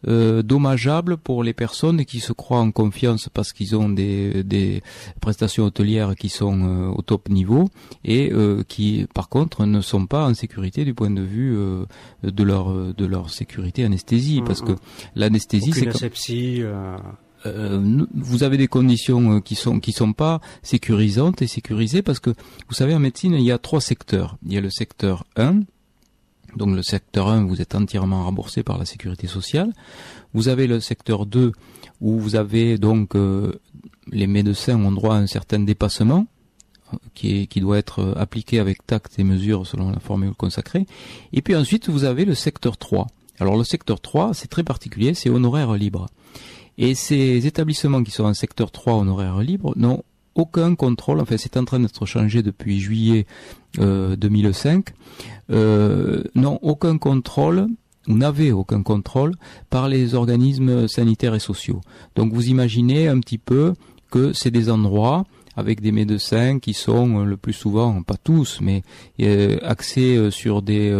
[0.08, 4.82] euh, dommageable pour les personnes qui se croient en confiance parce qu'ils ont des, des
[5.20, 7.68] prestations hôtelières qui sont euh, au top niveau
[8.04, 11.84] et euh, qui par contre ne sont pas en sécurité du point de vue euh,
[12.22, 14.66] de leur de leur sécurité anesthésie Mm, parce mm.
[14.66, 14.72] que
[15.14, 16.62] l'anesthésie c'est asepsie.
[16.62, 16.96] euh,
[17.46, 22.30] euh, vous avez des conditions qui sont qui sont pas sécurisantes et sécurisées parce que
[22.68, 24.36] vous savez en médecine il y a trois secteurs.
[24.44, 25.60] Il y a le secteur 1
[26.56, 29.72] donc le secteur 1 vous êtes entièrement remboursé par la sécurité sociale.
[30.34, 31.52] Vous avez le secteur 2
[32.00, 33.52] où vous avez donc euh,
[34.10, 36.26] les médecins ont droit à un certain dépassement
[36.92, 40.86] euh, qui, doit être euh, appliqué avec tact et mesure selon la formule consacrée.
[41.32, 43.06] Et puis ensuite, vous avez le secteur 3.
[43.38, 46.06] Alors le secteur 3, c'est très particulier, c'est honoraire libre.
[46.78, 50.02] Et ces établissements qui sont en secteur 3 honoraire libre n'ont
[50.40, 53.26] aucun contrôle, enfin c'est en train d'être changé depuis juillet
[53.78, 54.86] euh, 2005,
[55.50, 57.68] euh, n'ont aucun contrôle.
[58.08, 59.34] Ou n'avaient aucun contrôle
[59.68, 61.82] par les organismes sanitaires et sociaux.
[62.16, 63.74] Donc vous imaginez un petit peu
[64.10, 65.26] que c'est des endroits
[65.60, 68.82] avec des médecins qui sont le plus souvent, pas tous, mais
[69.62, 70.90] axés sur des,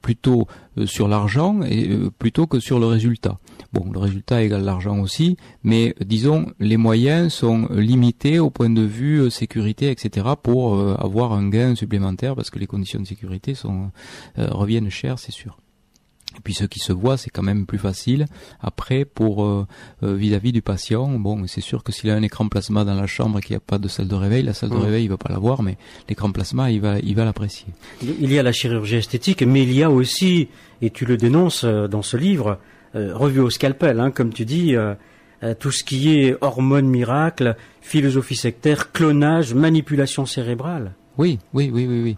[0.00, 0.46] plutôt
[0.86, 3.38] sur l'argent et plutôt que sur le résultat.
[3.72, 8.82] Bon, le résultat égale l'argent aussi, mais disons les moyens sont limités au point de
[8.82, 10.26] vue euh, sécurité, etc.
[10.42, 15.18] pour euh, avoir un gain supplémentaire parce que les conditions de sécurité euh, reviennent chères,
[15.18, 15.58] c'est sûr.
[16.36, 18.26] Et puis ce qui se voit, c'est quand même plus facile.
[18.60, 19.66] Après, pour
[20.02, 23.38] vis-à-vis du patient, bon, c'est sûr que s'il a un écran plasma dans la chambre
[23.38, 24.80] et qu'il n'y a pas de salle de réveil, la salle de mmh.
[24.80, 25.76] réveil, il va pas l'avoir, mais
[26.08, 27.66] l'écran plasma, il va, il va l'apprécier.
[28.02, 30.48] Il y a la chirurgie esthétique, mais il y a aussi,
[30.80, 32.58] et tu le dénonces dans ce livre,
[32.94, 34.94] euh, revue au scalpel, hein, comme tu dis, euh,
[35.42, 40.92] euh, tout ce qui est hormones miracles, philosophie sectaire, clonage, manipulation cérébrale.
[41.18, 42.16] Oui, oui, oui, oui, oui.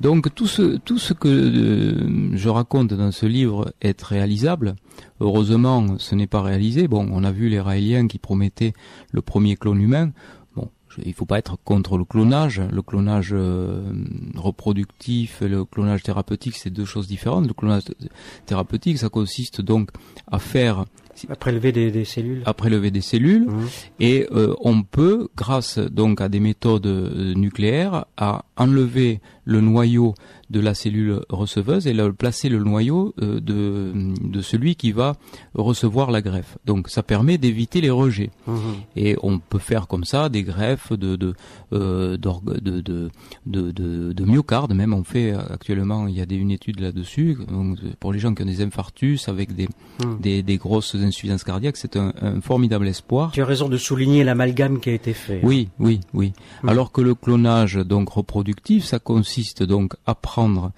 [0.00, 4.76] Donc tout ce tout ce que je raconte dans ce livre est réalisable.
[5.20, 6.86] Heureusement, ce n'est pas réalisé.
[6.86, 8.74] Bon, on a vu les Raéliens qui promettaient
[9.12, 10.12] le premier clone humain.
[10.56, 10.68] Bon,
[11.02, 12.60] il faut pas être contre le clonage.
[12.60, 13.34] Le clonage
[14.36, 17.46] reproductif et le clonage thérapeutique, c'est deux choses différentes.
[17.46, 17.84] Le clonage
[18.44, 19.90] thérapeutique, ça consiste donc
[20.30, 20.84] à faire
[21.28, 22.42] à prélever des, cellules.
[22.44, 23.46] À prélever des cellules.
[23.46, 23.66] Mmh.
[24.00, 30.14] Et euh, on peut, grâce donc à des méthodes euh, nucléaires, à enlever le noyau
[30.50, 33.92] de la cellule receveuse et placer le noyau euh, de,
[34.22, 35.16] de celui qui va
[35.54, 36.58] recevoir la greffe.
[36.64, 38.30] Donc ça permet d'éviter les rejets.
[38.46, 38.58] Mmh.
[38.96, 41.34] Et on peut faire comme ça des greffes de de,
[41.72, 43.10] euh, de, de,
[43.46, 44.72] de, de, myocarde.
[44.74, 47.38] Même on fait actuellement, il y a des, une étude là-dessus.
[48.00, 50.20] Pour les gens qui ont des infarctus avec des, mmh.
[50.20, 53.32] des, des, grosses insuffisances cardiaques, c'est un, un, formidable espoir.
[53.32, 55.40] Tu as raison de souligner l'amalgame qui a été fait.
[55.42, 56.32] Oui, oui, oui.
[56.62, 56.68] Mmh.
[56.68, 60.72] Alors que le clonage donc reproductif, ça consiste donc à prendre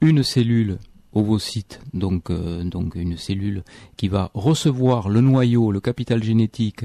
[0.00, 0.78] une cellule
[1.12, 3.64] ovocyte, donc, euh, donc une cellule
[3.96, 6.84] qui va recevoir le noyau, le capital génétique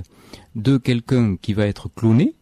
[0.56, 2.36] de quelqu'un qui va être cloné,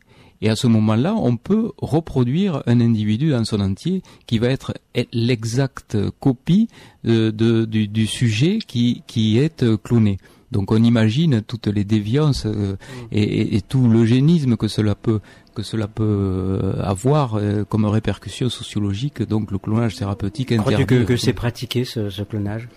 [0.43, 4.73] et à ce moment-là, on peut reproduire un individu dans son entier qui va être
[5.13, 6.67] l'exacte copie
[7.05, 10.17] euh, de, du, sujet qui, qui est cloné.
[10.51, 13.07] Donc on imagine toutes les déviances euh, mm.
[13.11, 15.21] et, tout l'eugénisme que cela peut
[15.53, 20.85] que cela peut euh, avoir euh, comme répercussion sociologique, donc le clonage thérapeutique interdit.
[20.85, 22.67] Crois-tu que, c'est pratiqué ce, clonage?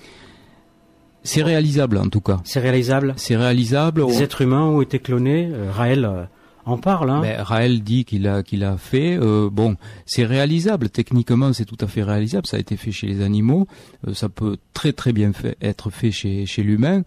[1.23, 2.41] C'est réalisable en tout cas.
[2.45, 3.15] C'est réalisable?
[3.17, 4.07] C'est réalisable.
[4.07, 5.51] Des êtres humains ont été clonés.
[5.71, 6.29] Raël
[6.67, 7.11] en parle.
[7.11, 7.21] Hein.
[7.21, 9.19] Ben, Raël dit qu'il a qu'il a fait.
[9.19, 9.77] Euh, bon,
[10.07, 10.89] c'est réalisable.
[10.89, 12.47] Techniquement, c'est tout à fait réalisable.
[12.47, 13.67] Ça a été fait chez les animaux.
[14.07, 17.03] Euh, ça peut très très bien fait, être fait chez chez l'humain.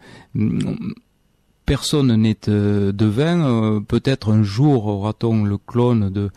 [1.67, 3.83] Personne n'est euh, devin.
[3.87, 6.31] Peut-être un jour aura-t-on le clone de,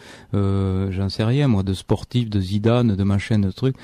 [0.91, 3.77] j'en sais rien moi, de sportif, de Zidane, de machin, de trucs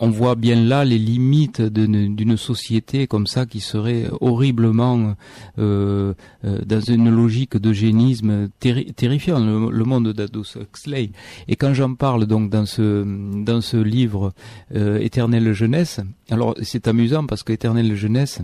[0.00, 5.14] on voit bien là les limites d'une société comme ça qui serait horriblement
[5.58, 11.10] euh, euh, dans une logique d'eugénisme terrifiant, le, monde d'Adolf Huxley.
[11.48, 13.04] Et quand j'en parle donc dans ce
[13.44, 14.32] dans ce livre
[14.74, 16.00] euh, Éternelle jeunesse,
[16.30, 18.40] alors c'est amusant parce que Éternelle jeunesse,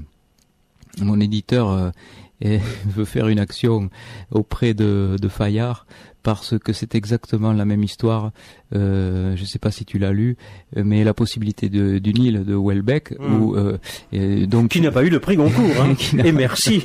[1.00, 1.92] mon éditeur
[2.40, 3.90] veut faire une action
[4.30, 5.86] auprès de, de Fayard
[6.24, 8.32] parce que c'est exactement la même histoire.
[8.74, 10.36] Euh, je ne sais pas si tu l'as lu,
[10.74, 13.40] mais la possibilité de, d'une île de Welbeck, hmm.
[13.40, 15.70] où, euh, donc qui n'a pas eu le prix Goncourt.
[15.80, 15.94] Hein.
[16.24, 16.82] et merci,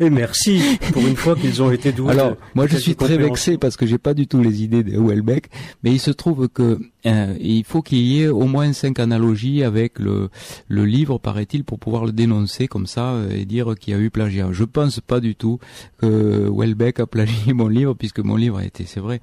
[0.00, 2.10] et merci pour une fois qu'ils ont été doués.
[2.10, 4.98] Alors moi je suis très vexé parce que j'ai pas du tout les idées de
[4.98, 5.48] Welbeck,
[5.84, 9.62] mais il se trouve que euh, il faut qu'il y ait au moins cinq analogies
[9.62, 10.28] avec le
[10.68, 14.00] le livre, paraît-il, pour pouvoir le dénoncer comme ça euh, et dire qu'il y a
[14.00, 14.48] eu plagiat.
[14.50, 15.60] Je pense pas du tout
[15.98, 19.20] que Welbeck a plagié mon livre puisque mon livre a été, c'est vrai,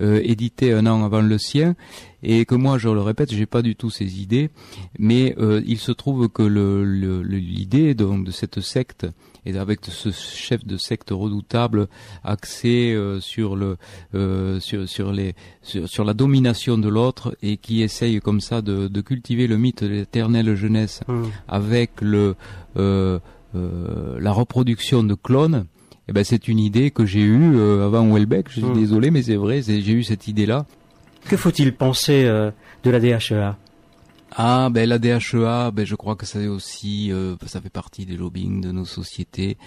[0.00, 1.74] euh, édité un an avant le sien
[2.22, 4.50] et que moi, je le répète, j'ai pas du tout ces idées,
[4.98, 9.06] mais euh, il se trouve que l'idée le, de cette secte
[9.44, 11.88] et avec ce chef de secte redoutable
[12.22, 13.76] axé euh, sur le
[14.60, 19.00] sur sur les sur, la domination de l'autre et qui essaye comme ça de, de
[19.00, 21.22] cultiver le mythe de l'éternelle jeunesse mmh.
[21.48, 22.36] avec le
[23.54, 25.66] la reproduction de clones
[26.08, 28.48] eh ben c'est une idée que j'ai eue euh, avant Welbeck.
[28.48, 28.74] Je suis hmm.
[28.74, 30.66] désolé, mais c'est vrai, j'ai eu cette idée-là.
[31.28, 32.50] Que faut-il penser euh,
[32.82, 33.56] de la DHEA
[34.34, 38.16] ah ben la DHEA, ben je crois que ça aussi, euh, ça fait partie des
[38.16, 39.58] lobbying de nos sociétés.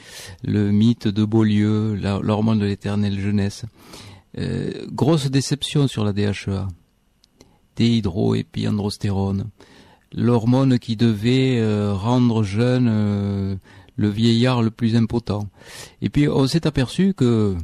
[0.43, 3.65] Le mythe de Beaulieu, l'hormone de l'éternelle jeunesse.
[4.87, 6.67] grosse déception sur la DHEA.
[7.75, 9.49] Déhydroépiandrostérone.
[10.11, 11.61] L'hormone qui devait
[11.93, 13.59] rendre jeune
[13.95, 15.47] le vieillard le plus impotent.
[16.01, 17.55] Et puis on s'est aperçu que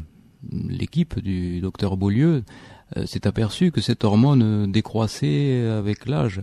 [0.51, 2.43] l'équipe du docteur Beaulieu
[2.97, 6.41] euh, s'est aperçu que cette hormone décroissait avec l'âge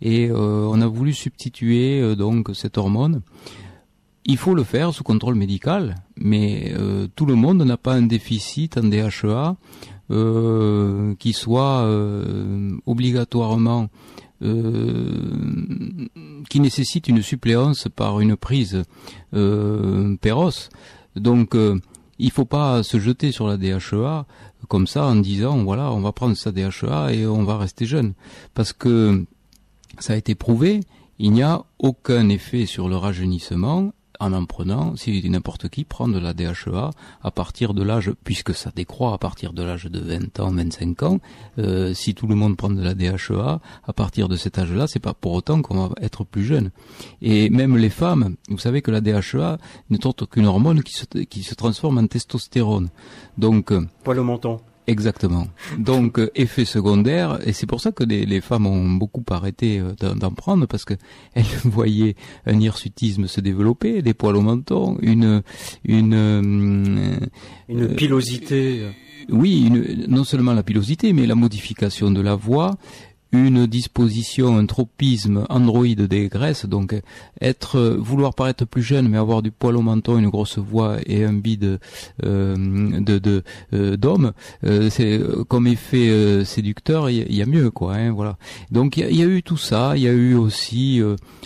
[0.00, 3.20] et euh, on a voulu substituer euh, donc cette hormone
[4.24, 6.74] il faut le faire sous contrôle médical, mais
[7.16, 9.56] tout le monde n'a pas un déficit en DHEA
[11.18, 11.88] qui soit
[12.84, 13.88] obligatoirement
[16.48, 18.82] qui nécessite une suppléance par une prise
[19.30, 20.68] péros.
[21.16, 21.56] Donc
[22.18, 24.26] il faut pas se jeter sur la DHEA
[24.68, 28.12] comme ça en disant voilà on va prendre sa DHEA et on va rester jeune
[28.54, 29.24] parce que
[29.98, 30.80] ça a été prouvé
[31.18, 36.06] il n'y a aucun effet sur le rajeunissement en en prenant, si n'importe qui prend
[36.06, 36.90] de la DHEA
[37.22, 41.02] à partir de l'âge, puisque ça décroît à partir de l'âge de 20 ans, 25
[41.02, 41.18] ans,
[41.58, 45.00] euh, si tout le monde prend de la DHEA, à partir de cet âge-là, c'est
[45.00, 46.70] pas pour autant qu'on va être plus jeune.
[47.22, 51.04] Et même les femmes, vous savez que la DHEA n'est autre qu'une hormone qui se,
[51.04, 52.88] qui se transforme en testostérone.
[53.38, 54.60] Donc, euh, poil au menton.
[54.90, 55.46] Exactement.
[55.78, 59.92] Donc euh, effet secondaire, et c'est pour ça que les, femmes ont beaucoup arrêté euh,
[60.14, 60.94] d'en prendre parce que
[61.34, 65.42] elles voyaient un hirsutisme se développer, des poils au menton, une
[65.84, 67.16] une euh,
[67.68, 68.90] une pilosité.
[69.28, 69.70] oui,
[70.08, 72.76] non seulement la pilosité, mais la modification de la voix,
[73.32, 76.94] une disposition, un tropisme androïde des graisses, donc
[77.40, 81.24] être, vouloir paraître plus jeune mais avoir du poil au menton, une grosse voix et
[81.24, 81.78] un bide
[82.24, 82.56] euh,
[83.00, 83.42] de
[83.72, 84.32] euh, d'homme,
[84.64, 88.36] euh, c'est comme effet séducteur, il y, a mieux quoi, hein, voilà.
[88.70, 91.00] Donc il y, a eu tout ça, il y a eu aussi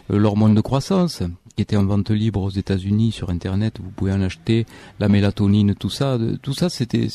[0.08, 1.22] l'hormone de croissance
[1.56, 3.74] qui était en vente libre aux États-Unis sur Internet.
[3.80, 4.66] Vous pouvez en acheter.
[4.98, 7.08] La mélatonine, tout ça, tout ça, c'était,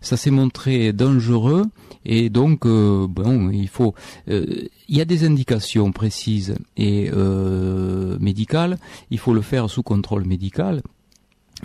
[0.00, 1.64] ça s'est montré dangereux
[2.08, 3.94] et donc euh, bon, il faut,
[4.30, 8.78] euh, il y a des indications précises et euh, médicales.
[9.10, 10.82] Il faut le faire sous contrôle médical.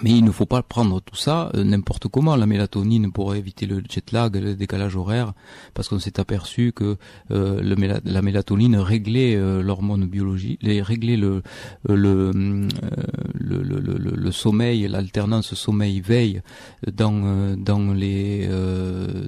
[0.01, 2.35] Mais il ne faut pas prendre tout ça euh, n'importe comment.
[2.35, 5.33] La mélatonine pour éviter le jet lag, le décalage horaire,
[5.75, 6.97] parce qu'on s'est aperçu que
[7.31, 7.75] euh, le
[8.05, 11.43] la mélatonine réglait euh, l'hormone biologique, réglait le
[11.87, 13.79] le, le, le,
[14.15, 16.41] le, sommeil, l'alternance sommeil-veille
[16.91, 18.49] dans dans les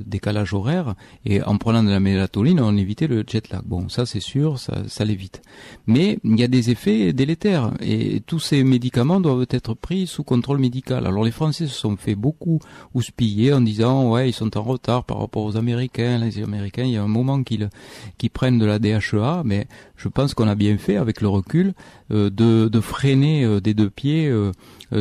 [0.06, 0.96] décalages horaires.
[1.26, 3.62] Et en prenant de la mélatonine, on évitait le jet lag.
[3.66, 5.42] Bon, ça c'est sûr, ça, ça l'évite.
[5.86, 10.24] Mais il y a des effets délétères et tous ces médicaments doivent être pris sous
[10.24, 10.55] contrôle
[10.92, 12.60] Alors les Français se sont fait beaucoup
[12.94, 16.18] houspiller en disant ouais ils sont en retard par rapport aux Américains.
[16.18, 17.70] Les Américains il y a un moment qu'ils
[18.18, 19.68] qu'ils prennent de la DHEA, mais
[19.98, 21.74] je pense qu'on a bien fait avec le recul
[22.12, 24.52] euh, de, de freiner euh, des deux pieds euh,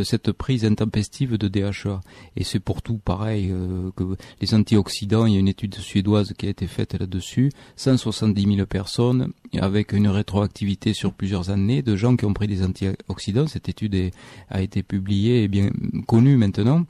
[0.02, 2.00] cette prise intempestive de DHEA.
[2.36, 3.52] Et c'est pour tout pareil
[3.96, 5.26] que les antioxydants.
[5.26, 7.50] Il y a une étude suédoise qui a été faite là-dessus.
[7.76, 12.62] 170 000 personnes avec une rétroactivité sur plusieurs années de gens qui ont pris des
[12.62, 13.46] antioxydants.
[13.46, 14.10] Cette étude
[14.50, 15.70] a été publiée et bien
[16.06, 16.84] connue maintenant.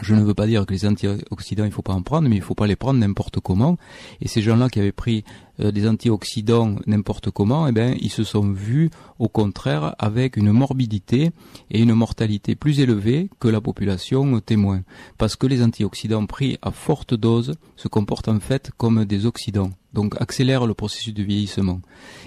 [0.00, 2.42] Je ne veux pas dire que les antioxydants, il faut pas en prendre, mais il
[2.42, 3.76] faut pas les prendre n'importe comment.
[4.22, 8.24] Et ces gens-là qui avaient pris euh, des antioxydants n'importe comment, eh ben, ils se
[8.24, 11.30] sont vus au contraire avec une morbidité
[11.70, 14.82] et une mortalité plus élevée que la population témoin.
[15.18, 19.70] Parce que les antioxydants pris à forte dose se comportent en fait comme des oxydants
[19.92, 21.80] donc accélèrent le processus de vieillissement.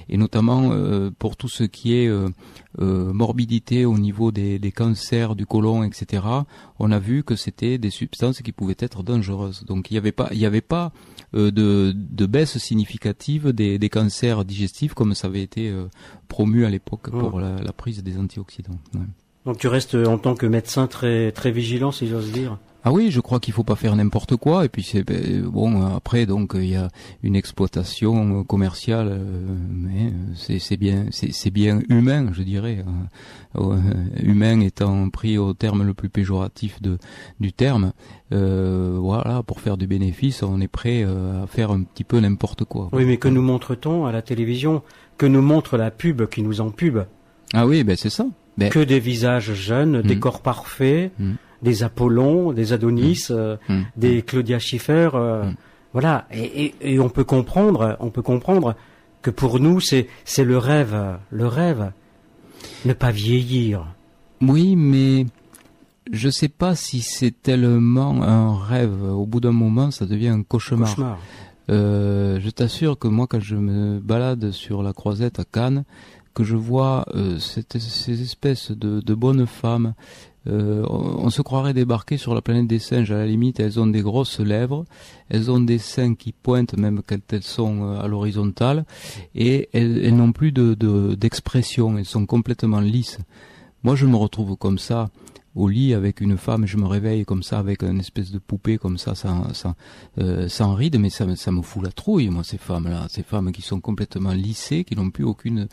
[0.10, 2.30] Et notamment euh, pour tout ce qui est euh,
[2.80, 6.24] morbidité au niveau des, des, cancers du côlon, etc.
[6.80, 9.64] On a vu que c'était des substances qui pouvaient être dangereuses.
[9.66, 10.92] Donc il n'y avait pas, il n'y avait pas
[11.34, 15.86] euh, de, de, baisse significative des, des, cancers digestifs comme ça avait été euh,
[16.28, 18.78] promu à l'époque pour la, la, prise des antioxydants.
[19.46, 22.58] Donc tu restes en tant que médecin très très vigilant si j'ose dire?
[22.88, 24.64] Ah oui, je crois qu'il faut pas faire n'importe quoi.
[24.64, 26.90] Et puis c'est ben, bon après donc il y a
[27.24, 32.86] une exploitation commerciale, euh, mais c'est bien c'est bien humain, je dirais.
[33.58, 33.78] Euh,
[34.22, 37.00] humain étant pris au terme le plus péjoratif de
[37.40, 37.92] du terme.
[38.32, 42.66] Euh, voilà, pour faire du bénéfice, on est prêt à faire un petit peu n'importe
[42.66, 42.90] quoi.
[42.94, 44.84] Oui, mais que nous montre-t-on à la télévision?
[45.18, 47.00] Que nous montre la pub qui nous en pub
[47.52, 48.28] Ah oui, ben c'est ça.
[48.60, 50.20] Ben que des visages jeunes, des hmm.
[50.20, 51.12] corps parfaits.
[51.18, 53.34] Hmm des Apollons, des Adonis, mmh.
[53.34, 53.82] Euh, mmh.
[53.98, 55.56] des Claudia Schiffer, euh, mmh.
[55.94, 56.28] voilà.
[56.32, 58.76] Et, on peut comprendre, on peut comprendre
[59.22, 60.96] que pour nous c'est c'est le rêve,
[61.32, 61.92] le rêve,
[62.86, 63.86] ne pas vieillir.
[64.42, 65.26] Oui, mais
[66.12, 69.04] je sais pas si c'est tellement un rêve.
[69.04, 71.18] Au bout d'un moment, ça devient un cauchemar.
[71.70, 75.84] Euh, je t'assure que moi, quand je me balade sur la croisette à Cannes,
[76.36, 77.06] que je vois
[77.40, 79.96] ces espèces de, de bonnes femmes
[80.48, 83.12] euh, on se croirait débarquer sur la planète des singes.
[83.12, 84.86] À la limite, elles ont des grosses lèvres,
[85.30, 88.86] elles ont des seins qui pointent même quand elles sont euh, à l'horizontale,
[89.34, 90.76] et elles, n'ont plus de
[91.16, 91.98] d'expression.
[91.98, 93.18] elles sont complètement lisses.
[93.84, 95.10] Moi, je me retrouve comme ça
[95.56, 98.78] au lit avec une femme, je me réveille comme ça avec une espèce de poupée
[98.78, 99.74] comme ça, sans, sans,
[100.20, 103.54] euh, sans ride, mais ça, ça me fout la trouille, moi, ces femmes-là, ces femmes
[103.54, 105.70] qui sont complètement lissées, qui n'ont plus aucune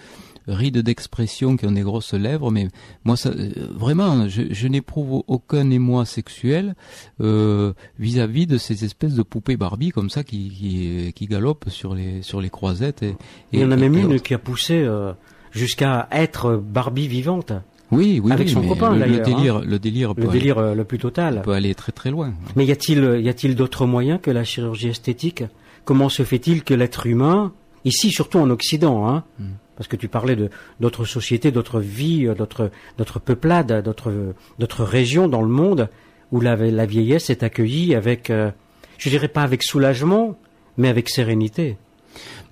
[0.48, 2.68] ride d'expression, qui ont des grosses lèvres, mais
[3.04, 6.74] moi, ça, euh, vraiment, je, je n'éprouve aucun émoi sexuel
[7.20, 11.94] euh, vis-à-vis de ces espèces de poupées Barbie comme ça qui, qui, qui galopent sur
[11.94, 13.02] les sur les croisettes.
[13.02, 13.14] Et,
[13.52, 15.12] Il y en a même une qui a poussé euh,
[15.50, 17.52] jusqu'à être Barbie vivante.
[17.90, 19.62] Oui, oui, Avec oui, son copain, le, le délire, hein.
[19.66, 21.42] le délire, Le délire euh, le plus total.
[21.42, 22.32] peut aller très très loin.
[22.56, 25.44] Mais y a-t-il y a-t-il d'autres moyens que la chirurgie esthétique?
[25.84, 27.52] Comment se fait-il que l'être humain,
[27.84, 29.44] ici surtout en Occident, hein, Mm.
[29.76, 30.50] Parce que tu parlais de
[30.80, 35.88] d'autres sociétés, d'autres vies, euh, d'autres d'autres peuplades, d'autres d'autres régions dans le monde
[36.32, 38.50] où la, vieillesse est accueillie avec, euh,
[38.98, 40.36] je dirais pas avec soulagement,
[40.78, 41.76] mais avec sérénité.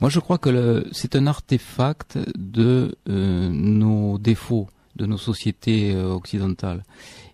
[0.01, 6.13] Moi, je crois que c'est un artefact de euh, nos défauts, de nos sociétés euh,
[6.13, 6.85] occidentales.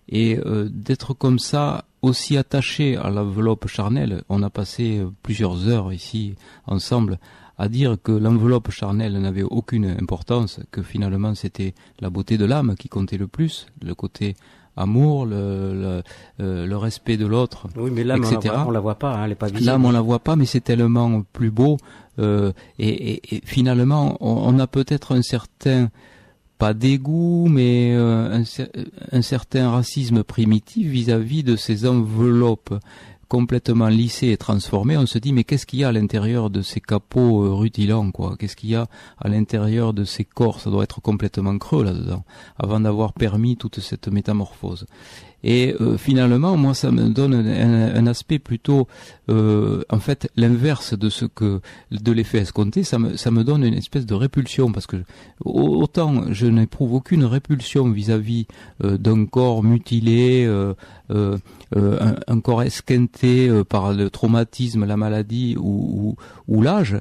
[0.09, 0.39] Et
[0.69, 6.35] d'être comme ça, aussi attaché à l'enveloppe charnelle, on a passé plusieurs heures ici
[6.65, 7.19] ensemble
[7.57, 12.75] à dire que l'enveloppe charnelle n'avait aucune importance, que finalement c'était la beauté de l'âme
[12.77, 14.35] qui comptait le plus, le côté
[14.75, 16.03] amour, le, le,
[16.39, 18.53] euh, le respect de l'autre, Oui, mais là, on la etc.
[18.53, 19.65] voit, on la voit pas, hein, elle est pas visible.
[19.65, 21.77] L'âme, on la voit pas, mais c'est tellement plus beau.
[22.19, 25.89] euh, et, et- et finalement, on, on a peut-être un certain,
[26.59, 28.43] pas dégoût, mais euh, un,
[29.17, 32.73] un certain racisme primitif vis-à-vis de ces enveloppes
[33.27, 34.97] complètement lissées et transformées.
[34.97, 38.11] On se dit, mais qu'est-ce qu'il y a à l'intérieur de ces capots euh, rutilants,
[38.11, 38.35] quoi?
[38.37, 38.87] Qu'est-ce qu'il y a
[39.19, 40.59] à l'intérieur de ces corps?
[40.59, 42.23] Ça doit être complètement creux là-dedans,
[42.57, 44.85] avant d'avoir permis toute cette métamorphose.
[45.43, 48.87] Et euh, finalement, moi, ça me donne un, aspect plutôt,
[49.29, 52.83] euh, en fait, l'inverse de ce que de l'effet escompté.
[52.83, 54.97] Ça me, ça me donne une espèce de répulsion parce que
[55.45, 58.47] au- autant je n'éprouve aucune répulsion vis-à-vis
[58.81, 60.47] d'un corps mutilé,
[61.75, 66.15] euh, un, un corps esquinté euh, par le traumatisme, la maladie ou,
[66.47, 66.97] ou, l'âge,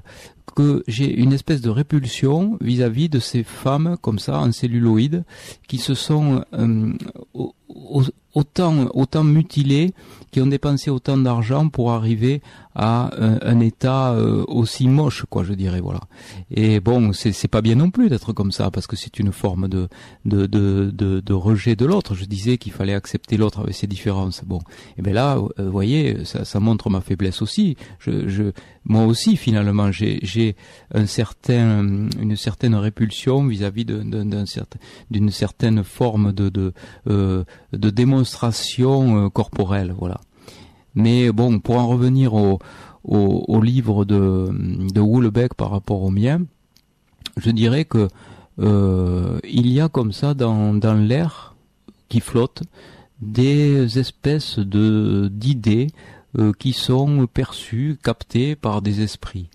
[0.55, 5.25] que j'ai une espèce de répulsion vis-à-vis de ces femmes comme ça en celluloïde
[5.69, 6.93] qui se sont euh,
[7.35, 8.03] au- au-
[8.35, 9.93] autant autant mutilées,
[10.31, 12.43] qui ont dépensé autant d'argent pour arriver
[12.75, 16.01] à un, un état euh, aussi moche, quoi, je dirais, voilà.
[16.51, 19.69] Et bon, c'est pas bien non plus d'être comme ça, parce que c'est une forme
[19.69, 19.89] de
[20.27, 22.15] de, de, de, rejet de l'autre.
[22.15, 24.43] Je disais qu'il fallait accepter l'autre avec ses différences.
[24.47, 24.61] Bon,
[24.99, 27.77] et bien là, euh, vous voyez, ça, ça montre ma faiblesse aussi.
[27.99, 28.53] Je, je,
[28.89, 30.57] moi aussi, finalement, j'ai
[30.95, 36.73] un certain, une certaine répulsion vis-à-vis d'une certaine forme de de,
[37.09, 40.21] euh, de démonstration euh, corporelle, voilà.
[40.95, 42.61] Mais bon, pour en revenir au,
[43.03, 46.43] au, au livre de, de par rapport au mien,
[47.37, 48.09] je dirais que
[48.61, 51.57] euh, il y a comme ça dans, dans l'air
[52.09, 52.63] qui flotte
[53.21, 55.89] des espèces de d'idées
[56.39, 59.51] euh, qui sont perçues, captées par des esprits.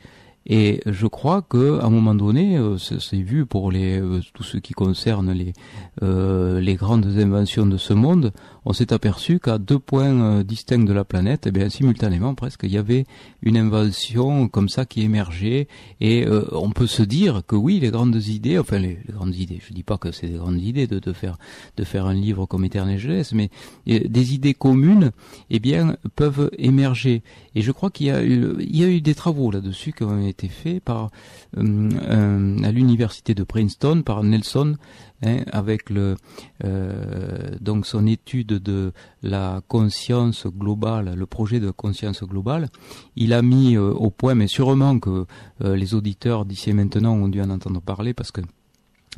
[0.48, 4.22] Et je crois que à un moment donné, euh, c'est c'est vu pour les euh,
[4.34, 5.54] tout ce qui concerne les
[6.02, 10.86] euh, les grandes inventions de ce monde, on s'est aperçu qu'à deux points euh, distincts
[10.86, 13.06] de la planète, eh bien simultanément presque, il y avait
[13.42, 15.68] une invention comme ça qui émergeait.
[16.00, 19.60] Et euh, on peut se dire que oui, les grandes idées, enfin les, grandes idées,
[19.68, 21.38] je dis pas que c'est des grandes idées de, faire
[21.78, 23.50] de faire un livre comme Éternelle Jeunesse, mais
[23.90, 25.12] euh, des idées communes,
[25.50, 27.24] eh bien peuvent émerger.
[27.56, 31.10] Et je crois qu'il y a eu, des travaux là-dessus qui ont été faits par
[31.58, 34.78] à l'université de Princeton par Nelson
[35.24, 36.16] hein, avec le
[36.64, 42.70] euh, donc son étude de la conscience globale, le projet de conscience globale,
[43.16, 45.26] il a mis euh, au point, mais sûrement que
[45.64, 48.42] euh, les auditeurs d'ici et maintenant ont dû en entendre parler parce que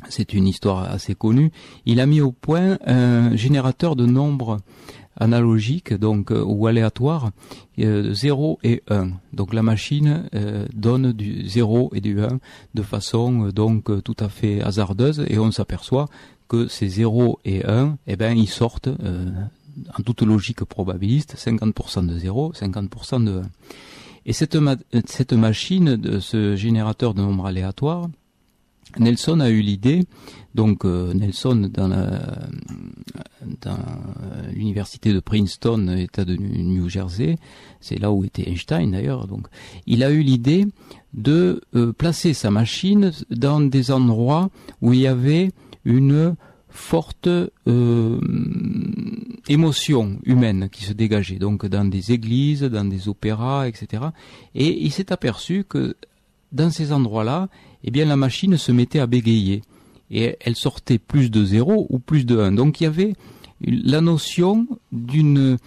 [0.08, 1.50] c'est une histoire assez connue,
[1.86, 4.58] il a mis au point un générateur de nombres
[5.16, 7.30] analogiques donc euh, ou aléatoires
[7.78, 9.10] euh, 0 et 1.
[9.32, 12.38] Donc la machine euh, donne du 0 et du 1
[12.74, 16.08] de façon euh, donc euh, tout à fait hasardeuse et on s'aperçoit
[16.48, 19.30] que ces 0 et 1 eh ben ils sortent euh,
[19.98, 23.42] en toute logique probabiliste 50% de 0, 50% de 1.
[24.26, 24.76] Et cette, ma-
[25.06, 28.08] cette machine de ce générateur de nombres aléatoires
[28.98, 30.04] Nelson a eu l'idée,
[30.54, 32.48] donc euh, Nelson dans la-
[33.60, 33.78] dans
[34.54, 37.36] l'université de Princeton, État de New Jersey,
[37.80, 39.26] c'est là où était Einstein d'ailleurs.
[39.26, 39.48] Donc,
[39.86, 40.66] il a eu l'idée
[41.12, 44.50] de euh, placer sa machine dans des endroits
[44.80, 45.50] où il y avait
[45.84, 46.36] une
[46.70, 47.28] forte
[47.68, 48.20] euh,
[49.48, 54.04] émotion humaine qui se dégageait, donc dans des églises, dans des opéras, etc.
[54.54, 55.96] Et il s'est aperçu que
[56.52, 57.48] dans ces endroits-là,
[57.84, 59.62] eh bien la machine se mettait à bégayer
[60.10, 62.52] et elle sortait plus de 0 ou plus de 1.
[62.52, 63.14] Donc il y avait
[63.60, 65.58] la notion d'une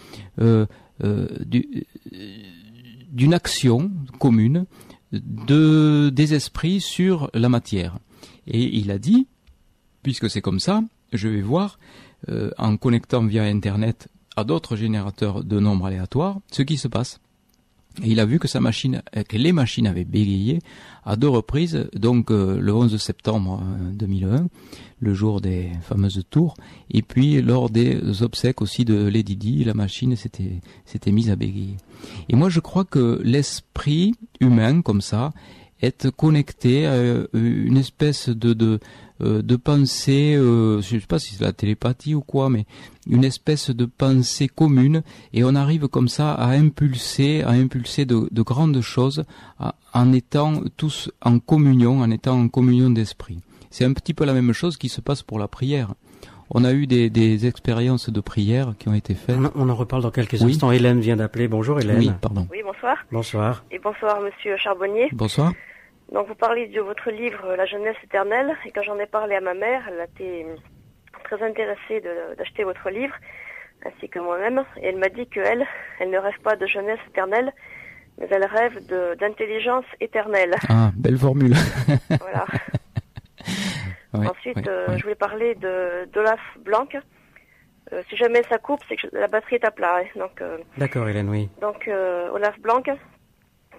[3.12, 4.66] d'une action commune
[5.12, 8.00] de, des esprits sur la matière.
[8.46, 9.28] Et il a dit,
[10.04, 10.82] puisque c'est comme ça,
[11.14, 11.80] je vais voir,
[12.30, 17.20] euh, en connectant via Internet à d'autres générateurs de nombres aléatoires, ce qui se passe.
[18.04, 20.60] Il a vu que sa machine, euh, que les machines avaient bégayé
[21.06, 23.64] à deux reprises, donc euh, le 11 septembre
[23.94, 24.48] 2001,
[25.00, 26.56] le jour des fameuses tours,
[26.92, 31.36] et puis lors des obsèques aussi de Lady Di, la machine s'était s'était mise à
[31.36, 31.78] bégayer.
[32.30, 35.32] Et moi je crois que l'esprit humain comme ça
[35.82, 38.80] est connecté à une espèce de, de
[39.22, 42.66] euh, de pensée, euh, je sais pas si c'est la télépathie ou quoi, mais
[43.10, 45.04] une espèce de pensée commune,
[45.34, 49.26] et on arrive comme ça à impulser, à impulser de, grandes choses
[49.94, 53.40] en étant tous en communion, en étant en communion d'esprit.
[53.70, 55.94] C'est un petit peu la même chose qui se passe pour la prière.
[56.50, 59.36] On a eu des, expériences de prière qui ont été faites.
[59.56, 60.72] On, en reparle dans quelques instants.
[60.72, 61.48] Hélène vient d'appeler.
[61.48, 61.98] Bonjour Hélène.
[61.98, 62.48] Oui, pardon.
[62.52, 62.98] Oui, bonsoir.
[63.12, 63.66] Bonsoir.
[63.70, 65.10] Et bonsoir Monsieur Charbonnier.
[65.12, 65.52] Bonsoir.
[66.14, 69.42] Donc vous parlez de votre livre La jeunesse éternelle et quand j'en ai parlé à
[69.42, 70.46] ma mère, elle a été
[71.28, 72.02] très intéressée
[72.38, 73.16] d'acheter votre livre
[73.86, 75.66] ainsi que moi-même et elle m'a dit qu'elle,
[76.00, 77.52] elle ne rêve pas de jeunesse éternelle
[78.18, 78.80] mais elle rêve
[79.20, 80.56] d'intelligence éternelle.
[80.70, 81.54] Ah, belle formule.
[82.20, 82.46] voilà.
[84.14, 86.88] Ensuite, euh, je voulais parler de d'Olaf Blanc.
[87.94, 90.00] Euh, si jamais ça coupe, c'est que la batterie est à plat.
[90.00, 90.08] Hein.
[90.16, 90.42] donc.
[90.42, 91.48] Euh, D'accord, Hélène, oui.
[91.62, 91.88] Donc
[92.34, 92.82] Olaf Blanc,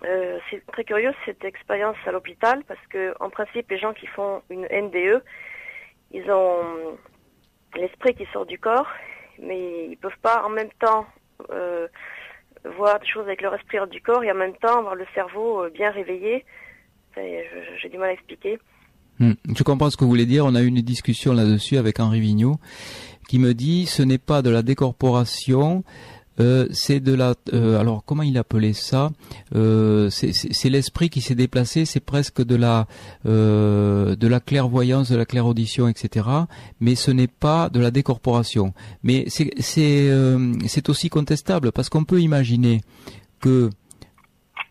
[0.04, 4.06] euh, c'est très curieux cette expérience à l'hôpital parce que en principe les gens qui
[4.06, 5.22] font une NDE,
[6.12, 6.96] ils ont
[7.76, 8.88] l'esprit qui sort du corps,
[9.40, 11.06] mais ils peuvent pas en même temps
[11.50, 11.86] euh,
[12.64, 15.06] voir des choses avec leur esprit hors du corps et en même temps avoir le
[15.14, 16.44] cerveau euh, bien réveillé.
[17.16, 18.60] J'ai du mal à expliquer.
[19.18, 19.32] Hmm.
[19.56, 20.44] Je comprends ce que vous voulez dire?
[20.46, 22.60] On a eu une discussion là-dessus avec Henri Vigneault
[23.28, 25.82] qui me dit ce n'est pas de la décorporation,
[26.40, 29.10] euh, c'est de la euh, alors comment il appelait ça
[29.54, 32.86] euh, c'est l'esprit qui s'est déplacé c'est presque de la
[33.24, 36.26] de la clairvoyance de la clairaudition etc
[36.80, 38.72] mais ce n'est pas de la décorporation.
[39.02, 42.80] Mais c'est c'est aussi contestable parce qu'on peut imaginer
[43.40, 43.70] que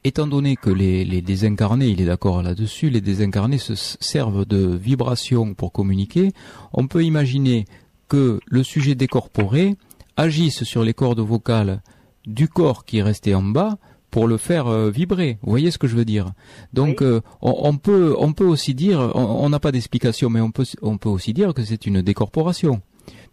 [0.04, 4.76] étant donné que les, les désincarnés, il est d'accord là-dessus, les désincarnés se servent de
[4.76, 6.32] vibrations pour communiquer,
[6.72, 7.66] on peut imaginer
[8.08, 9.76] que le sujet décorporé
[10.18, 11.82] agissent sur les cordes vocales
[12.26, 13.78] du corps qui est resté en bas
[14.12, 15.38] pour le faire euh, vibrer.
[15.42, 16.32] Vous voyez ce que je veux dire?
[16.74, 20.66] Donc euh, on, peut on peut aussi dire on n'a pas d'explication mais on peut
[20.82, 22.82] on peut aussi dire que c'est une décorporation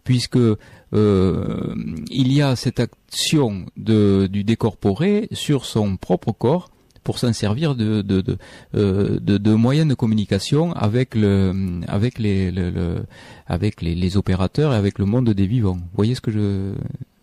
[0.03, 1.75] puisque euh,
[2.11, 6.69] il y a cette action de, du décorporé sur son propre corps
[7.05, 8.37] pour s'en servir de de, de,
[8.75, 11.53] euh, de, de, moyens de communication avec le
[11.87, 13.05] avec les le,
[13.47, 15.77] avec les, opérateurs et avec le monde des vivants.
[15.77, 16.73] Vous voyez ce que je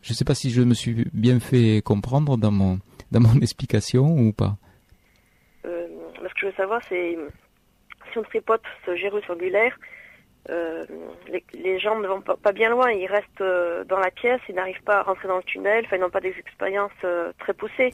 [0.01, 2.79] je sais pas si je me suis bien fait comprendre dans mon
[3.11, 4.57] dans mon explication ou pas.
[5.67, 5.89] Euh,
[6.23, 7.19] ce que je veux savoir c'est
[8.13, 9.77] si on tripote ce gyrus angulaire,
[10.51, 10.85] euh,
[11.29, 14.55] les, les, gens ne vont pas, bien loin, ils restent euh, dans la pièce, ils
[14.55, 17.01] n'arrivent pas à rentrer dans le tunnel, enfin ils n'ont pas des expériences
[17.39, 17.93] très poussées.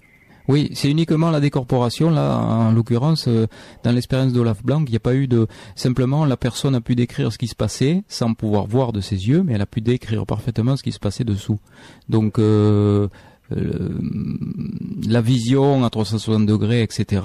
[0.49, 2.09] Oui, c'est uniquement la décorporation.
[2.11, 3.47] Là, en l'occurrence, euh,
[3.85, 5.47] dans l'expérience d'Olaf Blanc, il n'y a pas eu de...
[5.77, 9.29] Simplement, la personne a pu décrire ce qui se passait sans pouvoir voir de ses
[9.29, 11.59] yeux, mais elle a pu décrire parfaitement ce qui se passait dessous.
[12.09, 13.09] Donc, euh,
[15.07, 17.23] la vision à 360 degrés, etc.,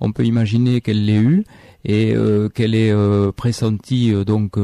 [0.00, 1.44] on peut imaginer qu'elle l'ait eue
[1.88, 4.56] et euh, qu'elle ait euh, pressenti donc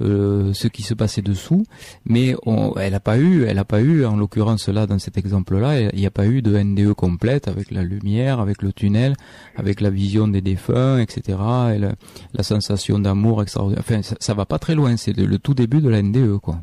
[0.00, 1.64] ce qui se passait dessous,
[2.04, 2.34] mais
[2.80, 5.98] elle n'a pas eu, elle n'a pas eu, en l'occurrence là dans cet exemple-là, il
[5.98, 9.14] n'y a pas eu de NDE complète avec la lumière, avec le tunnel,
[9.56, 11.38] avec la vision des défunts, etc.,
[11.74, 13.80] et la, sensation d'amour extraordinaire.
[13.80, 16.38] Enfin, ça, ça, va pas très loin, c'est le, le tout début de la NDE,
[16.38, 16.60] quoi.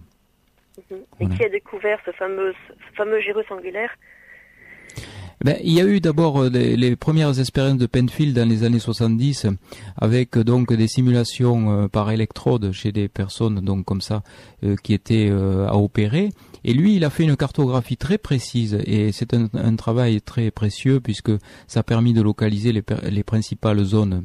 [1.19, 3.89] Et qui a découvert ce fameux, ce fameux gyrus angulaire
[5.43, 8.79] ben, il y a eu d'abord euh, les, premières expériences de Penfield dans les années
[8.79, 9.47] 70
[9.97, 14.23] avec euh, donc des simulations euh, par électrode chez des personnes donc comme ça
[14.83, 16.29] qui étaient à opérer.
[16.63, 21.01] Et lui il a fait une cartographie très précise et c'est un, travail très précieux
[21.01, 21.31] puisque
[21.67, 24.23] ça a permis de localiser les principales zones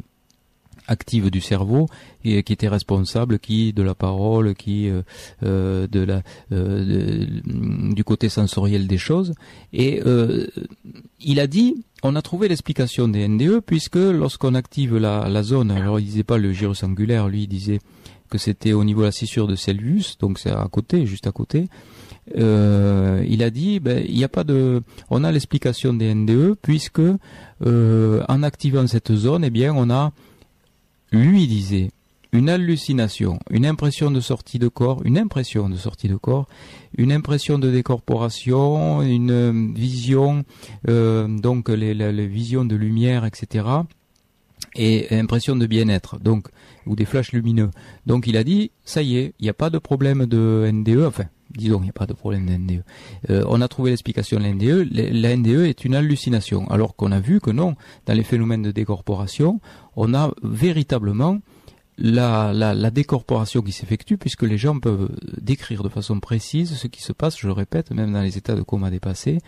[0.89, 1.87] active du cerveau
[2.25, 5.03] et qui était responsable qui de la parole qui euh,
[5.43, 7.27] euh de la euh,
[7.93, 9.35] du côté sensoriel des choses.
[9.73, 10.03] Et
[11.21, 15.71] il a dit on a trouvé l'explication des NDE puisque lorsqu'on active la, la zone
[15.71, 17.81] alors il disait pas le gyrus angulaire lui il disait
[18.31, 21.33] que c'était au niveau de la scissure de Celsius donc c'est à côté juste à
[21.33, 21.67] côté.
[22.35, 27.09] Il a dit ben, il n'y a pas de on a l'explication des NDE puisque
[27.61, 30.13] en activant cette zone eh bien on a
[31.13, 31.91] lui disait,
[32.33, 36.47] une hallucination, une impression de sortie de corps, une impression de sortie de corps,
[36.97, 40.45] une impression de décorporation, une euh, vision,
[40.89, 43.65] euh, donc les, les, visions de lumière, etc.
[44.75, 46.49] Et impression de bien-être, donc
[46.87, 47.71] ou des flashs lumineux.
[48.07, 51.05] Donc il a dit, ça y est, il n'y a pas de problème de NDE,
[51.07, 52.85] enfin disons, n'y a pas de problème de NDE.
[53.31, 54.89] Euh, on a trouvé l'explication de la NDE.
[54.93, 57.75] La NDE est une hallucination, alors qu'on a vu que non,
[58.07, 59.61] dans les phénomènes de décorporation,
[59.97, 61.39] on a véritablement
[61.99, 65.11] la, la, la, décorporation qui s'effectue, puisque les gens peuvent
[65.41, 68.55] décrire de façon précise ce qui se passe, je le répète, même dans les états
[68.55, 69.39] de coma dépassés,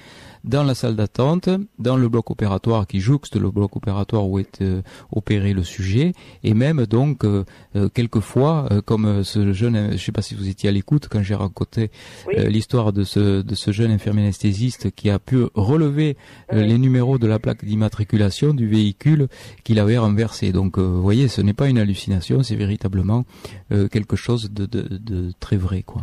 [0.43, 1.49] dans la salle d'attente,
[1.79, 4.83] dans le bloc opératoire qui jouxte le bloc opératoire où est euh,
[5.13, 6.13] opéré le sujet,
[6.43, 7.45] et même donc euh,
[7.77, 11.23] euh, quelquefois, comme ce jeune, je ne sais pas si vous étiez à l'écoute quand
[11.23, 11.91] j'ai raconté
[12.37, 16.17] l'histoire de ce, de ce jeune infirmier anesthésiste qui a pu relever
[16.53, 19.29] les numéros de la plaque d'immatriculation du véhicule
[19.65, 20.53] qu'il avait renversé.
[20.53, 23.25] Donc, vous voyez, ce n'est pas une hallucination c'est véritablement
[23.73, 26.03] euh, quelque chose de, très vrai, quoi.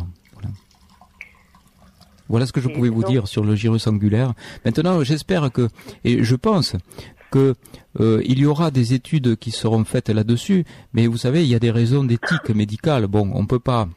[2.28, 2.46] Voilà.
[2.46, 4.34] ce que je pouvais vous dire sur le gyrus angulaire.
[4.64, 5.68] Maintenant, j'espère que,
[6.04, 6.76] et je pense
[7.30, 7.54] que
[8.00, 11.54] euh, il y aura des études qui seront faites là-dessus, mais vous savez, il y
[11.54, 13.06] a des raisons d'éthique médicale.
[13.06, 13.88] Bon, on peut pas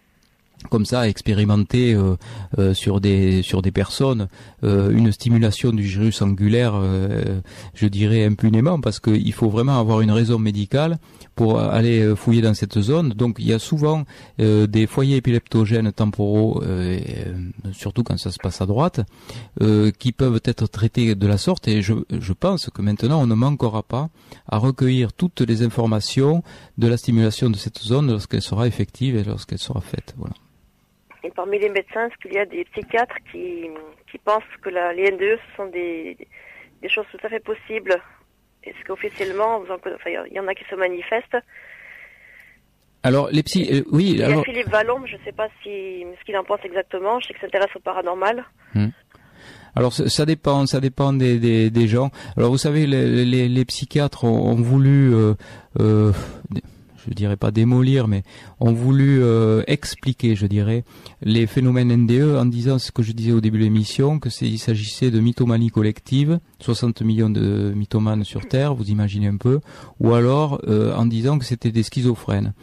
[0.70, 4.28] comme ça expérimenter euh, sur des sur des personnes
[4.62, 6.80] une stimulation du gyrus angulaire
[7.74, 11.00] je dirais impunément parce qu'il faut vraiment avoir une raison médicale
[11.36, 13.10] pour aller euh, fouiller dans cette zone.
[13.10, 14.04] Donc il y a souvent
[14.40, 17.00] euh, des foyers épileptogènes temporaux, euh,
[17.72, 19.02] surtout quand ça se passe à droite,
[20.00, 21.68] qui peuvent être traités de la sorte.
[21.68, 21.94] Et je,
[22.34, 24.10] pense que maintenant on ne manquera pas
[24.48, 26.44] à recueillir toutes les informations
[26.78, 30.14] de la stimulation de cette zone lorsqu'elle sera effective et lorsqu'elle sera faite.
[30.18, 30.34] Voilà.
[31.24, 33.70] Et parmi les médecins, est-ce qu'il y a des psychiatres qui,
[34.26, 36.18] pensent que la, les NDE sont des,
[36.82, 38.02] des choses tout à fait possibles
[38.64, 39.64] est-ce qu'officiellement,
[40.06, 41.38] il y en a qui se manifestent
[43.04, 44.12] alors les psy, euh, oui.
[44.12, 47.20] Il y a Philippe Vallon, je ne sais pas si ce qu'il en pense exactement.
[47.20, 48.46] Je sais qu'il s'intéresse au paranormal.
[48.76, 48.90] Hmm.
[49.76, 52.12] Alors ça dépend, ça dépend des, des, des, gens.
[52.36, 55.34] Alors vous savez, les, les, les psychiatres ont, voulu euh,
[55.80, 56.12] euh,
[57.08, 58.24] je dirais pas démolir, mais
[58.60, 60.84] ont voulu euh, expliquer, je dirais,
[61.22, 64.60] les phénomènes NDE en disant ce que je disais au début de l'émission, que il
[64.60, 69.60] s'agissait de mythomanie collective, 60 millions de mythomanes sur Terre, vous imaginez un peu,
[70.00, 72.54] ou alors euh, en disant que c'était des schizophrènes.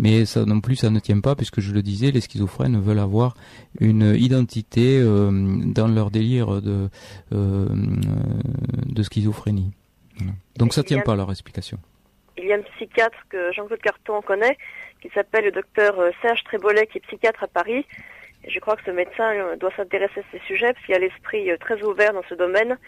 [0.00, 3.00] Mais ça non plus, ça ne tient pas, puisque je le disais, les schizophrènes veulent
[3.00, 3.34] avoir
[3.80, 5.30] une identité euh,
[5.64, 6.88] dans leur délire de,
[7.32, 9.72] de schizophrénie.
[10.56, 11.78] Donc ça tient pas leur explication
[12.38, 14.56] il y a un psychiatre que Jean-Claude Carton connaît,
[15.00, 17.84] qui s'appelle le docteur euh, Serge Trébolet, qui est psychiatre à Paris.
[18.44, 20.98] Et je crois que ce médecin euh, doit s'intéresser à ces sujets, parce qu'il a
[20.98, 22.78] l'esprit euh, très ouvert dans ce domaine.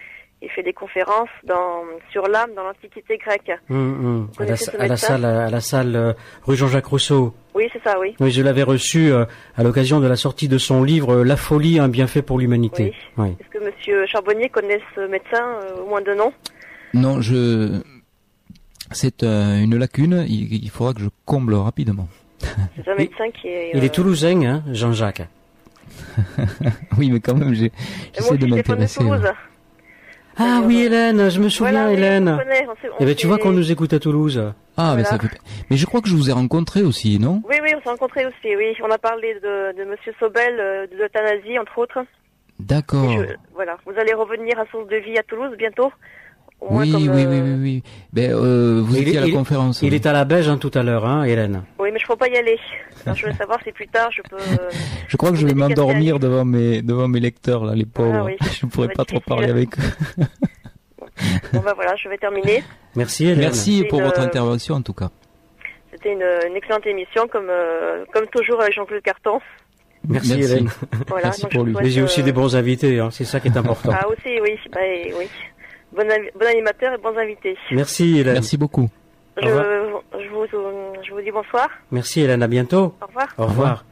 [0.43, 3.53] Il fait des conférences dans, sur l'âme dans l'Antiquité grecque.
[3.69, 4.31] Hum, hum.
[4.39, 7.35] À, la, salle, à la salle rue Jean-Jacques Rousseau.
[7.55, 8.17] Oui, c'est ça, oui.
[8.21, 11.89] Oui, je l'avais reçu à l'occasion de la sortie de son livre La folie, un
[11.89, 12.95] bienfait pour l'humanité.
[13.19, 13.37] Oui.
[13.39, 16.33] Est-ce que Monsieur Charbonnier connaît ce médecin, au moins de nom?
[16.95, 17.83] Non, je
[18.93, 22.09] c'est euh, une lacune, il, faudra que je comble rapidement.
[22.39, 23.71] C'est un médecin qui est...
[23.75, 25.23] Il est euh, toulousain, hein, Jean-Jacques
[26.99, 29.05] Oui, mais quand même, j'essaie de m'intéresser.
[30.37, 32.41] Ah oui, Hélène, je me souviens, Hélène.
[32.99, 34.53] eh ben, tu vois qu'on nous écoute à Toulouse.
[34.77, 35.29] Ah, mais ça fait...
[35.71, 37.43] Mais je crois que je vous ai rencontré aussi, non?
[37.49, 38.75] Oui, oui, on s'est rencontré aussi, oui.
[38.83, 41.99] On a parlé de, de Monsieur Sobel, euh, de l'euthanasie, entre autres.
[42.59, 43.13] D'accord.
[43.55, 45.93] Voilà, vous allez revenir à Source de Vie à Toulouse bientôt
[46.61, 47.83] oui, oui, oui, oui, oui,
[48.13, 49.81] Ben, euh, vous étiez à la conférence.
[49.83, 51.63] Il est à la Belge hein, tout à l'heure, hein, Hélène.
[51.79, 52.59] Oui, mais je ne peux pas y aller.
[53.07, 54.37] je veux savoir si plus tard je peux.
[55.09, 58.29] je crois que je vais m'endormir devant mes devant mes lecteurs là, les ah pauvres.
[58.61, 59.83] je ne pourrais pas trop parler avec eux.
[61.53, 62.63] bon ben voilà, je vais terminer.
[62.95, 63.41] Merci Hélène.
[63.41, 65.11] Merci pour votre intervention en tout cas.
[65.93, 69.41] C'était une, excellente émission comme euh, comme toujours avec Jean-Claude Carton.
[70.09, 70.71] Merci, Hélène.
[71.09, 71.75] Voilà, Merci pour lui.
[71.75, 73.91] Mais j'ai aussi des bons invités, hein, c'est ça qui est important.
[73.93, 74.81] Ah aussi, oui, bah,
[75.19, 75.29] oui
[75.93, 77.57] bon, animateur et bons invités.
[77.73, 78.35] Merci Hélène.
[78.35, 78.89] Merci beaucoup.
[79.37, 80.47] Je, je, vous,
[81.07, 81.69] je vous dis bonsoir.
[81.91, 82.95] Merci Hélène, à bientôt.
[83.01, 83.29] Au revoir.
[83.39, 83.85] Au revoir.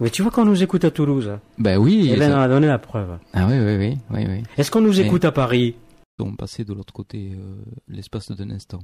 [0.00, 1.38] Mais tu vois qu'on nous écoute à Toulouse.
[1.58, 2.10] Ben oui.
[2.10, 3.18] Hélène a donné la preuve.
[3.32, 3.98] Ah oui, oui, oui.
[4.10, 4.42] oui, oui.
[4.58, 5.76] Est-ce qu'on nous écoute à Paris?
[6.18, 7.54] On passait de l'autre côté euh,
[7.88, 8.80] l'espace d'un instant.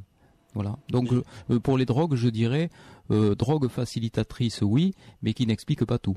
[0.54, 0.76] Voilà.
[0.90, 2.70] Donc euh, pour les drogues, je dirais
[3.10, 6.16] euh, drogue facilitatrice, oui, mais qui n'explique pas tout.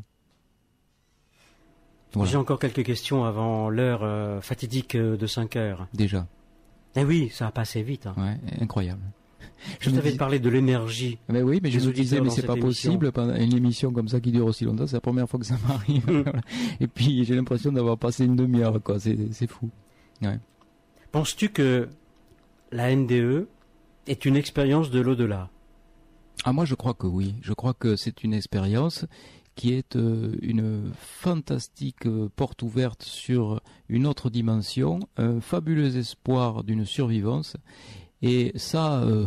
[2.24, 5.88] J'ai encore quelques questions avant l'heure euh, fatidique euh, de 5 heures.
[5.94, 6.28] Déjà.
[6.96, 8.08] Eh oui, ça a passé vite.
[8.08, 8.16] Hein.
[8.18, 9.02] Ouais, incroyable.
[9.80, 11.20] Je, t'avais parlé de l'énergie.
[11.30, 14.20] Mais oui, mais je me disais, mais c'est pas possible pendant une émission comme ça
[14.20, 14.88] qui dure aussi longtemps.
[14.88, 16.10] C'est la première fois que ça m'arrive.
[16.10, 16.24] Mm.
[16.80, 19.00] Et puis j'ai l'impression d'avoir passé une demi-heure, quoi.
[19.00, 19.70] C'est fou.
[20.22, 20.40] Ouais.
[21.12, 21.90] Penses-tu que
[22.72, 23.48] la NDE
[24.08, 25.50] est une expérience de l'au-delà?
[26.44, 27.36] Ah moi je crois que oui.
[27.42, 29.06] Je crois que c'est une expérience
[29.56, 36.64] qui est euh, une fantastique euh, porte ouverte sur une autre dimension, un fabuleux espoir
[36.64, 37.58] d'une survivance.
[38.22, 39.26] Et ça, euh,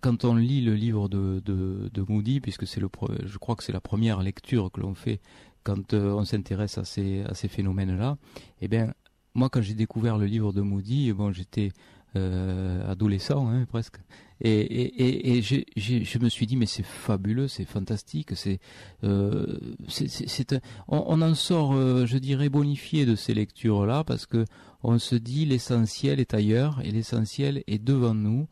[0.00, 2.88] quand on lit le livre de, de, Moody, puisque c'est le,
[3.24, 5.20] je crois que c'est la première lecture que l'on fait
[5.62, 8.16] quand on s'intéresse à ces, à ces phénomènes-là,
[8.62, 8.94] eh bien,
[9.34, 11.70] moi, quand j'ai découvert le livre de Moody, bon, j'étais
[12.16, 13.96] euh, adolescent hein, presque.
[14.40, 18.60] Et, et, et, je me suis dit mais c'est fabuleux, c'est fantastique, c'est
[19.02, 19.58] euh,
[19.88, 20.54] c'est
[20.86, 24.44] on, on, en sort, euh, je dirais bonifié de ces lectures là parce que
[24.84, 28.46] on se dit l'essentiel est ailleurs et l'essentiel est devant nous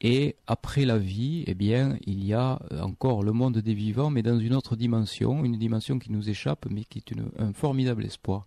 [0.00, 4.22] et après la vie, eh bien, il y a encore le monde des vivants, mais
[4.22, 8.46] dans une autre dimension, une dimension qui nous échappe, mais qui est un formidable espoir.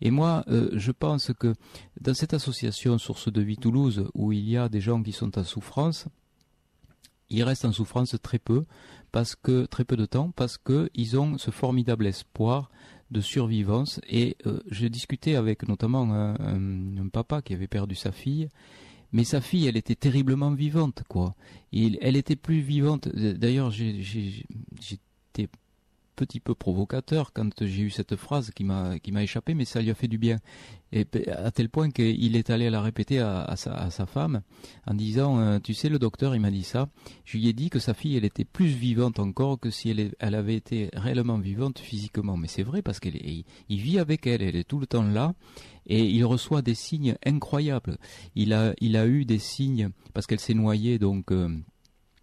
[0.00, 1.54] Et moi, euh, je pense que
[2.00, 5.36] dans cette association Source de Vie Toulouse, où il y a des gens qui sont
[5.38, 6.06] en souffrance,
[7.30, 8.64] ils restent en souffrance très peu,
[9.10, 12.70] parce que très peu de temps, parce que ils ont ce formidable espoir
[13.10, 14.00] de survivance.
[14.08, 18.48] Et euh, j'ai discuté avec notamment un, papa qui avait perdu sa fille
[19.12, 21.34] mais sa fille, elle était terriblement vivante, quoi.
[21.72, 23.08] Elle était plus vivante.
[23.08, 25.48] D'ailleurs, j'étais
[26.16, 29.80] petit peu provocateur quand j'ai eu cette phrase qui m'a qui m'a échappé, mais ça
[29.80, 30.38] lui a fait du bien.
[30.92, 34.42] Et à tel point qu'il est allé la répéter à, sa, à sa, femme
[34.86, 36.86] en disant, euh, tu sais, le docteur, il m'a dit ça.
[37.24, 40.12] Je lui ai dit que sa fille, elle était plus vivante encore que si elle,
[40.18, 42.36] elle avait été réellement vivante physiquement.
[42.36, 43.16] Mais c'est vrai parce qu'il
[43.70, 45.34] il vit avec elle, elle est tout le temps là
[45.86, 47.96] et il reçoit des signes incroyables.
[48.34, 51.32] Il a il a eu des signes parce qu'elle s'est noyée donc.
[51.32, 51.48] Euh,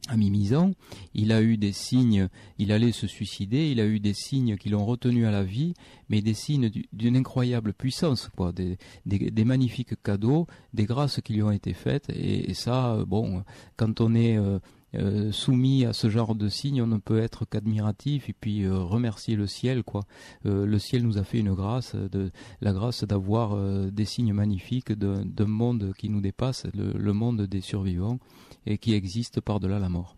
[0.07, 0.71] à Mimizan,
[1.13, 4.69] il a eu des signes, il allait se suicider, il a eu des signes qui
[4.69, 5.73] l'ont retenu à la vie,
[6.09, 11.73] mais des signes d'une incroyable puissance, des, magnifiques cadeaux, des grâces qui lui ont été
[11.73, 13.43] faites, et, ça, bon,
[13.77, 14.59] quand on est euh,
[14.95, 18.79] euh, soumis à ce genre de signes, on ne peut être qu'admiratif et puis euh,
[18.79, 20.01] remercier le ciel, quoi.
[20.45, 23.57] Euh, le ciel nous a fait une grâce, de la grâce d'avoir
[23.91, 28.19] des signes magnifiques d'un monde qui nous dépasse, le, monde des survivants
[28.65, 30.15] et qui existe par-delà la mort.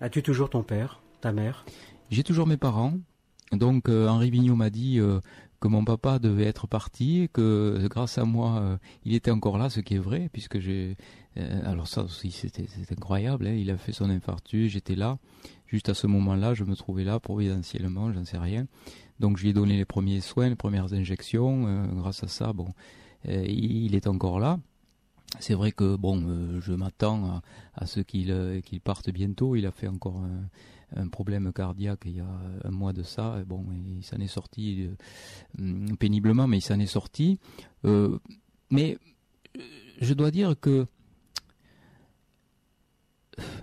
[0.00, 1.64] As-tu toujours ton père, ta mère?
[2.10, 2.94] J'ai toujours mes parents.
[3.52, 5.00] Donc Henri Vigneault m'a dit
[5.60, 9.80] que mon papa devait être parti, que grâce à moi, il était encore là, ce
[9.80, 10.96] qui est vrai, puisque j'ai
[11.36, 13.54] euh, alors ça aussi c'était incroyable, hein.
[13.54, 15.18] il a fait son infarctus, j'étais là,
[15.66, 18.66] juste à ce moment-là, je me trouvais là providentiellement, j'en sais rien.
[19.20, 22.52] Donc je lui ai donné les premiers soins, les premières injections, euh, grâce à ça,
[22.52, 22.68] bon,
[23.28, 24.58] euh, il est encore là.
[25.38, 27.40] C'est vrai que bon, je m'attends
[27.74, 29.54] à, ce qu'il qu'il parte bientôt.
[29.54, 30.48] Il a fait encore un,
[31.10, 33.38] problème cardiaque il y a un mois de ça.
[33.40, 34.88] Et bon, il s'en est sorti
[35.98, 37.38] péniblement, mais il s'en est sorti.
[38.70, 38.98] mais
[40.00, 40.86] je dois dire que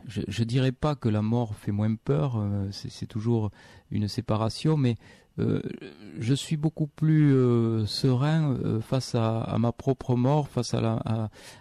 [0.08, 3.52] je, je dirais pas que la mort fait moins peur, euh, c'est toujours
[3.92, 4.96] une séparation, mais
[5.40, 5.62] euh,
[6.20, 10.82] je suis beaucoup plus euh, serein face à, ma propre mort, face à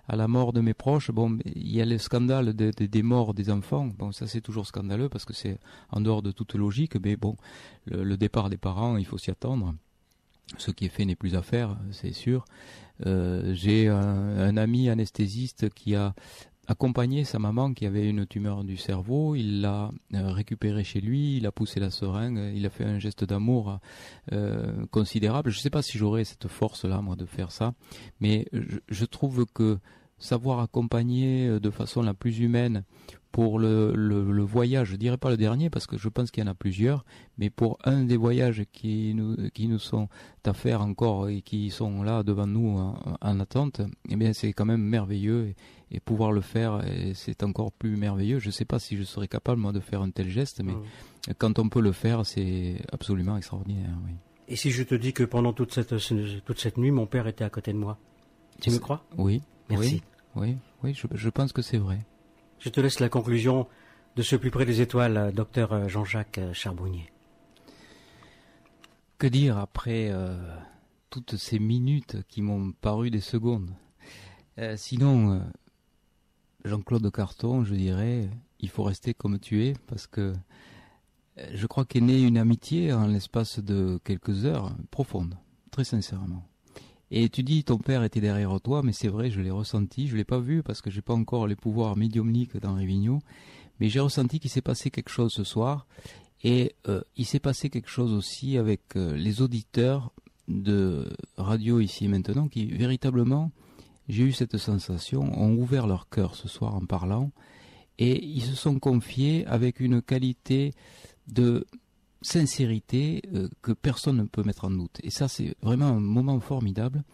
[0.09, 1.11] la, mort de mes proches.
[1.11, 3.86] Bon, il y a le scandale des morts des enfants.
[3.98, 5.59] Bon, ça c'est toujours scandaleux parce que c'est
[5.90, 6.97] en dehors de toute logique.
[7.03, 7.36] Mais bon,
[7.86, 9.74] le, départ des parents, il faut s'y attendre.
[10.59, 12.44] Ce qui est fait n'est plus à faire, c'est sûr.
[13.05, 16.15] J'ai un, ami anesthésiste qui a
[16.68, 21.36] accompagné sa maman qui avait une tumeur du cerveau, il l'a euh, récupérée chez lui,
[21.36, 23.78] il a poussé la seringue, il a fait un geste d'amour
[24.32, 25.51] euh, considérable.
[25.51, 27.74] Je ne sais pas si j'aurais cette force-là, moi, de faire ça,
[28.20, 28.47] mais
[28.88, 29.78] je trouve que
[30.18, 32.84] savoir accompagner euh, de façon la plus humaine
[33.37, 36.47] pour le, le, voyage, je dirais pas le dernier parce que je pense qu'il y
[36.47, 37.05] en a plusieurs,
[37.37, 40.09] mais pour un des voyages qui nous qui nous sont
[40.47, 42.79] à faire encore et qui sont là devant nous
[43.21, 45.53] en, attente, eh bien c'est quand même merveilleux
[45.91, 46.83] et, pouvoir le faire,
[47.13, 48.39] c'est encore plus merveilleux.
[48.39, 50.73] Je sais pas si je serais capable moi de faire un tel geste, mais
[51.37, 53.99] quand on peut le faire, c'est absolument extraordinaire.
[54.07, 54.13] Oui.
[54.49, 55.95] Et si je te dis que pendant toute cette
[56.47, 57.99] toute cette nuit, mon père était à côté de moi,
[58.63, 59.05] tu me crois?
[59.19, 59.43] Oui.
[59.69, 60.03] Merci.
[60.37, 61.99] Oui, oui, je, je pense que c'est vrai.
[62.66, 63.68] Je te laisse la conclusion
[64.16, 67.12] de ce plus près des étoiles, docteur Jean-Jacques Charbonnier.
[69.18, 70.36] Que dire après euh,
[71.09, 73.70] toutes ces minutes qui m'ont paru des secondes?
[74.59, 75.38] Euh, Sinon, euh,
[76.64, 78.28] Jean-Claude Carton, je dirais,
[78.59, 80.34] il faut rester comme tu es parce que
[81.36, 85.36] je crois qu'est née une amitié en l'espace de quelques heures profonde,
[85.70, 86.44] très sincèrement.
[87.11, 90.16] Et tu dis ton père était derrière toi, mais c'est vrai, je l'ai ressenti, je
[90.16, 93.20] l'ai pas vu parce que j'ai pas encore les pouvoirs médiumniques dans Vigneault,
[93.78, 95.87] mais j'ai ressenti qu'il s'est passé quelque chose ce soir,
[96.43, 100.12] et euh, il s'est passé quelque chose aussi avec euh, les auditeurs
[100.49, 103.53] de radio ici et maintenant qui véritablement,
[104.09, 107.31] j'ai eu cette sensation, ont ouvert leur cœur ce soir en parlant,
[107.99, 110.73] et ils se sont confiés avec une qualité
[111.28, 111.66] de
[112.22, 114.98] sincérité euh, que personne ne peut mettre en doute.
[115.02, 117.05] Et ça, c'est vraiment un moment formidable.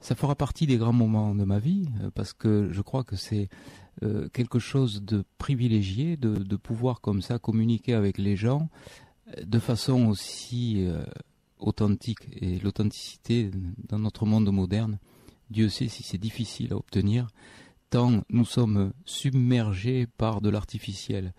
[0.00, 3.16] Ça fera partie des grands moments de ma vie, euh, parce que je crois que
[3.16, 3.48] c'est
[4.02, 8.68] euh, quelque chose de privilégié de, de, pouvoir comme ça communiquer avec les gens
[9.42, 10.86] de façon aussi
[11.58, 12.28] authentique.
[12.32, 13.50] Et l'authenticité
[13.88, 14.98] dans notre monde moderne,
[15.48, 17.28] Dieu sait si c'est difficile à obtenir,
[17.88, 21.32] tant nous sommes submergés par de l'artificiel.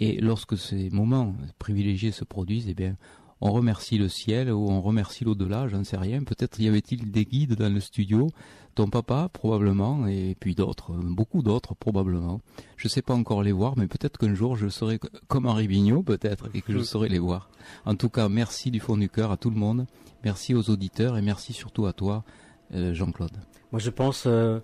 [0.00, 2.96] Et lorsque ces moments privilégiés se produisent, eh bien,
[3.40, 6.24] on remercie le ciel ou on remercie l'au-delà, j'en sais rien.
[6.24, 8.30] Peut-être y avait-il des guides dans le studio,
[8.74, 12.40] ton papa probablement, et puis d'autres, beaucoup d'autres probablement.
[12.76, 14.98] Je ne sais pas encore les voir, mais peut-être qu'un jour je serai
[15.28, 17.50] comme Henri Vignot, peut-être, et que je saurai les voir.
[17.84, 19.86] En tout cas, merci du fond du cœur à tout le monde,
[20.24, 22.24] merci aux auditeurs et merci surtout à toi,
[22.72, 23.36] euh, Jean-Claude.
[23.72, 24.58] Moi, je pense euh,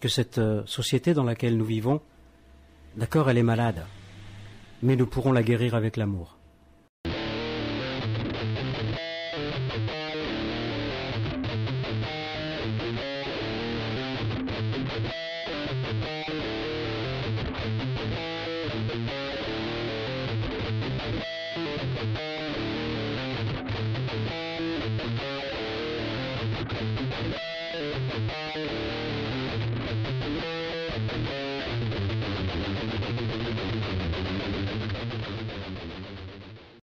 [0.00, 2.00] que cette euh, société dans laquelle nous vivons,
[2.96, 3.84] d'accord, elle est malade
[4.82, 6.39] mais nous pourrons la guérir avec l'amour.